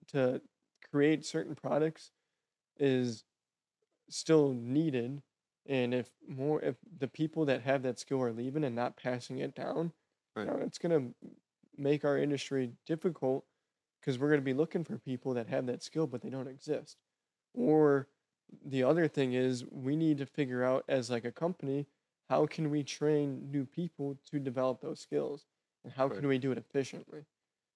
[0.09, 0.43] to
[0.91, 2.13] create certain products
[2.79, 3.25] is
[4.09, 5.23] still needed
[5.67, 9.39] and if more if the people that have that skill are leaving and not passing
[9.41, 9.93] it down,
[10.37, 10.49] Right.
[10.49, 11.31] you know, it's going to
[11.77, 13.47] make our industry difficult
[14.01, 16.49] because we're going to be looking for people that have that skill but they don't
[16.49, 16.99] exist.
[17.55, 18.09] Or
[18.65, 21.87] the other thing is we need to figure out as like a company
[22.29, 25.47] how can we train new people to develop those skills
[25.85, 26.21] and how Right.
[26.21, 27.25] can we do it efficiently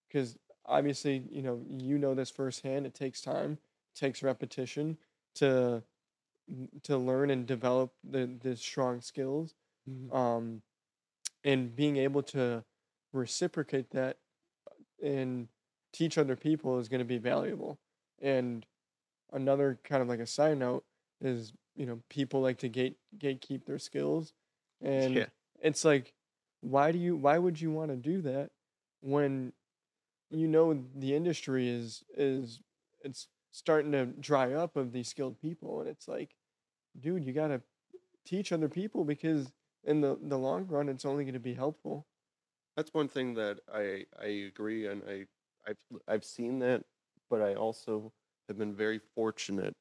[0.09, 4.99] because obviously you know you know this firsthand it takes time it takes repetition
[5.35, 5.83] to
[6.83, 9.55] to learn and develop the, the strong skills
[9.87, 10.13] Mhm.
[10.13, 10.63] um
[11.45, 12.65] and being able to
[13.13, 14.19] reciprocate that
[15.03, 15.49] and
[15.93, 17.79] teach other people is going to be valuable
[18.21, 18.67] and
[19.33, 20.85] another kind of like a side note
[21.21, 24.33] is you know people like to gate gatekeep their skills.
[24.83, 25.27] And yeah.
[25.61, 26.15] it's like
[26.61, 28.51] why do you why would you want to do that
[29.01, 29.53] when
[30.31, 32.61] you know the industry is is
[33.03, 35.81] it's starting to dry up of these skilled people?
[35.81, 36.35] And it's like
[36.99, 37.63] dude you got to
[38.27, 39.53] teach other people because
[39.85, 42.07] in the the long run it's only going to be helpful.
[42.77, 45.27] That's one thing that I I agree and I
[45.69, 46.85] I've I've seen that
[47.29, 48.13] but I also
[48.51, 49.77] have been very fortunate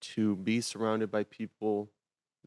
[0.00, 1.90] to be surrounded by people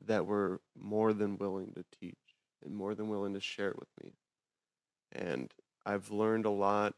[0.04, 2.16] that were more than willing to teach
[2.64, 4.14] and more than willing to share it with me.
[5.12, 5.54] And
[5.86, 6.96] I've learned a lot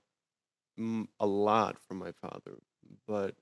[1.19, 2.59] a lot from my father
[3.07, 3.33] but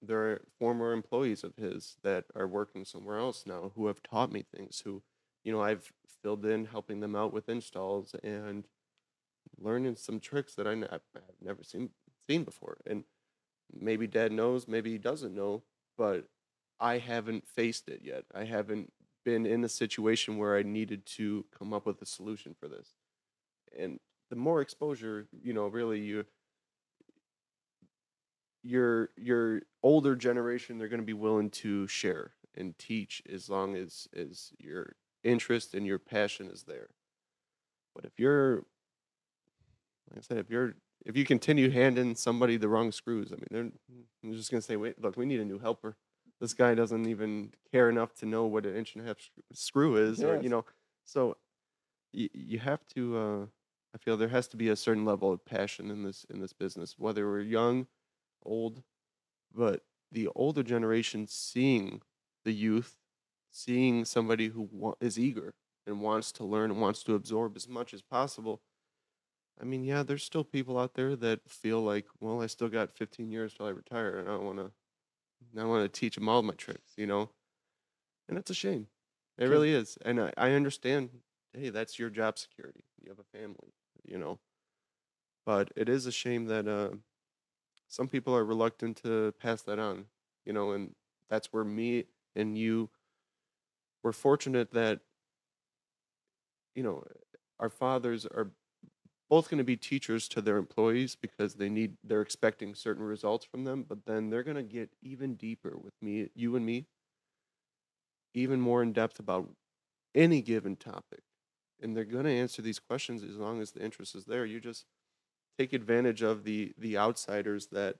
[0.00, 4.32] there are former employees of his that are working somewhere else now who have taught
[4.32, 5.02] me things who
[5.44, 8.66] you know I've filled in helping them out with installs and
[9.58, 10.88] learning some tricks that I've
[11.42, 11.90] never seen
[12.28, 12.78] seen before.
[12.86, 13.04] And
[13.78, 15.62] maybe dad knows maybe he doesn't know
[15.96, 16.24] but
[16.80, 18.24] I haven't faced it yet.
[18.34, 18.90] I haven't
[19.22, 22.94] been in a situation where I needed to come up with a solution for this.
[23.78, 26.24] And the more exposure you know really you
[28.62, 33.76] your your older generation they're going to be willing to share and teach as long
[33.76, 36.88] as as your interest and your passion is there.
[37.94, 38.64] But if you're
[40.08, 40.74] like i said if you're
[41.06, 43.72] if you continue handing somebody the wrong screws i mean
[44.22, 45.96] they're, just going to say wait look we need a new helper
[46.40, 49.16] this guy doesn't even care enough to know what an inch and a half
[49.52, 50.64] screw is or you know
[51.04, 51.36] so
[52.12, 53.46] you, you have to uh
[53.94, 56.52] i feel there has to be a certain level of passion in this in this
[56.52, 57.86] business whether we're young
[58.44, 58.82] old
[59.54, 59.82] but
[60.12, 62.00] the older generation seeing
[62.44, 62.96] the youth
[63.50, 65.54] seeing somebody who wa- is eager
[65.86, 68.60] and wants to learn and wants to absorb as much as possible.
[69.60, 72.90] I mean, yeah, there's still people out there that feel like, well, I still got
[72.90, 74.70] 15 years till I retire, and I don't want to,
[75.60, 77.30] I want to teach them all my tricks, you know.
[78.28, 78.86] And that's a shame.
[79.38, 79.98] It really is.
[80.04, 81.10] And I, I understand.
[81.52, 82.84] Hey, that's your job security.
[83.02, 83.72] You have a family,
[84.06, 84.38] you know.
[85.44, 86.90] But it is a shame that uh,
[87.88, 90.04] some people are reluctant to pass that on,
[90.44, 90.72] you know.
[90.72, 90.94] And
[91.28, 92.04] that's where me
[92.36, 92.90] and you
[94.02, 95.00] we're fortunate that
[96.74, 97.02] you know
[97.58, 98.50] our fathers are
[99.30, 103.46] both going to be teachers to their employees because they need they're expecting certain results
[103.46, 106.86] from them but then they're going to get even deeper with me you and me
[108.34, 109.48] even more in depth about
[110.14, 111.22] any given topic.
[111.82, 114.44] And they're going to answer these questions as long as the interest is there.
[114.44, 114.84] You just
[115.58, 117.96] take advantage of the the outsiders that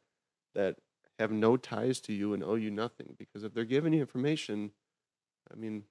[0.55, 0.77] that
[1.19, 4.71] have no ties to you and owe you nothing because if they're giving you information
[5.53, 5.85] i mean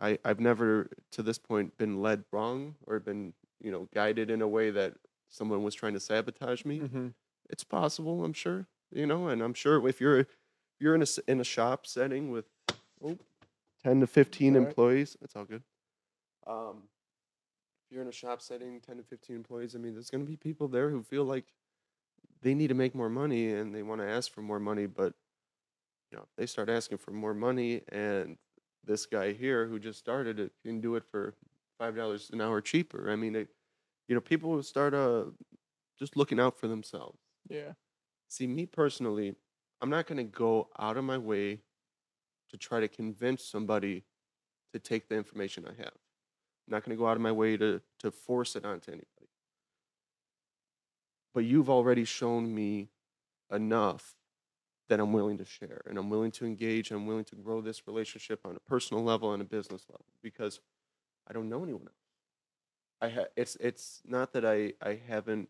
[0.00, 4.42] I, I've never to this point been led wrong or been, you know, guided in
[4.42, 4.94] a way that
[5.28, 6.80] someone was trying to sabotage me.
[6.80, 7.14] Mhm.
[7.48, 10.26] It's possible, I'm sure, you know, and I'm sure if you're
[10.78, 12.46] you're in a in a shop setting with
[13.02, 13.18] oh,
[13.82, 14.68] 10 to 15 Alright.
[14.68, 15.62] employees, that's all good.
[16.46, 16.88] Um
[17.86, 20.30] if you're in a shop setting 10 to 15 employees, I mean, there's going to
[20.30, 21.46] be people there who feel like
[22.42, 25.14] they need to make more money and they want to ask for more money, but
[26.10, 28.38] you know, they start asking for more money and
[28.84, 31.34] this guy here who just started it can do it for
[31.80, 33.10] five dollars an hour cheaper.
[33.10, 33.48] I mean, it,
[34.06, 35.24] you know, people will start uh
[35.98, 37.18] just looking out for themselves.
[37.48, 37.72] Yeah.
[38.28, 39.34] See, me personally,
[39.80, 41.60] I'm not going to go out of my way
[42.50, 44.04] to try to convince somebody
[44.72, 45.94] to take the information I have.
[45.94, 49.30] I'm not going to go out of my way to to force it onto anybody.
[51.32, 52.90] But you've already shown me
[53.50, 54.14] enough
[54.88, 56.90] that I'm willing to share and I'm willing to engage.
[56.90, 60.04] And I'm willing to grow this relationship on a personal level and a business level
[60.22, 60.60] because
[61.30, 61.96] I don't know anyone else.
[63.00, 65.48] I ha- it's it's not that I I haven't.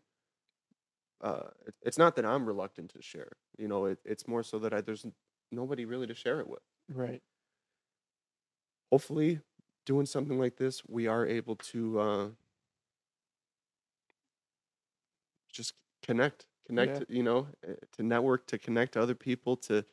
[1.21, 3.33] Uh, it- it's not that I'm reluctant to share.
[3.57, 5.05] You know, it, it's more so that I there's
[5.51, 6.63] nobody really to share it with.
[6.89, 7.21] Right.
[8.91, 9.41] Hopefully,
[9.85, 12.29] doing something like this, we are able to uh,
[15.51, 17.03] just connect, connect.
[17.09, 19.85] You know, uh, to network, to connect to other people, to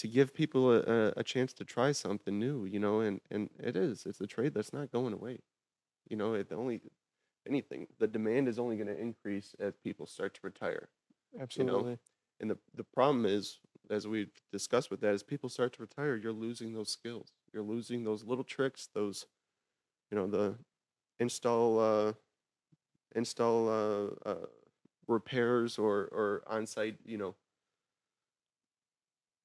[0.00, 2.64] to give people a, a, chance to try something new.
[2.64, 4.06] You know, and and it is.
[4.06, 5.38] It's a trade that's not going away.
[6.08, 6.80] You know, it only
[7.46, 7.86] anything.
[7.98, 10.88] The demand is only going to increase as people start to retire.
[11.38, 11.98] Absolutely.
[12.40, 13.58] And the the problem is,
[13.90, 17.32] as we discussed with that, as people start to retire, you're losing those skills.
[17.52, 19.26] You're losing those little tricks, those,
[20.10, 20.54] you know, the
[21.18, 22.12] install uh,
[23.14, 24.46] install uh, uh,
[25.06, 27.34] repairs or or on-site, you know,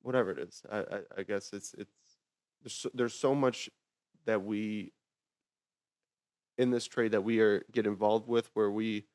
[0.06, 0.64] whatever it is.
[0.72, 1.91] I I, I guess it's it's
[2.61, 3.69] there's so, there's so much
[4.26, 4.94] that we
[6.57, 9.06] in this trade that we are get involved with where we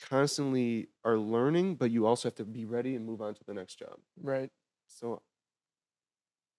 [0.00, 3.54] constantly are learning, but you also have to be ready and move on to the
[3.54, 3.98] next job.
[4.20, 4.50] Right.
[4.86, 5.22] So,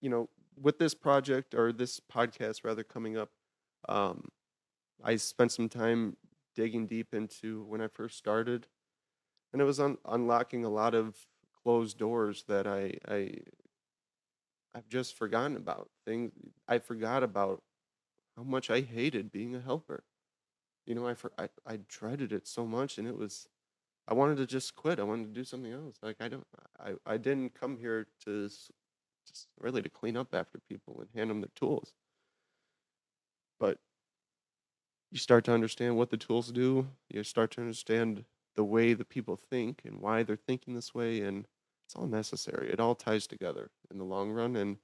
[0.02, 0.30] you know,
[0.60, 3.30] with this project or this podcast rather coming up,
[3.90, 4.30] um,
[5.04, 6.18] I spent some time
[6.56, 8.68] digging deep into when I first started,
[9.52, 11.18] and it was un- unlocking a lot of
[11.64, 13.32] closed doors that I I
[14.76, 16.32] I've just forgotten about things.
[16.68, 17.64] I forgot about
[18.38, 20.06] how much I hated being a helper.
[20.86, 23.48] You know, I, for, I I dreaded it so much, and it was
[24.08, 25.00] I wanted to just quit.
[25.00, 25.98] I wanted to do something else.
[26.04, 26.48] Like I don't,
[26.80, 28.72] I, I didn't come here to just
[29.60, 31.94] really to clean up after people and hand them their tools.
[33.60, 33.80] But
[35.12, 36.88] you start to understand what the tools do.
[37.10, 38.26] You start to understand
[38.56, 41.48] the way the people think and why they're thinking this way, and
[41.94, 42.72] it's all necessary.
[42.72, 44.78] It all ties together in the long run, and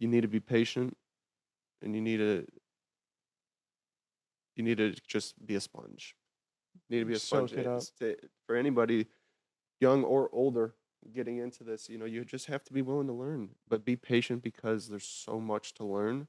[0.00, 0.96] you need to be patient,
[1.80, 2.44] and you need to
[4.56, 6.16] you need to just be a sponge.
[6.88, 7.52] You need to be a sponge.
[7.52, 7.78] it up.
[7.78, 8.16] It's to-
[8.46, 9.06] for anybody,
[9.80, 10.74] young or older,
[11.12, 11.88] getting into this.
[11.88, 15.06] You know, you just have to be willing to learn, but be patient because there's
[15.06, 16.26] so much to learn.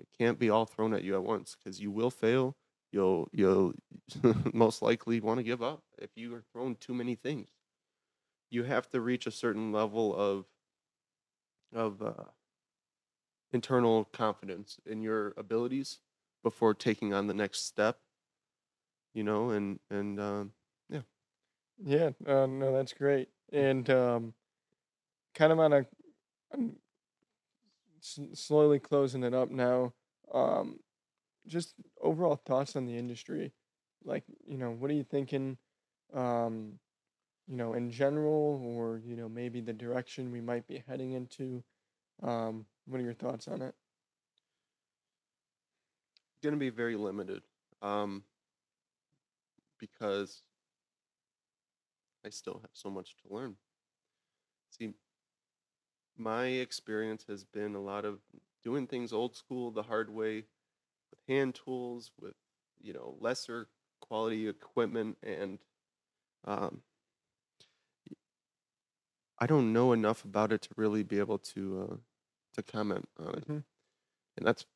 [0.00, 2.56] It can't be all thrown at you at once because you will fail.
[2.90, 3.74] You'll you'll
[4.52, 7.50] most likely want to give up if you are thrown too many things.
[8.52, 10.46] You have to reach a certain level of
[11.72, 12.24] of uh,
[13.52, 16.00] internal confidence in your abilities
[16.42, 18.00] before taking on the next step.
[19.14, 20.54] You know, and and um,
[20.88, 21.02] Yeah.
[21.78, 23.30] Yeah uh, no, that's great.
[23.52, 24.34] And um,
[25.34, 25.86] kind of on a
[26.52, 26.76] on
[27.98, 29.94] s- slowly closing it up now.
[30.32, 30.80] Um,
[31.46, 33.54] just overall thoughts on the industry.
[34.04, 35.58] Like, you know, what are you thinking?
[36.12, 36.80] Um,
[37.48, 41.62] you know, in general, or you know, maybe the direction we might be heading into.
[42.22, 43.74] Um, what are your thoughts on it?
[46.42, 47.42] gonna be very limited.
[47.80, 48.24] Um,
[49.78, 50.42] because
[52.24, 53.56] I still have so much to learn.
[54.70, 54.94] See,
[56.16, 58.20] my experience has been a lot of
[58.62, 60.44] doing things old school, the hard way,
[61.10, 62.34] with hand tools, with
[62.80, 63.68] you know lesser
[64.00, 65.58] quality equipment, and
[66.44, 66.82] um,
[69.42, 71.96] I don't know enough about it to really be able to uh,
[72.54, 73.44] to comment on it.
[73.46, 73.58] hmm
[74.36, 74.66] And that's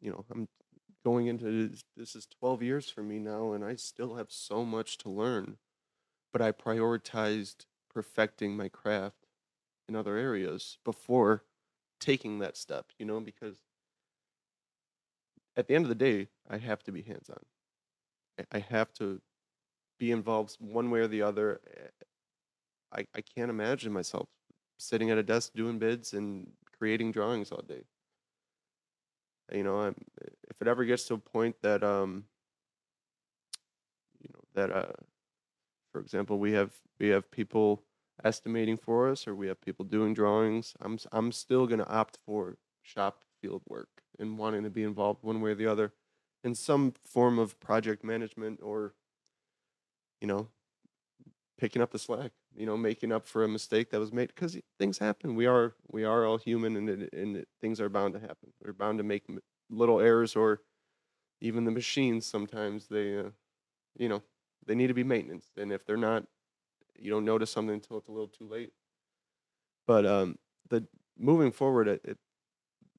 [0.00, 0.48] you know I'm
[1.04, 4.64] going into this, this is 12 years for me now, and I still have so
[4.64, 5.58] much to learn.
[6.32, 9.26] But I prioritized perfecting my craft
[9.88, 11.44] in other areas before
[12.00, 12.86] taking that step.
[12.98, 13.56] You know, because
[15.56, 17.40] at the end of the day, I have to be hands on.
[18.38, 19.20] I, I have to
[19.98, 21.60] be involved one way or the other.
[22.96, 24.28] I, I can't imagine myself
[24.78, 27.82] sitting at a desk doing bids and creating drawings all day.
[29.52, 29.94] You know, I'm,
[30.50, 32.24] if it ever gets to a point that um,
[34.20, 34.92] you know, that uh,
[35.92, 37.82] for example, we have we have people
[38.24, 40.74] estimating for us, or we have people doing drawings.
[40.80, 45.40] I'm I'm still gonna opt for shop field work and wanting to be involved one
[45.40, 45.92] way or the other
[46.42, 48.94] in some form of project management or
[50.20, 50.48] you know
[51.58, 54.58] picking up the slack you know making up for a mistake that was made because
[54.78, 55.34] things happen.
[55.34, 58.52] We are we are all human and it, and it, things are bound to happen.
[58.60, 59.24] We're bound to make
[59.70, 60.62] little errors or
[61.40, 63.30] even the machines sometimes they uh,
[63.96, 64.22] you know
[64.66, 65.52] they need to be maintenance.
[65.56, 66.26] And if they're not
[66.98, 68.72] you don't notice something until it's a little too late.
[69.86, 70.38] But um
[70.68, 72.18] the moving forward it, it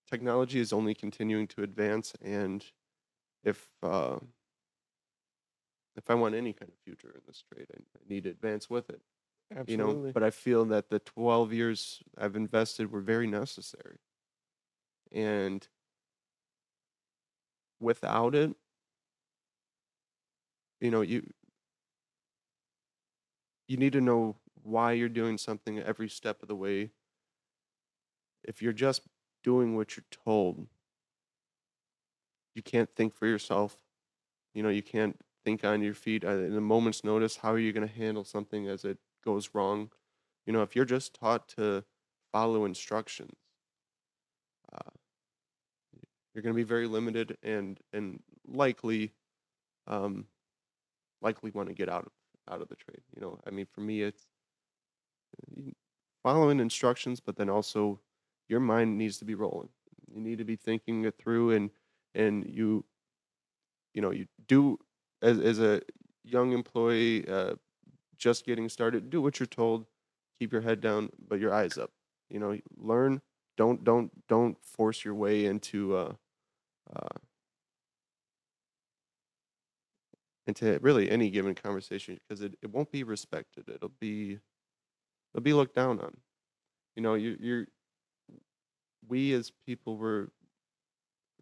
[0.07, 2.65] technology is only continuing to advance and
[3.43, 4.19] if uh
[5.97, 8.69] if i want any kind of future in this trade i, I need to advance
[8.69, 9.01] with it
[9.55, 9.73] Absolutely.
[9.73, 10.11] you know?
[10.13, 13.99] But i feel that the 12 years i've invested were very necessary.
[15.11, 15.67] And
[17.79, 18.55] without it
[20.81, 21.23] you know you
[23.67, 26.89] you need to know why you're doing something every step of the way.
[28.43, 29.01] If you're just
[29.43, 30.67] doing what you're told
[32.57, 33.77] you can't think for yourself.
[34.55, 35.15] You know you can't
[35.47, 38.25] think on your feet uh, in a moment's notice how are you going to handle
[38.25, 39.89] something as it goes wrong?
[40.45, 41.85] You know if you're just taught to
[42.33, 43.37] follow instructions
[44.73, 44.91] uh,
[46.33, 49.13] you're going to be very limited and and likely
[49.87, 50.27] um
[51.21, 52.11] likely want to get out of
[52.53, 53.39] out of the trade you know?
[53.47, 54.27] I mean for me it's
[56.23, 58.01] following instructions but then also
[58.49, 59.69] your mind needs to be rolling.
[60.13, 61.71] You need to be thinking it through and
[62.15, 62.85] and you
[63.93, 64.77] you know you do
[65.21, 65.81] as as a
[66.23, 67.55] young employee uh
[68.17, 69.85] just getting started do what you're told
[70.39, 71.91] keep your head down but your eyes up.
[72.29, 73.21] You know learn
[73.57, 76.13] don't don't don't force your way into uh
[76.95, 77.17] uh
[80.45, 83.65] into really any given conversation because it, it won't be respected.
[83.67, 84.39] It'll be
[85.33, 86.17] it'll be looked down on.
[86.95, 87.67] You know you you're
[89.07, 90.29] we as people were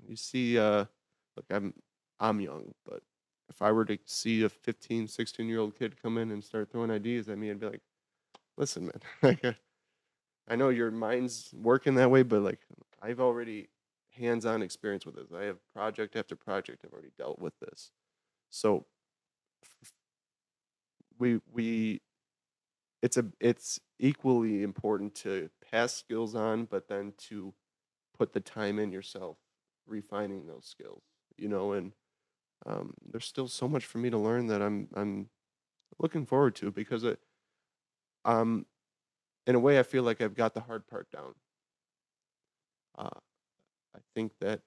[0.08, 0.86] you see uh
[1.36, 1.74] look i'm
[2.20, 3.02] i'm young but
[3.50, 6.72] if i were to see a 15 16 year old kid come in and start
[6.72, 7.82] throwing ideas at me i'd be like
[8.58, 8.92] listen
[9.22, 9.54] man uh,
[10.48, 12.60] i know your mind's working that way but like
[13.02, 13.70] i've already
[14.18, 15.32] hands-on experience with this.
[15.36, 17.92] I have project after project i've already dealt with this.
[18.50, 18.86] So
[21.18, 22.02] we we
[23.02, 27.54] it's a it's equally important to pass skills on but then to
[28.18, 29.38] put the time in yourself
[29.88, 31.04] refining those skills
[31.38, 31.94] you know and
[32.66, 35.30] um, there's still so much for me to learn that i'm i'm
[36.00, 37.20] looking forward to because it
[38.26, 38.66] um
[39.48, 41.34] in a way i feel like i've got the hard part down.
[42.98, 43.20] Uh,
[43.96, 44.62] i think that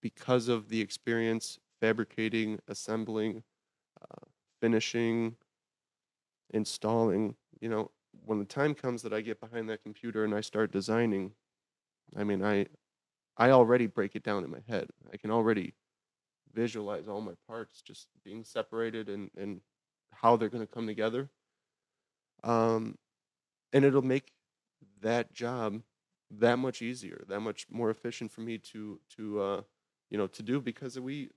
[0.00, 3.42] because of the experience fabricating assembling
[4.00, 4.24] uh,
[4.60, 5.36] finishing
[6.50, 7.90] installing you know
[8.24, 11.32] when the time comes that i get behind that computer and i start designing
[12.16, 12.66] i mean i
[13.36, 14.88] i already break it down in my head.
[15.12, 15.74] I can already
[16.56, 19.60] visualize all my parts just being separated and and
[20.12, 21.30] how they're going to come together.
[22.44, 22.96] Um
[23.72, 24.32] and it'll make
[25.02, 25.82] that job
[26.30, 29.62] that much easier that much more efficient for me to to uh
[30.10, 31.30] you know to do because we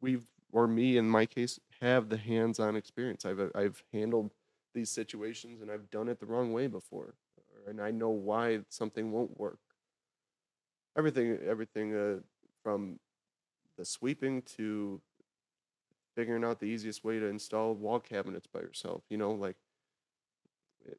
[0.00, 3.24] we've or me in my case have the hands-on experience.
[3.24, 4.32] I've i've handled
[4.74, 7.14] these situations and i've done it the wrong way before
[7.66, 9.58] and i know why something won't work.
[10.96, 12.20] Everything everything uh,
[12.62, 12.98] from
[13.78, 15.00] the sweeping to
[16.14, 19.56] figuring out the easiest way to install wall cabinets by yourself you know like
[20.84, 20.98] it,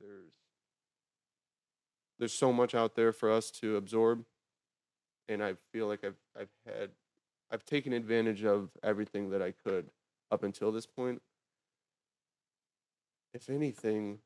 [0.00, 0.32] there's
[2.18, 4.24] there's so much out there for us to absorb
[5.30, 6.90] and I feel like I've I've had
[7.50, 9.90] I've taken advantage of everything that I could
[10.30, 11.22] up until this point.
[13.32, 14.18] If anything,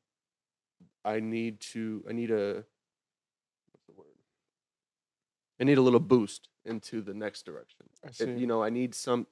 [1.03, 2.65] I need to I need a
[3.71, 4.17] what's the word?
[5.59, 7.87] I need a little boost into the next direction.
[8.05, 8.31] I see.
[8.31, 9.27] you know, I need some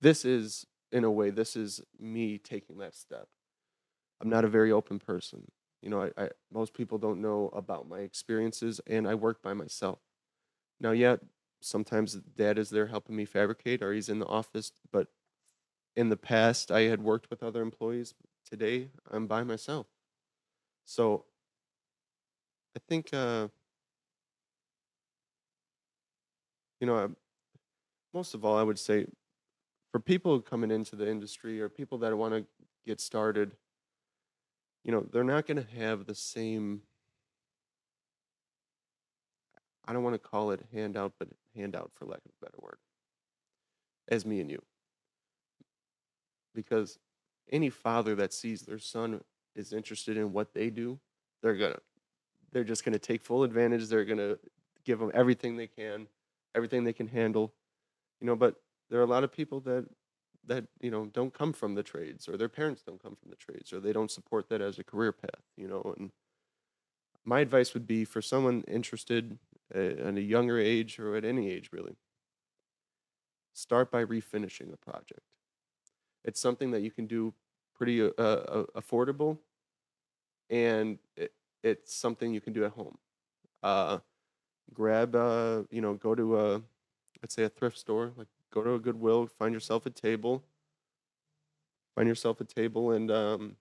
[0.00, 3.28] this is in a way this is me taking that step.
[4.20, 5.50] I'm not a very open person.
[5.82, 9.54] You know, I, I most people don't know about my experiences and I work by
[9.54, 9.98] myself.
[10.80, 11.20] Now yet
[11.60, 15.08] sometimes dad is there helping me fabricate or he's in the office, but
[15.96, 18.14] in the past I had worked with other employees.
[18.48, 19.86] Today I'm by myself.
[20.84, 21.24] So
[22.76, 23.48] I think uh
[26.80, 27.06] you know, I,
[28.12, 29.06] most of all I would say
[29.90, 32.44] for people coming into the industry or people that want to
[32.86, 33.52] get started,
[34.82, 36.82] you know, they're not going to have the same
[39.86, 42.78] I don't want to call it handout, but handout for lack of a better word,
[44.08, 44.62] as me and you.
[46.54, 46.98] Because
[47.50, 49.20] any father that sees their son
[49.54, 50.98] is interested in what they do,
[51.42, 51.78] they're gonna,
[52.52, 53.88] they're just gonna take full advantage.
[53.88, 54.36] They're gonna
[54.84, 56.06] give them everything they can,
[56.54, 57.54] everything they can handle,
[58.20, 58.36] you know.
[58.36, 58.56] But
[58.90, 59.86] there are a lot of people that
[60.46, 63.36] that you know don't come from the trades, or their parents don't come from the
[63.36, 65.94] trades, or they don't support that as a career path, you know.
[65.96, 66.10] And
[67.24, 69.38] my advice would be for someone interested
[69.74, 71.96] uh, at a younger age or at any age really
[73.52, 75.20] start by refinishing a project
[76.24, 77.32] it's something that you can do
[77.74, 79.38] pretty uh, uh, affordable
[80.50, 81.32] and it,
[81.62, 82.98] it's something you can do at home
[83.62, 83.98] uh,
[84.72, 86.62] grab uh, you know go to a
[87.22, 90.42] let's say a thrift store like go to a goodwill find yourself a table.
[91.94, 93.56] Find yourself a table and um,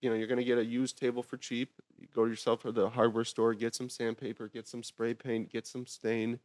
[0.00, 1.72] you know you're going to get a used table for cheap.
[1.98, 5.50] You go to yourself to the hardware store get some sandpaper get some spray paint
[5.50, 6.38] get some stain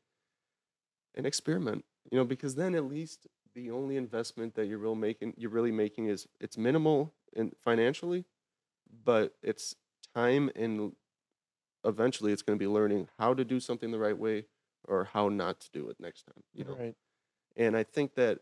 [1.15, 5.33] and experiment you know because then at least the only investment that you're real making
[5.37, 8.25] you're really making is it's minimal and financially
[9.05, 9.75] but it's
[10.15, 10.93] time and
[11.85, 14.45] eventually it's going to be learning how to do something the right way
[14.87, 16.95] or how not to do it next time you know Right.
[17.55, 18.39] and I think that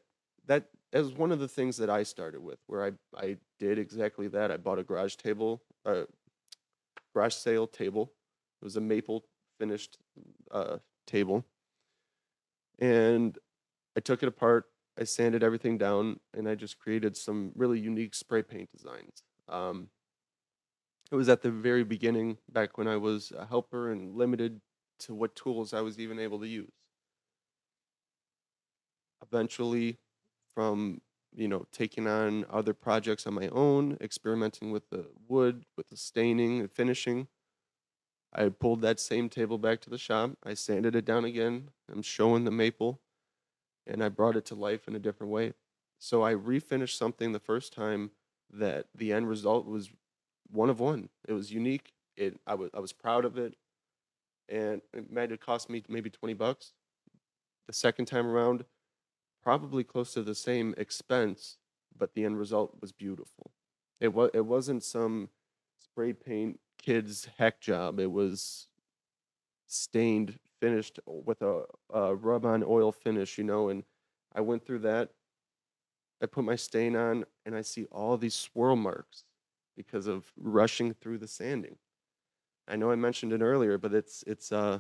[0.47, 4.27] that is one of the things that I started with, where I I did exactly
[4.29, 4.51] that.
[4.51, 6.03] I bought a garage table, uh,
[7.13, 8.11] garage sale table.
[8.61, 9.25] It was a maple
[9.59, 9.97] finished
[10.51, 10.77] uh,
[11.07, 11.45] table,
[12.79, 13.37] and
[13.95, 14.65] I took it apart.
[14.99, 19.23] I sanded everything down, and I just created some really unique spray paint designs.
[19.47, 19.87] Um,
[21.11, 24.61] it was at the very beginning, back when I was a helper and limited
[24.99, 26.71] to what tools I was even able to use.
[29.21, 29.99] Eventually
[30.55, 31.01] from
[31.33, 35.97] you know taking on other projects on my own experimenting with the wood with the
[35.97, 37.27] staining and finishing
[38.33, 40.31] i pulled that same table back to the shop.
[40.43, 41.69] I sanded it down again.
[41.91, 43.01] I'm showing the maple
[43.87, 45.53] and i brought it to life in a different way.
[45.99, 48.11] So i refinished something the first time
[48.51, 49.91] that the end result was
[50.51, 53.55] one of one it was unique it i was i was proud of it
[54.49, 56.73] and it might have cost me maybe 20 bucks
[57.67, 58.65] the second time around
[59.41, 61.57] probably close to the same expense,
[61.97, 63.51] but the end result was beautiful.
[63.99, 65.29] It was it wasn't some
[65.77, 67.99] spray paint kid's heck job.
[67.99, 68.67] It was
[69.67, 71.63] stained, finished with a,
[71.93, 73.69] a rub on oil finish, you know.
[73.69, 73.83] And
[74.33, 75.09] I went through that.
[76.21, 79.23] I put my stain on, and I see all these swirl marks
[79.85, 81.77] because of rushing through the sanding.
[82.67, 84.79] I know I mentioned it earlier, but it's it's uh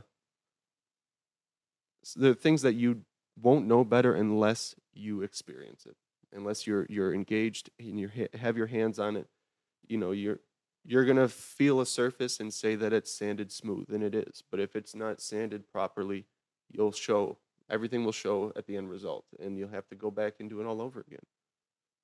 [2.15, 3.01] the things that you
[3.41, 5.95] won't know better unless you experience it.
[6.33, 9.27] Unless you're you're engaged and you have your hands on it
[9.87, 10.39] you know you're
[10.83, 14.41] you're to feel a surface and say that it's sanded smooth and it is.
[14.49, 16.25] But if it's not sanded properly
[16.71, 17.37] you'll show
[17.69, 20.59] everything will show at the end result and you'll have to go back and do
[20.61, 21.25] it all over again.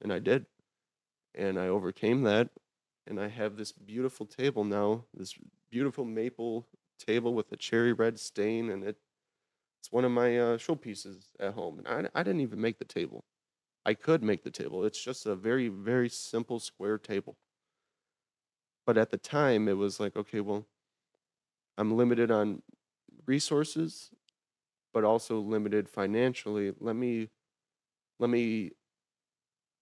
[0.02, 0.46] And I did.
[1.34, 2.50] And I overcame that
[3.08, 5.36] and I have this beautiful table now this
[5.70, 6.68] beautiful maple
[7.00, 8.98] table with a cherry red stain and it
[9.80, 12.86] it's one of my uh, showpieces at home, and I, I didn't even make the
[12.86, 13.24] table.
[13.86, 14.84] I could make the table.
[14.84, 17.38] It's just a very, very simple square table.
[18.86, 20.66] But at the time, it was like, okay, well,
[21.78, 22.64] I'm limited on
[23.26, 24.12] resources,
[24.94, 26.74] but also limited financially.
[26.80, 27.30] Let me,
[28.20, 28.72] let me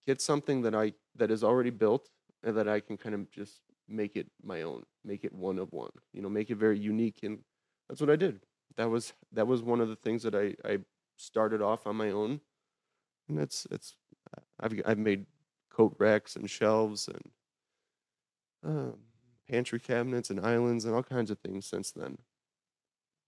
[0.05, 2.09] get something that I that is already built
[2.43, 5.71] and that I can kind of just make it my own, make it one of
[5.73, 5.91] one.
[6.13, 7.39] You know, make it very unique, and
[7.89, 8.41] that's what I did
[8.77, 10.79] that was that was one of the things that I I
[11.17, 12.41] started off on my own,
[13.29, 13.95] and it's it's
[14.59, 15.25] I've I've made
[15.71, 17.31] coat racks and shelves and
[18.63, 18.97] um,
[19.47, 22.17] pantry cabinets and islands and all kinds of things since then.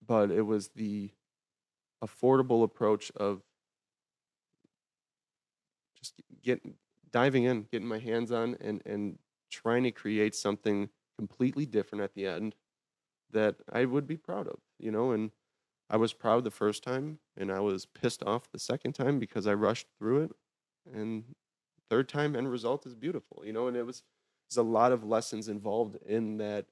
[0.05, 1.11] but it was the
[2.03, 3.41] affordable approach of
[5.95, 6.75] just getting
[7.11, 9.19] diving in, getting my hands on, and and
[9.51, 12.55] trying to create something completely different at the end
[13.31, 15.11] that I would be proud of, you know.
[15.11, 15.31] And
[15.89, 19.47] I was proud the first time, and I was pissed off the second time because
[19.47, 20.31] I rushed through it,
[20.91, 21.35] and
[21.89, 23.67] third time end result is beautiful, you know.
[23.67, 24.03] And it was
[24.49, 26.67] there's a lot of lessons involved in that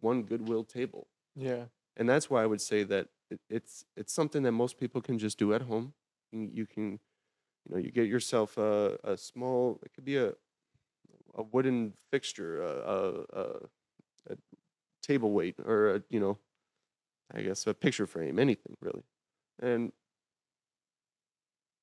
[0.00, 1.68] one goodwill table Yeah.
[1.96, 5.18] and that's why I would say that it, it's it's something that most people can
[5.18, 5.94] just do at home.
[6.32, 7.00] You you can,
[7.68, 9.78] you know, you get yourself a, a small.
[9.84, 10.32] It could be a
[11.34, 13.44] a wooden fixture, a a,
[14.30, 14.36] a,
[15.02, 16.38] table weight, or a you know,
[17.32, 19.04] I guess a picture frame, anything really,
[19.60, 19.92] and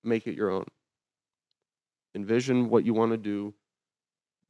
[0.04, 0.66] make it your own.
[2.14, 3.54] Envision what you want to do.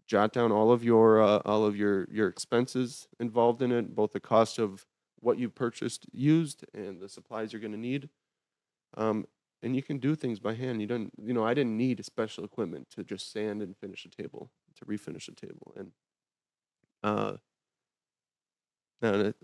[0.07, 4.11] Jot down all of your uh, all of your your expenses involved in it, both
[4.11, 4.85] the cost of
[5.19, 8.09] what you purchased used and the supplies you're going to need.
[8.95, 9.25] Um,
[9.63, 10.81] and you can do things by hand.
[10.81, 14.09] You don't, you know, I didn't need special equipment to just sand and finish a
[14.09, 15.73] table, to refinish a table.
[15.75, 15.91] And
[17.03, 17.35] uh,
[19.01, 19.35] it,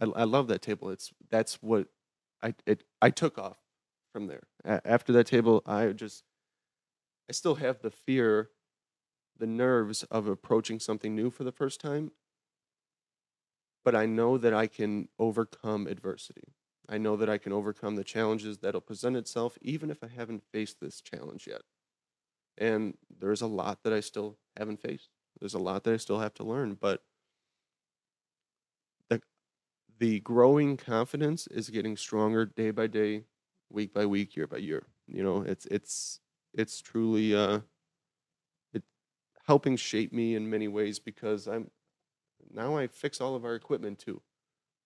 [0.00, 0.90] I, I love that table.
[0.90, 1.88] It's that's what
[2.42, 3.58] I it I took off
[4.12, 4.44] from there.
[4.64, 6.24] A- after that table, I just
[7.28, 8.50] I still have the fear,
[9.38, 12.12] the nerves of approaching something new for the first time,
[13.84, 16.54] but I know that I can overcome adversity.
[16.88, 20.44] I know that I can overcome the challenges that'll present itself, even if I haven't
[20.52, 21.62] faced this challenge yet.
[22.58, 25.10] And there's a lot that I still haven't faced.
[25.40, 27.02] There's a lot that I still have to learn, but
[29.08, 29.20] the
[29.98, 33.24] the growing confidence is getting stronger day by day,
[33.70, 34.86] week by week, year by year.
[35.06, 36.20] You know, it's it's
[36.54, 37.60] it's truly uh
[38.72, 38.82] it
[39.46, 41.70] helping shape me in many ways because I'm
[42.50, 44.22] now I fix all of our equipment too.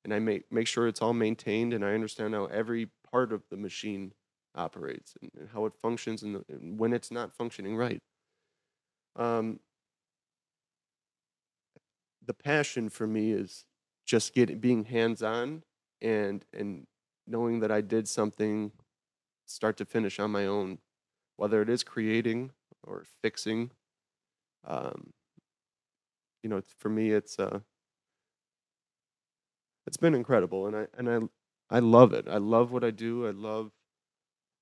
[0.06, 3.42] And I make make sure it's all maintained and I understand how every part of
[3.50, 4.12] the machine
[4.54, 8.00] operates and, and how it functions and, the, and when it's not functioning right.
[9.16, 9.58] Um,
[12.24, 13.64] the passion for me is
[14.06, 15.64] just getting being hands on
[16.00, 16.86] and and
[17.26, 18.70] knowing that I did something
[19.44, 20.78] start to finish on my own,
[21.36, 22.52] whether it is creating
[22.84, 23.72] or fixing.
[24.64, 25.12] Um,
[26.44, 27.58] you know, for me, it's uh,
[29.86, 32.26] it's been incredible, and I and I I love it.
[32.28, 33.26] I love what I do.
[33.26, 33.72] I love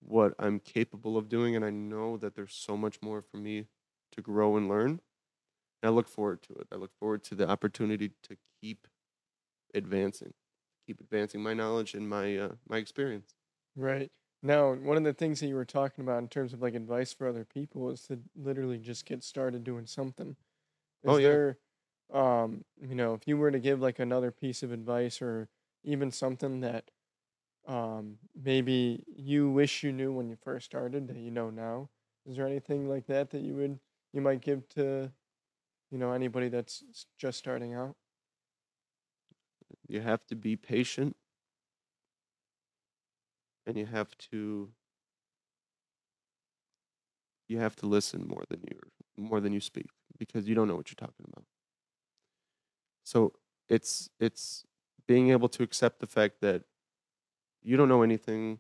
[0.01, 3.67] what I'm capable of doing, and I know that there's so much more for me
[4.13, 5.01] to grow and learn.
[5.83, 6.69] And I look forward to it.
[6.73, 8.89] I look forward to the opportunity to keep
[9.75, 10.35] advancing,
[10.87, 13.35] keep advancing my knowledge and my uh, my experience.
[13.77, 14.11] Right.
[14.43, 17.13] Now, one of the things that you were talking about in terms of like advice
[17.13, 20.37] for other people is to literally just get started doing something.
[21.07, 21.29] Oh yeah.
[21.29, 21.59] there,
[22.13, 25.49] um, you know, if you were to give like another piece of advice or
[25.85, 26.91] even something that
[27.67, 31.91] um maybe you wish you knew when you first started that you know now,
[32.27, 33.79] is there anything like that that you would
[34.13, 35.13] you might give to,
[35.91, 36.85] you know, anybody that's
[37.19, 37.97] just starting out?
[39.89, 41.17] You have to be patient,
[43.67, 44.73] and you have to
[47.49, 48.79] you have to listen more than you
[49.17, 49.87] more than you speak
[50.19, 51.45] because you don't know what you're talking about.
[53.05, 53.35] So
[53.69, 54.65] it's it's
[55.07, 56.65] being able to accept the fact that
[57.63, 58.59] you don't know anything,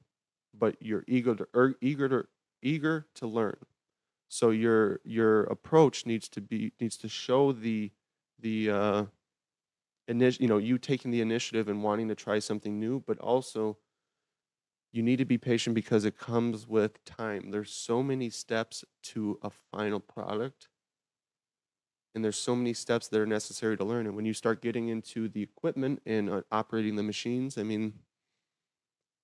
[0.58, 2.26] but you're eager to er, eager to
[2.62, 3.56] eager to learn.
[4.28, 7.92] So your your approach needs to be needs to show the
[8.40, 9.04] the uh,
[10.08, 13.78] initi- you know you taking the initiative and wanting to try something new, but also
[14.92, 17.50] you need to be patient because it comes with time.
[17.50, 20.68] There's so many steps to a final product
[22.14, 24.06] and there's so many steps that are necessary to learn.
[24.06, 27.94] And when you start getting into the equipment and uh, operating the machines, I mean,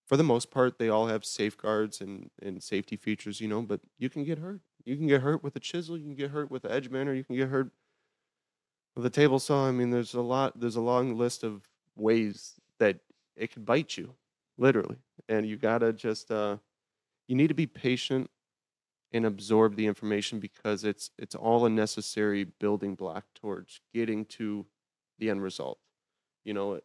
[0.07, 3.81] for the most part, they all have safeguards and, and safety features, you know, but
[3.99, 4.61] you can get hurt.
[4.85, 7.15] You can get hurt with a chisel, you can get hurt with an edge banner,
[7.15, 7.71] you can get hurt
[8.97, 9.69] with a table saw.
[9.69, 12.99] I mean, there's a lot, there's a long list of ways that
[13.37, 14.15] it could bite you,
[14.59, 14.97] literally.
[15.29, 16.57] And you gotta just, uh,
[17.29, 18.31] you need to be patient
[19.13, 24.67] and absorb the information because it's it's all a necessary building block towards getting to
[25.19, 25.79] the end result.
[26.45, 26.81] You know,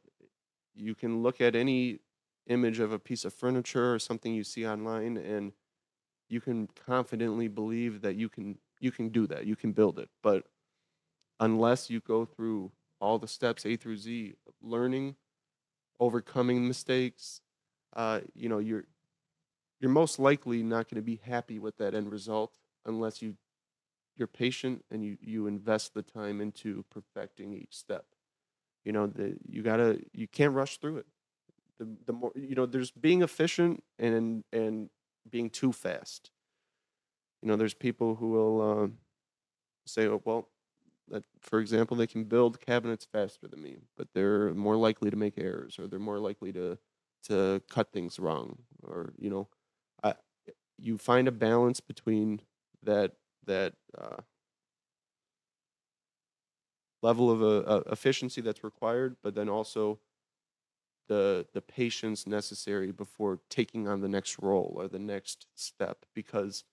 [0.75, 1.99] you can look at any
[2.47, 5.53] image of a piece of furniture or something you see online and
[6.29, 9.45] you can confidently believe that you can you can do that.
[9.45, 10.09] You can build it.
[10.23, 10.45] But
[11.39, 15.15] unless you go through all the steps A through Z, learning,
[15.99, 17.41] overcoming mistakes,
[17.95, 18.85] uh, you know, you're
[19.85, 23.37] you're most likely not going to be happy with that end result unless you
[24.17, 28.05] you're patient and you you invest the time into perfecting each step
[28.85, 31.07] you know the, you gotta you can't rush through it
[31.79, 34.89] the the more you know, there's being efficient and and
[35.29, 36.31] being too fast.
[37.41, 38.97] You know, there's people who will um,
[39.87, 40.49] say, "Oh, well,
[41.09, 45.17] that for example, they can build cabinets faster than me, but they're more likely to
[45.17, 46.79] make errors, or they're more likely to
[47.25, 49.49] to cut things wrong, or you know,
[50.77, 52.41] you find a balance between
[52.83, 53.13] that
[53.45, 54.17] that uh,
[57.01, 59.99] level of uh, uh, efficiency that's required, but then also
[61.07, 66.63] the the patience necessary before taking on the next role or the next step because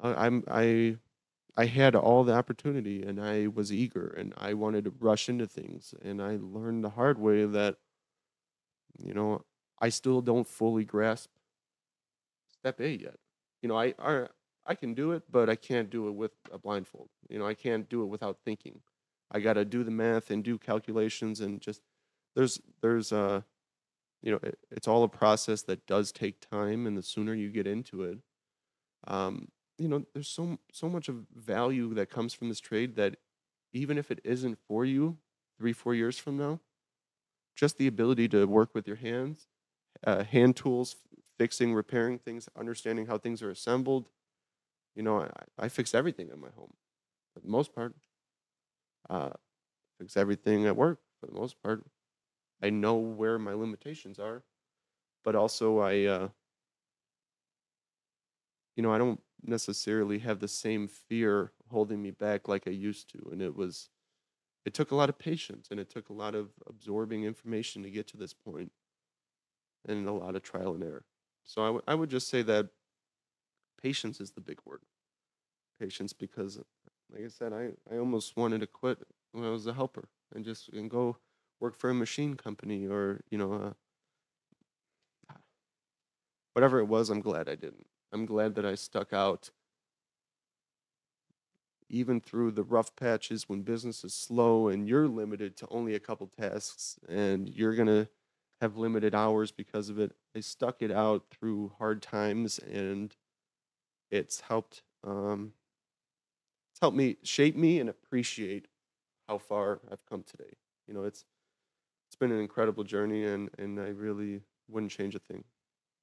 [0.00, 0.98] I, I'm I
[1.56, 5.46] I had all the opportunity and I was eager and I wanted to rush into
[5.46, 7.78] things and I learned the hard way that
[8.98, 9.44] you know
[9.80, 11.30] I still don't fully grasp
[12.60, 13.16] step A yet.
[13.62, 14.26] You know, I I
[14.66, 17.08] I can do it, but I can't do it with a blindfold.
[17.28, 18.80] You know, I can't do it without thinking.
[19.30, 21.82] I got to do the math and do calculations and just
[22.34, 23.42] there's there's uh
[24.22, 27.50] you know it, it's all a process that does take time and the sooner you
[27.50, 28.18] get into it
[29.06, 29.48] um
[29.78, 33.16] you know there's so so much of value that comes from this trade that
[33.72, 35.18] even if it isn't for you
[35.58, 36.60] 3 4 years from now
[37.56, 39.46] just the ability to work with your hands
[40.04, 40.96] uh, hand tools
[41.38, 44.08] fixing repairing things understanding how things are assembled
[44.96, 45.30] you know i,
[45.66, 46.74] I fix everything in my home
[47.34, 47.94] for the most part
[49.10, 49.30] uh,
[49.98, 51.84] fix everything at work for the most part
[52.62, 54.44] I know where my limitations are,
[55.24, 56.28] but also I, uh,
[58.76, 63.10] you know, I don't necessarily have the same fear holding me back like I used
[63.10, 63.28] to.
[63.32, 63.88] And it was,
[64.64, 67.90] it took a lot of patience and it took a lot of absorbing information to
[67.90, 68.72] get to this point
[69.86, 71.04] and a lot of trial and error.
[71.48, 72.70] So I, w- I would just say that
[73.80, 74.82] patience is the big word.
[75.80, 76.60] Patience because,
[77.12, 78.98] like I said, I, I almost wanted to quit
[79.32, 81.18] when I was a helper and just and go
[81.60, 83.72] work for a machine company or you know uh,
[86.54, 89.50] whatever it was i'm glad i didn't i'm glad that i stuck out
[91.90, 96.00] even through the rough patches when business is slow and you're limited to only a
[96.00, 98.08] couple tasks and you're to
[98.60, 103.16] have limited hours because of it i stuck it out through hard times and
[104.10, 105.54] it's helped um,
[106.72, 108.68] it's helped me shape me and appreciate
[109.28, 110.54] how far i've come today
[110.86, 111.24] you know it's
[112.08, 115.44] it's been an incredible journey and and I really wouldn't change a thing.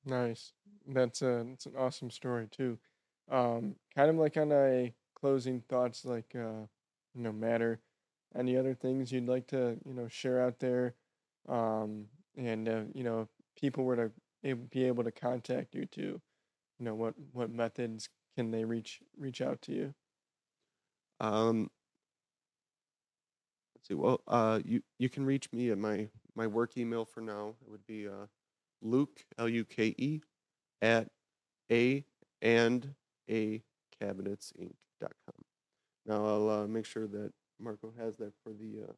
[0.06, 0.54] Nice.
[0.88, 2.80] That's a that's an awesome story too.
[3.28, 6.68] Um, kind of like on a closing thoughts, like uh,
[7.14, 7.82] you know, matter.
[8.36, 10.96] Any other things you'd like to you know share out there?
[11.48, 16.22] Um, and uh, you know, people were to be able to contact you too,
[16.80, 19.94] you know, what what methods can they reach reach out to you?
[21.20, 21.70] Um,
[23.76, 23.94] let's see.
[23.94, 27.56] Well, uh, you you can reach me at my my work email for now.
[27.62, 28.28] It would be uh,
[28.82, 30.22] Luke L U K E
[30.82, 31.08] at
[31.72, 32.06] a
[32.42, 32.94] and
[33.30, 33.64] a
[34.00, 35.46] cabinets inc dot com.
[36.06, 38.94] Now I'll uh, make sure that Marco has that for the uh,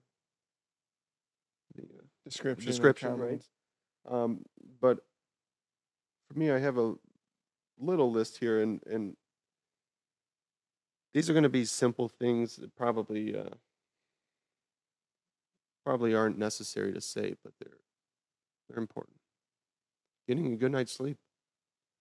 [1.82, 3.42] the Description, description, right?
[4.10, 4.44] Um,
[4.82, 5.00] but
[6.28, 6.96] for me, I have a
[7.80, 9.16] little list here, and and
[11.14, 13.56] these are going to be simple things that probably uh,
[15.86, 17.78] probably aren't necessary to say, but they're
[18.68, 19.16] they're important.
[20.28, 21.18] Getting a good night's sleep.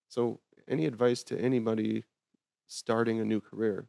[0.08, 2.02] So, any advice to anybody
[2.66, 3.86] starting a new career?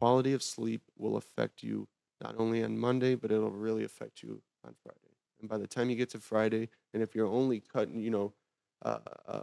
[0.00, 1.86] Quality of sleep will affect you
[2.20, 5.14] not only on Monday, but it'll really affect you on Friday.
[5.40, 8.32] And by the time you get to Friday, and if you're only cutting, you know,
[8.84, 9.42] uh, uh,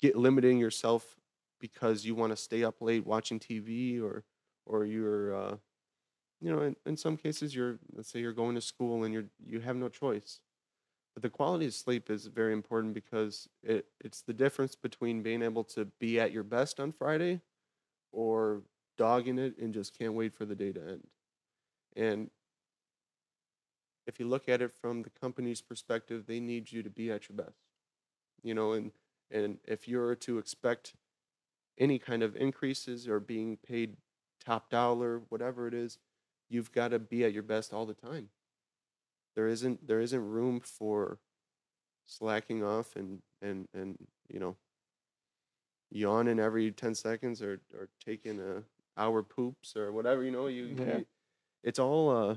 [0.00, 1.16] get limiting yourself
[1.60, 4.24] because you want to stay up late watching TV or
[4.66, 5.56] or you're uh,
[6.40, 9.24] you know in, in some cases you're let's say you're going to school and you're
[9.44, 10.40] you have no choice
[11.14, 15.42] but the quality of sleep is very important because it it's the difference between being
[15.42, 17.40] able to be at your best on Friday
[18.12, 18.62] or
[18.96, 21.06] dogging it and just can't wait for the day to end
[21.98, 22.30] and
[24.06, 27.28] if you look at it from the company's perspective they need you to be at
[27.28, 27.58] your best
[28.42, 28.92] you know and
[29.30, 30.94] and if you're to expect
[31.78, 33.96] any kind of increases or being paid
[34.44, 35.98] top dollar whatever it is
[36.48, 38.28] you've got to be at your best all the time
[39.36, 41.18] there isn't there isn't room for
[42.06, 43.98] slacking off and and and
[44.32, 44.56] you know
[45.90, 48.62] yawning every 10 seconds or or taking a
[49.00, 50.98] hour poops or whatever you know you, Yeah.
[50.98, 51.06] you
[51.62, 52.36] it's all uh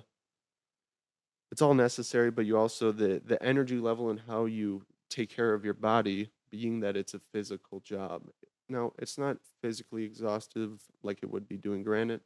[1.51, 5.53] it's all necessary but you also the the energy level and how you take care
[5.53, 8.29] of your body being that it's a physical job
[8.69, 12.21] now it's not physically exhaustive like it would be doing granite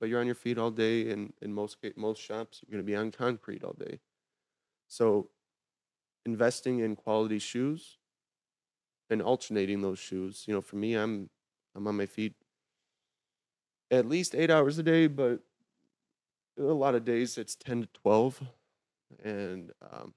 [0.00, 2.90] but you're on your feet all day and in most most shops you're going to
[2.90, 4.00] be on concrete all day
[4.88, 5.30] So
[6.26, 7.98] investing in quality shoes
[9.10, 10.44] and alternating those shoes.
[10.46, 11.30] You know, for me, I'm
[11.74, 12.34] I'm on my feet
[13.90, 15.40] at least eight hours a day, but
[16.58, 18.40] a lot of days it's ten to twelve,
[19.24, 20.14] and um,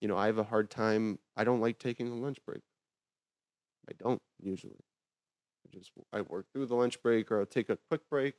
[0.00, 1.18] you know I have a hard time.
[1.36, 2.62] I don't like taking a lunch break.
[3.88, 4.84] I don't usually.
[5.66, 8.34] I just I work through the lunch break or I'll take a quick break.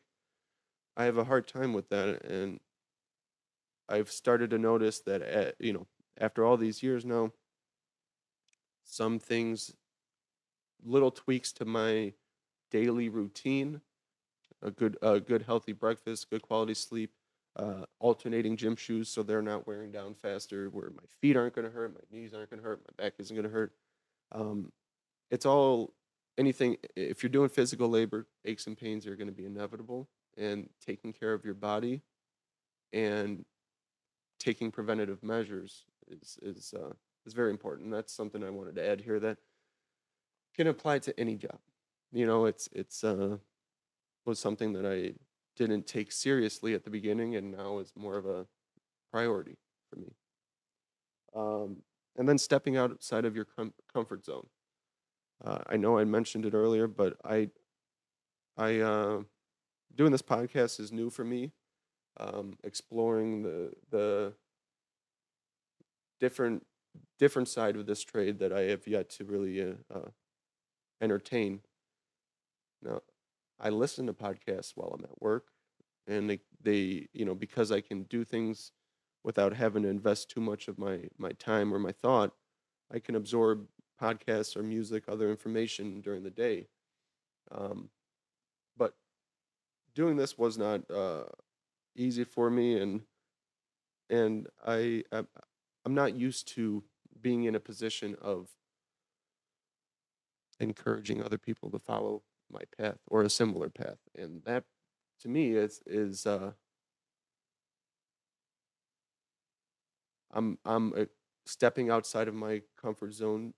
[0.97, 2.59] I have a hard time with that, and
[3.89, 5.87] I've started to notice that at, you know
[6.17, 7.31] after all these years now,
[8.83, 9.75] some things,
[10.83, 12.13] little tweaks to my
[12.71, 13.81] daily routine,
[14.61, 17.11] a good a good healthy breakfast, good quality sleep,
[17.57, 21.65] uh, alternating gym shoes so they're not wearing down faster, where my feet aren't going
[21.65, 23.73] to hurt, my knees aren't going to hurt, my back isn't going to hurt.
[24.31, 24.71] Um,
[25.31, 25.93] it's all
[26.37, 30.69] anything if you're doing physical labor aches and pains are going to be inevitable and
[30.85, 32.01] taking care of your body
[32.91, 33.45] and
[34.39, 36.93] taking preventative measures is is uh,
[37.25, 39.37] is very important that's something i wanted to add here that
[40.55, 41.59] can apply to any job
[42.11, 43.37] you know it's it's uh
[44.25, 45.13] was something that i
[45.55, 48.45] didn't take seriously at the beginning and now is more of a
[49.11, 49.57] priority
[49.89, 50.13] for me
[51.35, 51.77] um,
[52.17, 54.47] and then stepping outside of your com- comfort zone
[55.43, 57.49] uh, I know I mentioned it earlier, but I,
[58.57, 59.21] I, uh,
[59.95, 61.51] doing this podcast is new for me.
[62.17, 64.33] Um, exploring the the
[66.21, 66.65] different
[67.19, 70.09] different side of this trade that I have yet to really uh, uh,
[71.01, 71.59] entertain.
[72.81, 73.01] Now,
[73.59, 75.47] I listen to podcasts while I'm at work,
[76.07, 78.71] and they, they, you know, because I can do things
[79.23, 82.33] without having to invest too much of my my time or my thought,
[82.93, 83.67] I can absorb
[84.01, 86.67] podcasts or music, other information during the day.
[87.51, 87.89] Um,
[88.77, 88.93] but
[89.95, 91.23] doing this was not uh,
[91.95, 93.01] easy for me, and
[94.09, 96.83] and I I'm not used to
[97.21, 98.49] being in a position of
[100.59, 102.23] encouraging other people to follow
[102.55, 104.63] my path or a similar path, and that
[105.21, 106.51] to me is is uh,
[110.31, 111.05] I'm I'm uh,
[111.45, 113.53] stepping outside of my comfort zone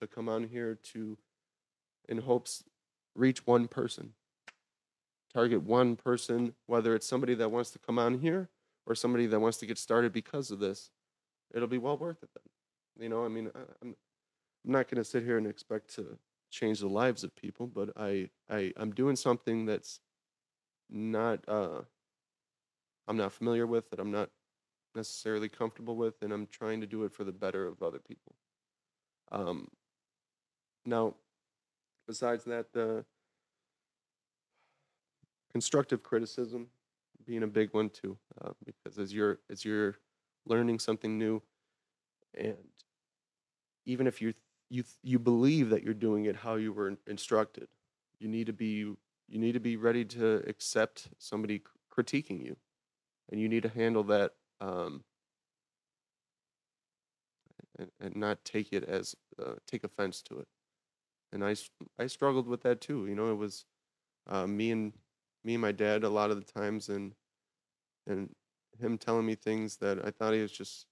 [0.00, 1.16] to come on here to,
[2.08, 2.62] in hopes,
[3.14, 4.12] reach one person.
[5.32, 8.48] Target one person, whether it's somebody that wants to come on here
[8.86, 10.90] or somebody that wants to get started because of this.
[11.54, 13.02] It'll be well worth it then.
[13.02, 13.94] You know, I mean, I, I'm,
[14.64, 16.18] I'm not going to sit here and expect to
[16.50, 20.00] change the lives of people, but I, I, I'm doing something that's
[20.88, 21.82] not, uh,
[23.08, 24.30] I'm not familiar with, that I'm not
[24.94, 28.34] necessarily comfortable with, and I'm trying to do it for the better of other people.
[29.30, 29.68] Um,
[30.84, 31.14] now,
[32.06, 33.04] besides that, the
[35.52, 36.68] constructive criticism
[37.26, 39.96] being a big one too, uh, because as you're as you're
[40.46, 41.42] learning something new,
[42.38, 42.56] and
[43.84, 44.32] even if you
[44.70, 47.68] you you believe that you're doing it how you were instructed,
[48.18, 48.94] you need to be
[49.28, 51.62] you need to be ready to accept somebody
[51.92, 52.56] critiquing you,
[53.30, 55.04] and you need to handle that um,
[57.78, 59.14] and, and not take it as
[59.44, 60.48] uh, take offense to it
[61.32, 61.56] and I
[61.98, 63.06] I struggled with that too.
[63.06, 63.66] You know, it was
[64.28, 64.92] uh, me and
[65.44, 67.14] me and my dad a lot of the times, and
[68.06, 68.34] and
[68.78, 70.86] him telling me things that I thought he was just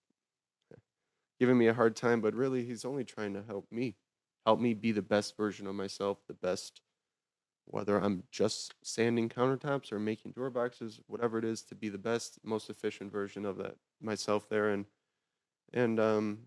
[1.44, 3.94] giving me a hard time, but really he's only trying to help me,
[4.46, 6.80] help me be the best version of myself, the best,
[7.66, 11.98] whether I'm just sanding countertops or making door boxes, whatever it is, to be the
[11.98, 14.86] best, most efficient version of that myself there, and
[15.74, 16.38] and um,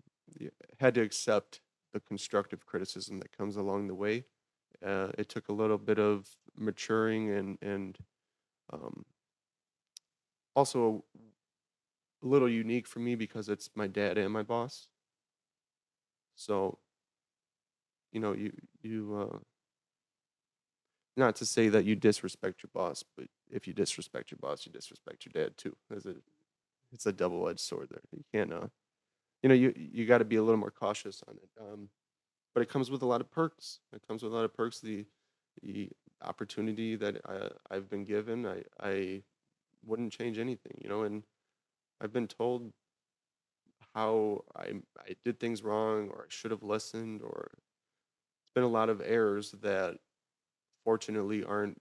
[0.80, 1.60] had to accept
[1.92, 4.24] the constructive criticism that comes along the way.
[4.84, 7.98] Uh, it took a little bit of maturing and and
[8.72, 9.04] um,
[10.56, 11.04] also
[12.22, 14.88] a little unique for me because it's my dad and my boss.
[16.36, 16.78] So,
[18.12, 19.38] you know, you you uh,
[21.16, 24.72] not to say that you disrespect your boss, but if you disrespect your boss, you
[24.72, 25.76] disrespect your dad too.
[25.90, 26.14] There's a
[26.92, 28.02] it's a double edged sword there.
[28.12, 28.68] You can't uh,
[29.42, 31.50] you know, you you got to be a little more cautious on it.
[31.60, 31.90] Um,
[32.54, 33.80] but it comes with a lot of perks.
[33.94, 34.80] It comes with a lot of perks.
[34.80, 35.06] The
[35.62, 35.90] the
[36.22, 39.22] opportunity that I, I've been given, I I
[39.84, 41.02] wouldn't change anything, you know.
[41.04, 41.24] And
[42.00, 42.72] I've been told
[43.94, 48.68] how I I did things wrong, or I should have listened, or it's been a
[48.68, 49.96] lot of errors that
[50.84, 51.80] fortunately aren't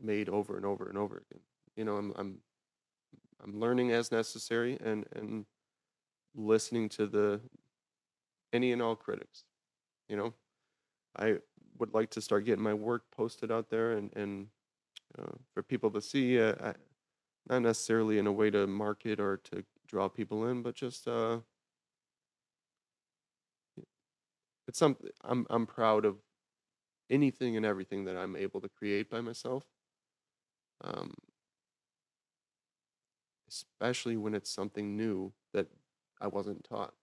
[0.00, 1.42] made over and over and over again.
[1.76, 2.38] You know, I'm I'm
[3.42, 5.46] I'm learning as necessary and and
[6.34, 7.40] listening to the
[8.52, 9.44] any and all critics.
[10.08, 10.34] You know,
[11.16, 11.38] I
[11.78, 14.46] would like to start getting my work posted out there and and
[15.18, 16.40] uh, for people to see.
[16.40, 16.74] Uh, I,
[17.48, 21.40] not necessarily in a way to market or to draw people in, but just uh,
[24.68, 26.18] it's something I'm I'm proud of
[27.10, 29.64] anything and everything that I'm able to create by myself.
[30.82, 31.12] Um,
[33.48, 35.66] especially when it's something new that
[36.20, 36.94] I wasn't taught.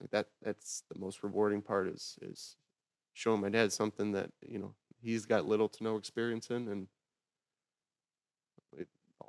[0.00, 2.56] Like that that's the most rewarding part is is
[3.14, 6.88] showing my dad something that, you know, he's got little to no experience in and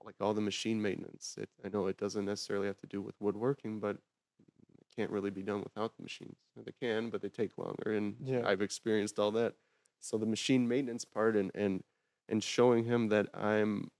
[0.05, 1.35] like all the machine maintenance.
[1.37, 5.29] It, I know it doesn't necessarily have to do with woodworking, but it can't really
[5.29, 6.37] be done without the machines.
[6.55, 8.47] They can, but they take longer and Yeah.
[8.47, 9.55] I've experienced all that.
[9.99, 11.83] So the machine maintenance part and and
[12.27, 13.91] and showing him that I'm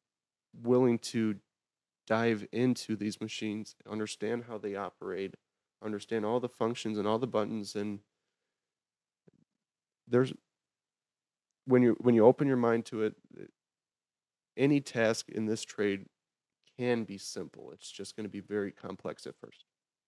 [0.53, 1.36] willing to
[2.07, 5.36] dive into these machines, understand how they operate,
[5.84, 7.99] understand all the functions and all the buttons and
[10.07, 10.34] there's
[11.66, 13.16] when you when you open your mind to it
[14.60, 16.06] any task in this trade
[16.77, 17.72] can be simple.
[17.72, 19.65] It's just going to be very complex at first.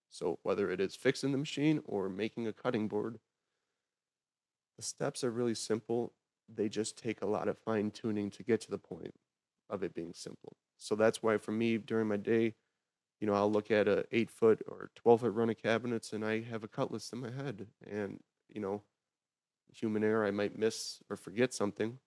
[0.10, 3.20] So whether it is fixing the machine or making a cutting board
[4.78, 6.14] the steps are really simple.
[6.54, 9.14] They just take a lot of fine tuning to get to the point
[9.70, 10.58] of it being simple.
[10.78, 12.56] So that's why for me during my day
[13.20, 16.26] you know i'll look at a 8 foot or 12 foot run of cabinets and
[16.26, 17.68] i have a cut list in my head.
[17.90, 18.20] And
[18.50, 18.82] you know
[19.74, 22.00] human error i might miss or forget something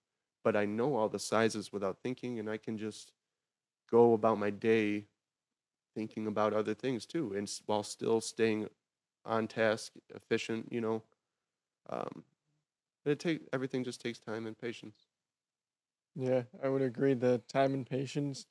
[0.45, 3.13] but i know all the sizes without thinking and i can just
[3.91, 5.07] go about my day
[5.95, 8.69] thinking about other things too and while still staying
[9.25, 11.03] on task efficient you know
[11.91, 12.25] um
[13.05, 15.09] but it take everything just takes time and patience
[16.15, 17.15] Yeah, I would agree.
[17.15, 18.47] The time and patience,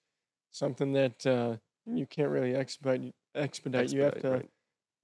[0.52, 3.16] something that uh, you can't really expedite.
[3.36, 3.90] Expedite.
[3.92, 4.50] You have to, right.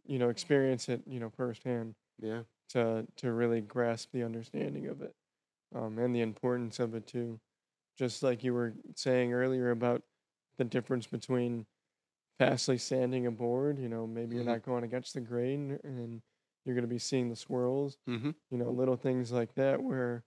[0.05, 5.01] you know, experience it, you know, firsthand yeah to to really grasp the understanding of
[5.01, 5.15] it,
[5.75, 7.39] um, and the importance of it too.
[7.97, 10.03] Just like you were saying earlier about
[10.57, 11.67] the difference between
[12.39, 13.79] fastly sanding a board.
[13.79, 14.47] You know, maybe you're Mhm.
[14.47, 16.21] not going against the grain, and
[16.65, 17.97] you're going to be seeing the swirls.
[18.07, 18.31] mm-hmm.
[18.51, 20.23] You know, little things like that where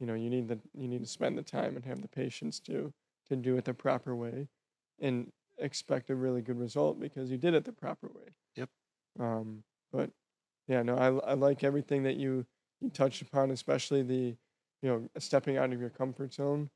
[0.00, 2.60] you know you need the you need to spend the time and have the patience
[2.60, 2.92] to
[3.28, 4.48] to do it the proper way
[5.00, 8.70] and expect a really good result because you did it the proper way Yep.
[9.18, 10.10] um but
[10.68, 12.46] yeah no i, I like everything that you
[12.80, 14.36] you touched upon especially the
[14.82, 16.70] you know stepping out of your comfort zone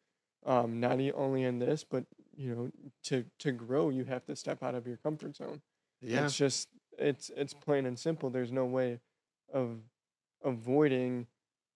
[0.44, 2.04] um not only in this but
[2.36, 2.70] you know
[3.02, 5.60] to to grow you have to step out of your comfort zone
[6.00, 6.68] yeah it's just
[6.98, 8.28] it's it's plain and simple.
[8.30, 9.00] There's no way
[9.52, 9.80] of
[10.44, 11.26] avoiding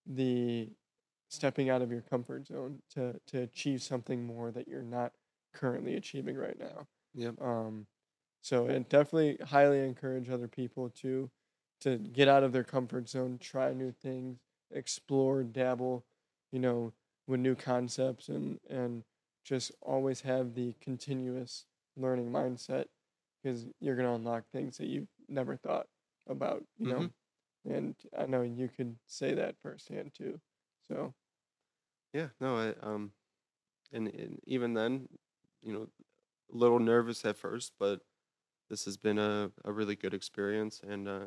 [0.07, 0.71] the
[1.29, 5.13] stepping out of your comfort zone to to achieve something more that you're not
[5.55, 6.87] currently achieving right now.
[7.15, 7.87] yep Um,
[8.43, 11.31] so it definitely highly encourage other people to
[11.81, 14.39] to get out of their comfort zone, try new things,
[14.71, 16.07] explore, dabble,
[16.57, 16.95] you know,
[17.29, 19.05] with new concepts and and
[19.45, 21.67] just always have the continuous
[21.97, 22.87] learning mindset
[23.43, 25.89] because you're gonna unlock things that you've never thought
[26.29, 27.11] about, you know.
[27.65, 30.41] And I know you could say that firsthand too.
[30.89, 31.15] So
[32.13, 33.13] Yeah, no, I um,
[33.93, 35.09] and, and even then,
[35.63, 35.89] you know,
[36.53, 38.03] a little nervous at first, but
[38.71, 41.27] this has been a, a really good experience, and uh,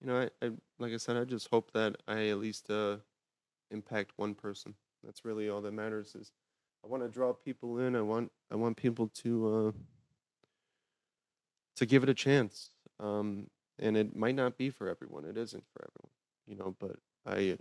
[0.00, 2.98] you know, I, I like I said, I just hope that I at least uh
[3.70, 4.74] impact one person.
[5.04, 6.14] That's really all that matters.
[6.14, 6.32] Is
[6.84, 7.96] I want to draw people in.
[7.96, 9.72] I want I want people to uh
[11.76, 12.70] to give it a chance.
[12.98, 13.48] Um,
[13.78, 15.24] and it might not be for everyone.
[15.24, 16.12] It isn't for everyone,
[16.46, 16.76] you know.
[16.78, 17.58] But I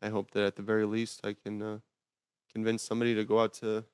[0.00, 1.78] I hope that at the very least I can uh,
[2.52, 3.84] convince somebody to go out to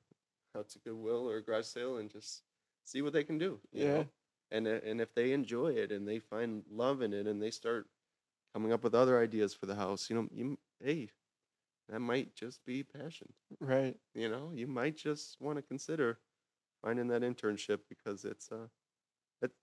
[0.57, 2.43] out to Goodwill or a garage sale and just
[2.85, 3.59] see what they can do.
[3.71, 3.85] Yeah.
[3.85, 4.07] Know?
[4.51, 7.51] And uh, and if they enjoy it and they find love in it and they
[7.51, 7.87] start
[8.53, 11.09] coming up with other ideas for the house, you know, you hey,
[11.89, 13.33] that might just be passion.
[13.59, 13.97] right.
[14.13, 16.19] You know, you might just want to consider
[16.81, 18.67] finding that internship because it's uh,
[19.41, 19.53] it.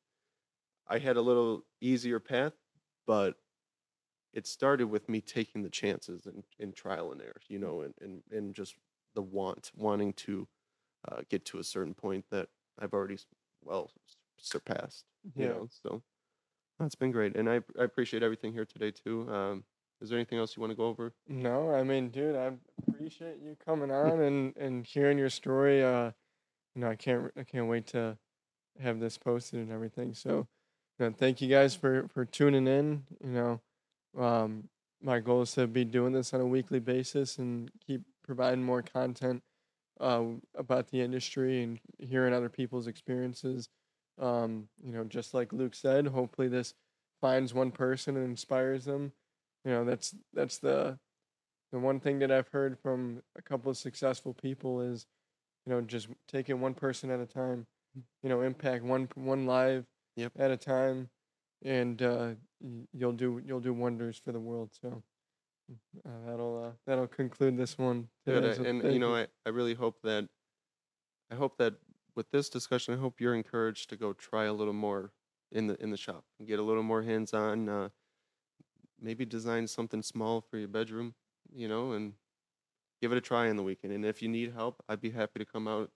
[0.86, 2.54] I had a little easier path,
[3.06, 3.38] but
[4.32, 7.94] it started with me taking the chances and, and trial and error, you know, and,
[8.00, 8.76] and, and just
[9.14, 10.48] the want, wanting to
[11.08, 13.18] uh, get to a certain point that I've already,
[13.62, 13.92] well,
[14.38, 15.06] surpassed,
[15.36, 15.48] you Yeah.
[15.48, 16.04] know, so
[16.78, 17.36] that's been great.
[17.36, 19.30] And I, I appreciate everything here today too.
[19.32, 19.64] Um,
[20.00, 21.12] is there anything else you want to go over?
[21.28, 22.52] No, I mean, dude, I
[22.86, 25.82] appreciate you coming on and and hearing your story.
[25.82, 26.12] Uh,
[26.74, 28.18] you know, I can't I can't wait to
[28.80, 30.14] have this posted and everything.
[30.14, 30.46] So,
[30.98, 33.04] you know, thank you guys for for tuning in.
[33.24, 33.60] You know,
[34.22, 34.68] um,
[35.02, 38.82] my goal is to be doing this on a weekly basis and keep providing more
[38.82, 39.42] content
[40.00, 40.24] uh,
[40.54, 43.68] about the industry and hearing other people's experiences.
[44.20, 46.74] Um, you know, just like Luke said, hopefully this
[47.20, 49.12] finds one person and inspires them.
[49.66, 50.98] You know, that's that's the
[51.72, 55.06] the one thing that I've heard from a couple of successful people is,
[55.66, 57.66] you know, just take it one person at a time.
[58.22, 59.86] you know impact one one live
[60.16, 60.32] Yep.
[60.38, 61.10] at a time,
[61.64, 62.34] and uh,
[62.92, 64.70] you'll do you'll do wonders for the world.
[64.80, 65.02] So
[66.06, 68.08] uh, that'll uh, that'll conclude this one.
[68.26, 70.28] Good, today, I- so and you know, I, I really hope that
[71.30, 71.74] I hope that
[72.14, 75.12] with this discussion, I hope you're encouraged to go try a little more
[75.52, 77.68] in the in the shop and get a little more hands on.
[77.68, 77.88] Uh,
[79.00, 81.14] maybe design something small for your bedroom,
[81.52, 82.14] you know, and
[83.00, 83.92] give it a try in the weekend.
[83.92, 85.90] And if you need help, I'd be happy to come out,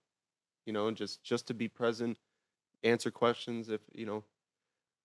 [0.65, 2.17] you know, just just to be present,
[2.83, 3.69] answer questions.
[3.69, 4.23] If you know,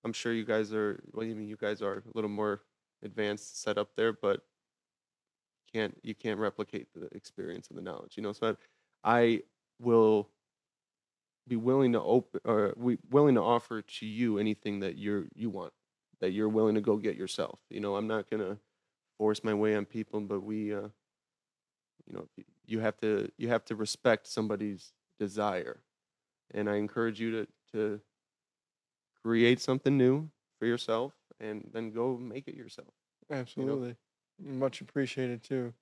[0.05, 1.01] I'm sure you guys are.
[1.13, 2.63] Well, I mean, you guys are a little more
[3.03, 4.43] advanced set up there, but
[5.73, 8.57] can't you can't replicate the experience and the knowledge you know so
[9.05, 9.43] i, I
[9.81, 10.31] will
[11.49, 15.51] be willing to open or we willing to offer to you anything that you're you
[15.51, 15.73] want
[16.21, 17.59] that you're willing to go get yourself.
[17.71, 18.59] You know i'm not to
[19.19, 20.89] force my way on people but we uh
[22.07, 22.27] you know
[22.67, 25.83] you have to you have to respect somebody's desire.
[26.53, 28.01] And i encourage you to to
[29.23, 32.89] create something new for yourself and then go make it yourself.
[33.31, 33.97] Absolutely,
[34.39, 35.75] much appreciated too.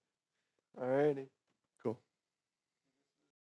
[0.81, 1.27] Alrighty.